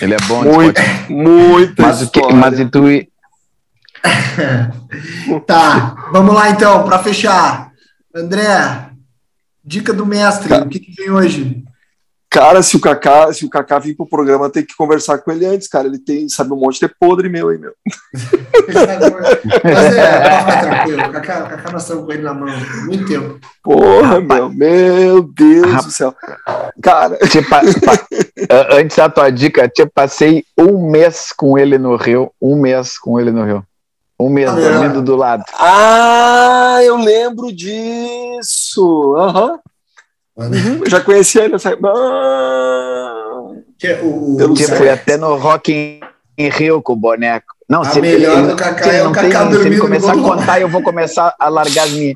[0.00, 0.44] Ele é bom.
[0.44, 0.80] Muito,
[1.10, 1.82] muito.
[1.82, 2.84] Mas, que, mas e tu...
[5.44, 7.72] tá, vamos lá então, para fechar.
[8.14, 8.90] André,
[9.64, 10.62] Dica do mestre, Ca...
[10.62, 11.64] o que, que vem hoje?
[12.34, 15.46] Cara, se o Kaká, se o Kaká vir pro programa, tem que conversar com ele
[15.46, 15.86] antes, cara.
[15.86, 17.72] Ele tem, sabe, um monte de podre meu aí, meu.
[19.62, 21.02] Mas é, ficar tranquilo.
[21.04, 23.38] O Kaká, o Kaká nós estamos com ele na mão há muito tempo.
[23.62, 25.84] Porra, meu, meu Deus Rapaz.
[25.86, 26.12] do céu.
[26.82, 27.16] Cara.
[27.18, 27.54] Tipo,
[28.74, 32.32] antes da tua dica, eu passei um mês com ele no Rio.
[32.42, 33.64] Um mês com ele no Rio.
[34.18, 35.44] Um mês ah, dormindo do lado.
[35.56, 39.14] Ah, eu lembro disso.
[39.16, 39.56] Uhum.
[40.36, 40.82] Uhum.
[40.86, 41.70] Já conhecia ele nessa.
[41.70, 43.24] Ah.
[43.78, 46.00] Que é o, o tipo, fui até no Rock in,
[46.38, 47.54] in Rio com o boneco.
[47.68, 49.62] Não, a se melhor ele, do Kaká é o Kaká dormindo.
[49.62, 52.14] Se ele começar a contar, eu vou começar a largar as minhas.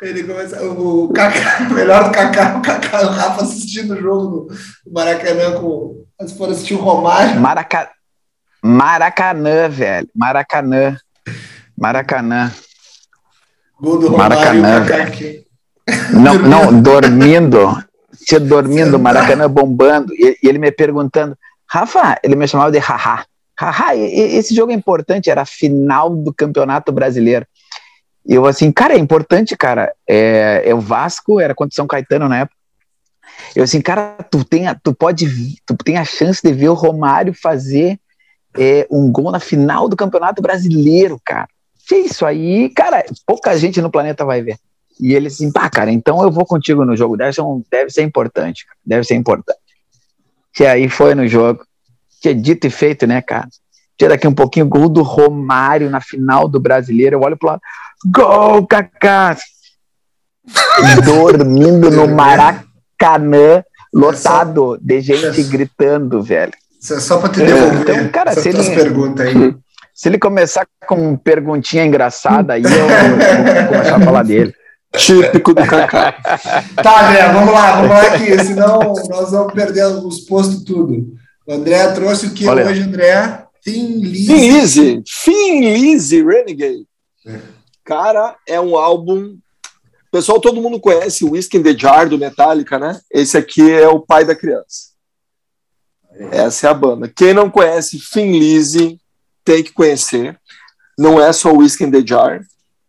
[0.00, 4.48] Ele começa, o Kaká, o melhor do Kaká, o Kaká, o Rafa assistindo o jogo
[4.86, 6.02] no Maracanã com.
[6.26, 7.40] Se for assistir o Romário.
[7.40, 7.90] Maraca,
[8.62, 10.08] Maracanã, velho.
[10.14, 10.96] Maracanã.
[11.76, 12.52] Maracanã.
[13.80, 14.86] Gol do Maracanã.
[16.12, 17.82] Não, não, dormindo.
[18.24, 20.12] Tinha dormindo, Maracanã bombando.
[20.14, 21.36] E, ele me perguntando,
[21.68, 23.24] Rafa, ele me chamava de haha.
[23.58, 27.46] Haha, esse jogo é importante, era a final do Campeonato Brasileiro.
[28.24, 29.92] E eu assim, cara, é importante, cara.
[30.08, 32.56] É, é o Vasco, era contra São Caetano na época.
[33.56, 37.34] Eu assim, cara, tu tem, tu pode, tu tem a chance de ver o Romário
[37.34, 37.98] fazer
[38.56, 41.48] é, um gol na final do Campeonato Brasileiro, cara
[41.92, 44.56] que isso aí, cara, pouca gente no planeta vai ver.
[45.00, 47.90] E ele assim, pá, cara, então eu vou contigo no jogo, deve ser, um, deve
[47.90, 49.58] ser importante, deve ser importante.
[50.58, 51.64] E aí foi no jogo,
[52.20, 53.48] tinha dito e feito, né, cara?
[53.96, 57.60] Tinha daqui um pouquinho gol do Romário na final do Brasileiro, eu olho pro lado,
[58.06, 59.36] gol, Kaká!
[61.04, 66.52] Dormindo no Maracanã, lotado de gente gritando, velho.
[66.80, 68.74] Isso é só para te devolver então, cara, se ele...
[68.74, 69.54] perguntas aí.
[69.94, 72.78] Se ele começar com perguntinha engraçada, aí eu, eu
[73.68, 74.54] vou começar a falar dele.
[74.96, 76.12] Típico do Kaká.
[76.82, 78.78] tá, André, vamos lá, vamos lá aqui, senão
[79.08, 81.14] nós vamos perder os postos tudo.
[81.46, 83.44] O André trouxe o que hoje, André?
[83.66, 86.86] Lizzy, Thin Lizzy Renegade.
[87.26, 87.38] É.
[87.84, 89.36] Cara, é um álbum
[90.12, 93.00] Pessoal, todo mundo conhece o Whiskey in the Jar do Metallica, né?
[93.10, 94.92] Esse aqui é o pai da criança.
[96.30, 97.08] Essa é a banda.
[97.08, 99.00] Quem não conhece Fin Lizzy
[99.42, 100.38] tem que conhecer.
[100.98, 102.42] Não é só o Whiskey in the Jar.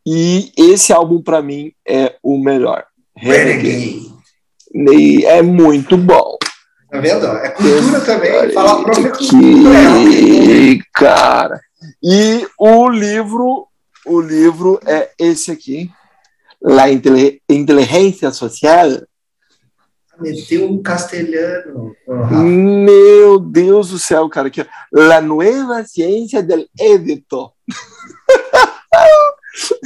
[0.05, 2.85] E esse álbum, para mim, é o melhor.
[3.15, 4.11] Renegade.
[5.25, 6.37] É muito bom.
[6.91, 7.25] Tá vendo?
[7.25, 8.51] É cultura também.
[8.51, 9.79] Fala a própria cultura.
[10.93, 11.61] Cara.
[12.01, 13.67] E o livro,
[14.05, 15.89] o livro é esse aqui.
[16.61, 18.89] La Inteligência Social.
[20.19, 21.95] Meteu um castelhano.
[22.07, 24.47] Meu Deus do céu, cara.
[24.47, 27.51] Aqui, La Nueva Ciência del Édito.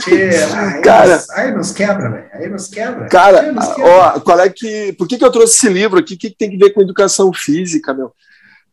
[0.08, 2.30] aí cara, nos, aí nos quebra, velho.
[2.34, 3.10] Aí nos quebra.
[3.10, 3.92] Cara, nos quebra.
[3.92, 4.94] ó, qual é que.
[4.94, 6.14] Por que, que eu trouxe esse livro aqui?
[6.14, 8.14] O que, que tem a ver com educação física, meu?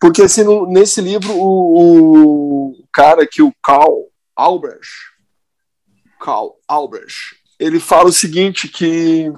[0.01, 4.89] Porque assim, no, nesse livro, o, o, cara que o Karl Albrecht,
[6.21, 9.33] Karl Albrecht, ele fala o seguinte, que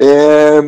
[0.00, 0.60] é,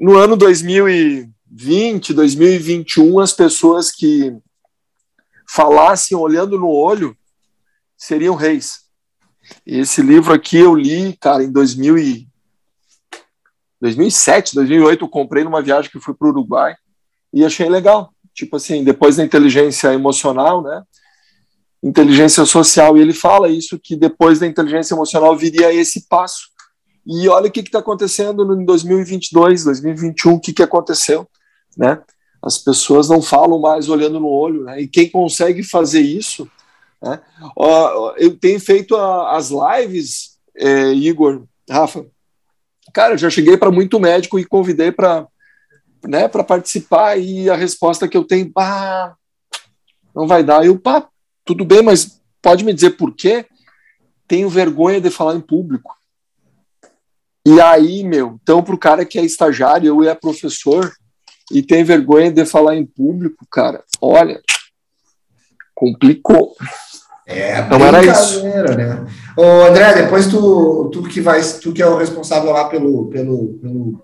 [0.00, 4.36] no ano 2020, 2021, as pessoas que
[5.48, 7.16] falassem olhando no olho
[7.96, 8.86] seriam reis.
[9.64, 12.28] Esse livro aqui eu li, cara, em 2000 e
[13.80, 16.74] 2007, 2008, eu comprei numa viagem que fui para o Uruguai
[17.32, 18.10] e achei legal.
[18.34, 20.82] Tipo assim, depois da inteligência emocional, né?
[21.82, 26.48] Inteligência social, e ele fala isso, que depois da inteligência emocional viria esse passo.
[27.06, 31.28] E olha o que está acontecendo em 2022, 2021, o que, que aconteceu,
[31.76, 32.00] né?
[32.42, 34.80] As pessoas não falam mais olhando no olho, né?
[34.80, 36.48] E quem consegue fazer isso
[37.06, 37.20] né?
[38.16, 42.06] eu tenho feito as lives, é, Igor, Rafa.
[42.92, 45.26] Cara, eu já cheguei para muito médico e convidei para
[46.06, 49.16] né, para participar e a resposta que eu tenho, bah,
[50.14, 50.64] não vai dar.
[50.64, 51.08] Eu, pá,
[51.44, 53.46] tudo bem, mas pode me dizer por quê?
[54.26, 55.94] Tenho vergonha de falar em público.
[57.44, 60.92] E aí, meu, então para o cara que é estagiário, eu é professor
[61.50, 64.40] e tem vergonha de falar em público, cara, olha,
[65.74, 66.56] complicou.
[67.26, 68.42] É, não era isso.
[68.44, 69.04] Né?
[69.36, 73.58] Ô, André, depois tu, tu que vai, tu que é o responsável lá pelo, pelo,
[73.60, 74.00] pelo,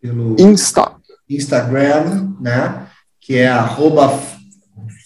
[0.00, 0.92] pelo Insta.
[1.28, 2.86] Instagram, né?
[3.20, 4.16] Que é arroba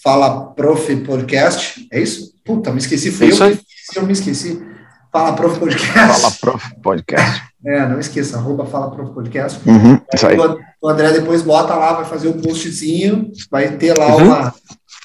[0.03, 1.87] Fala Prof Podcast.
[1.91, 2.33] É isso?
[2.45, 3.11] Puta, me esqueci.
[3.11, 3.59] Foi é isso eu, aí.
[3.95, 4.63] eu me esqueci.
[5.11, 6.21] Fala Prof Podcast.
[6.21, 7.41] Fala Prof Podcast.
[7.67, 9.59] É, não esqueça, arroba Fala Prof Podcast.
[9.67, 10.37] Uhum, isso aí.
[10.79, 14.25] O André depois bota lá, vai fazer um postzinho, vai ter lá uhum.
[14.25, 14.53] uma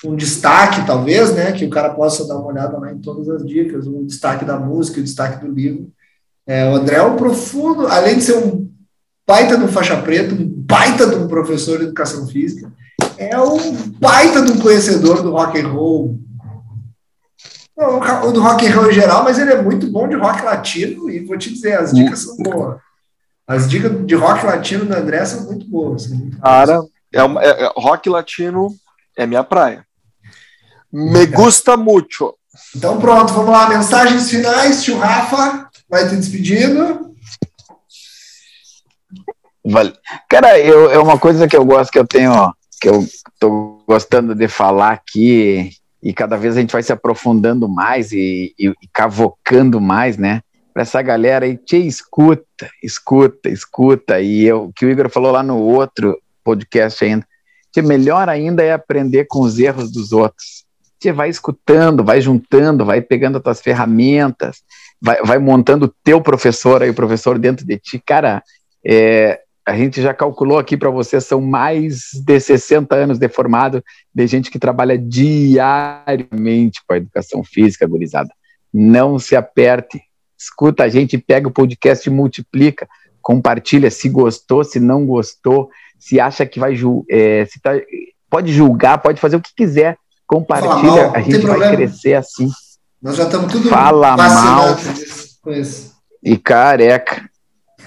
[0.04, 3.44] um destaque, talvez, né, que o cara possa dar uma olhada lá em todas as
[3.44, 5.90] dicas, um destaque da música, o um destaque do livro.
[6.46, 8.68] É, o André é um profundo, além de ser um
[9.26, 12.72] baita de um faixa preta, um baita de um professor de educação física,
[13.16, 16.18] é um baita de um conhecedor do rock and roll,
[17.76, 21.08] ou do rock and roll em geral, mas ele é muito bom de rock latino
[21.10, 22.78] e vou te dizer, as dicas são boas.
[23.46, 26.04] As dicas de rock latino do André são muito boas.
[26.04, 26.90] São muito Cara, boas.
[27.12, 28.68] É, uma, é, é, rock latino
[29.16, 29.84] é minha praia.
[30.92, 32.36] Me gusta muito.
[32.74, 33.68] Então pronto, vamos lá.
[33.68, 37.14] Mensagens finais, tio Rafa, vai te despedindo.
[39.64, 39.92] Vale.
[40.28, 43.06] Cara, eu, é uma coisa que eu gosto, que eu tenho, ó, que eu
[43.38, 45.70] tô gostando de falar aqui,
[46.02, 50.40] e cada vez a gente vai se aprofundando mais e, e, e cavocando mais, né?
[50.72, 54.20] Para essa galera aí, te escuta, escuta, escuta.
[54.20, 57.26] E eu, que o Igor falou lá no outro podcast ainda,
[57.72, 60.64] que melhor ainda é aprender com os erros dos outros
[61.00, 64.62] você vai escutando, vai juntando, vai pegando as tuas ferramentas,
[65.00, 67.98] vai, vai montando o teu professor aí, o professor dentro de ti.
[67.98, 68.42] Cara,
[68.86, 73.82] é, a gente já calculou aqui para você, são mais de 60 anos de formado,
[74.14, 78.30] de gente que trabalha diariamente com a educação física, gurizada.
[78.72, 80.02] Não se aperte,
[80.38, 82.86] escuta a gente, pega o podcast e multiplica,
[83.22, 86.74] compartilha se gostou, se não gostou, se acha que vai,
[87.10, 87.72] é, se tá,
[88.28, 89.96] pode julgar, pode fazer o que quiser,
[90.30, 91.76] Compartilha, mal, a gente vai problema.
[91.76, 92.48] crescer assim.
[93.02, 94.76] Nós já estamos tudo Fala mal
[95.42, 95.92] com isso.
[96.22, 97.28] E careca.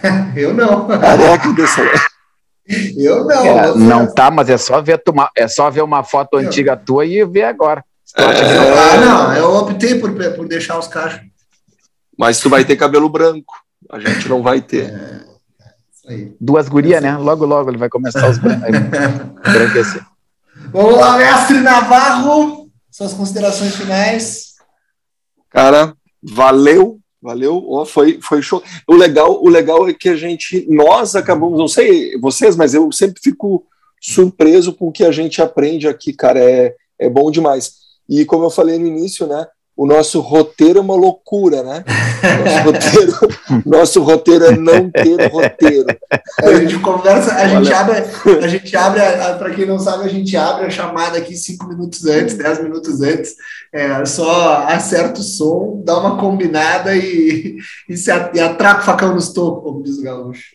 [0.35, 0.85] Eu não.
[0.85, 1.81] Careca dessa.
[2.97, 3.45] Eu não.
[3.45, 6.45] É, não tá, mas é só ver tomar, é só ver uma foto eu.
[6.45, 7.81] antiga tua e ver agora.
[8.17, 8.23] É.
[8.23, 11.21] Ah, não, eu optei por, por deixar os cachos.
[12.19, 13.53] Mas tu vai ter cabelo branco.
[13.89, 14.93] A gente não vai ter.
[16.09, 17.15] É, Duas gurias, né?
[17.17, 18.67] Logo, logo ele vai começar os brancos.
[20.73, 24.53] Vamos lá, mestre Navarro, suas considerações finais.
[25.47, 28.63] Cara, valeu, valeu, oh, foi, foi show.
[28.87, 32.91] O legal, o legal é que a gente, nós acabamos, não sei vocês, mas eu
[32.91, 33.63] sempre fico
[34.01, 37.73] surpreso com o que a gente aprende aqui, cara, é, é bom demais.
[38.09, 39.45] E como eu falei no início, né,
[39.75, 41.83] o nosso roteiro é uma loucura, né?
[42.43, 45.87] Nosso roteiro, nosso roteiro é não ter roteiro.
[46.43, 47.95] A gente conversa, a gente abre,
[48.43, 49.01] a gente abre,
[49.39, 53.01] para quem não sabe, a gente abre a chamada aqui cinco minutos antes, dez minutos
[53.01, 53.35] antes,
[53.73, 57.57] é, só acerta o som, dá uma combinada e,
[57.89, 60.51] e, se, e atraca o facão nos tocos, como diz o gaúcho.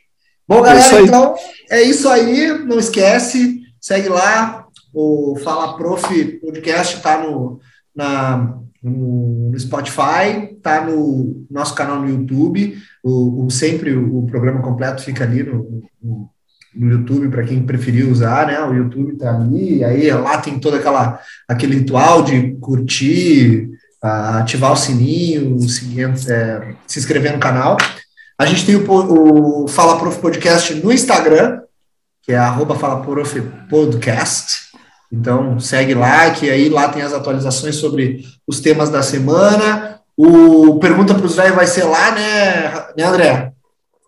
[0.47, 1.35] Bom, é galera, é então
[1.71, 4.65] é isso aí, não esquece, segue lá,
[4.95, 7.61] o Fala Prof Podcast está no,
[7.95, 8.59] na,
[8.89, 12.77] no, Spotify, tá no nosso canal no YouTube.
[13.03, 16.31] O, o sempre o, o, programa completo fica ali no, no,
[16.75, 18.61] no YouTube para quem preferir usar, né?
[18.63, 23.71] O YouTube tá ali, aí lá tem todo aquela aquele ritual de curtir,
[24.03, 27.77] ativar o sininho, seguir, é, se inscrever no canal.
[28.39, 31.61] A gente tem o, o Fala Prof Podcast no Instagram,
[32.23, 34.68] que é arroba Fala Prof Podcast.
[35.11, 40.01] Então, segue lá, que aí lá tem as atualizações sobre os temas da semana.
[40.17, 43.53] O Pergunta para os Velhos vai ser lá, né, né, André?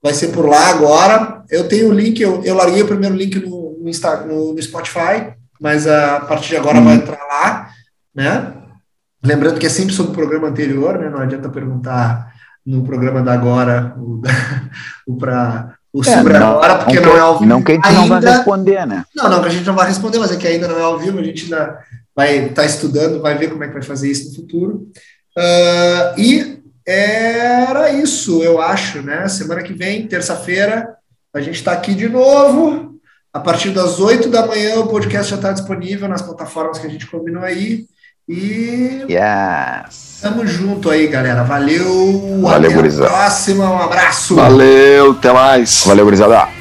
[0.03, 1.43] Vai ser por lá agora.
[1.51, 4.63] Eu tenho o link, eu, eu larguei o primeiro link no, no, Insta, no, no
[4.63, 7.71] Spotify, mas a partir de agora vai entrar lá,
[8.15, 8.55] né?
[9.23, 11.11] Lembrando que é sempre sobre o programa anterior, né?
[11.11, 12.33] Não adianta perguntar
[12.65, 14.21] no programa da agora o,
[15.07, 17.51] o para o é, sobre não, agora, porque não, não, é ao vivo.
[17.51, 19.05] Não que a gente ainda, não vai responder, né?
[19.15, 20.99] Não, não, que a gente não vai responder, mas é que ainda não é ao
[20.99, 21.79] vivo, a gente ainda
[22.15, 24.89] vai estar tá estudando, vai ver como é que vai fazer isso no futuro.
[25.37, 29.27] Uh, e era isso, eu acho, né?
[29.29, 30.97] Semana que vem, terça-feira,
[31.35, 32.91] a gente está aqui de novo.
[33.33, 36.91] A partir das 8 da manhã, o podcast já está disponível nas plataformas que a
[36.91, 37.87] gente combinou aí.
[38.33, 40.21] E yes.
[40.23, 41.43] tamo junto aí, galera.
[41.43, 42.39] Valeu.
[42.41, 43.69] Valeu, até a próxima.
[43.69, 44.37] Um abraço.
[44.37, 45.83] Valeu, até mais.
[45.85, 46.60] Valeu, gurizada.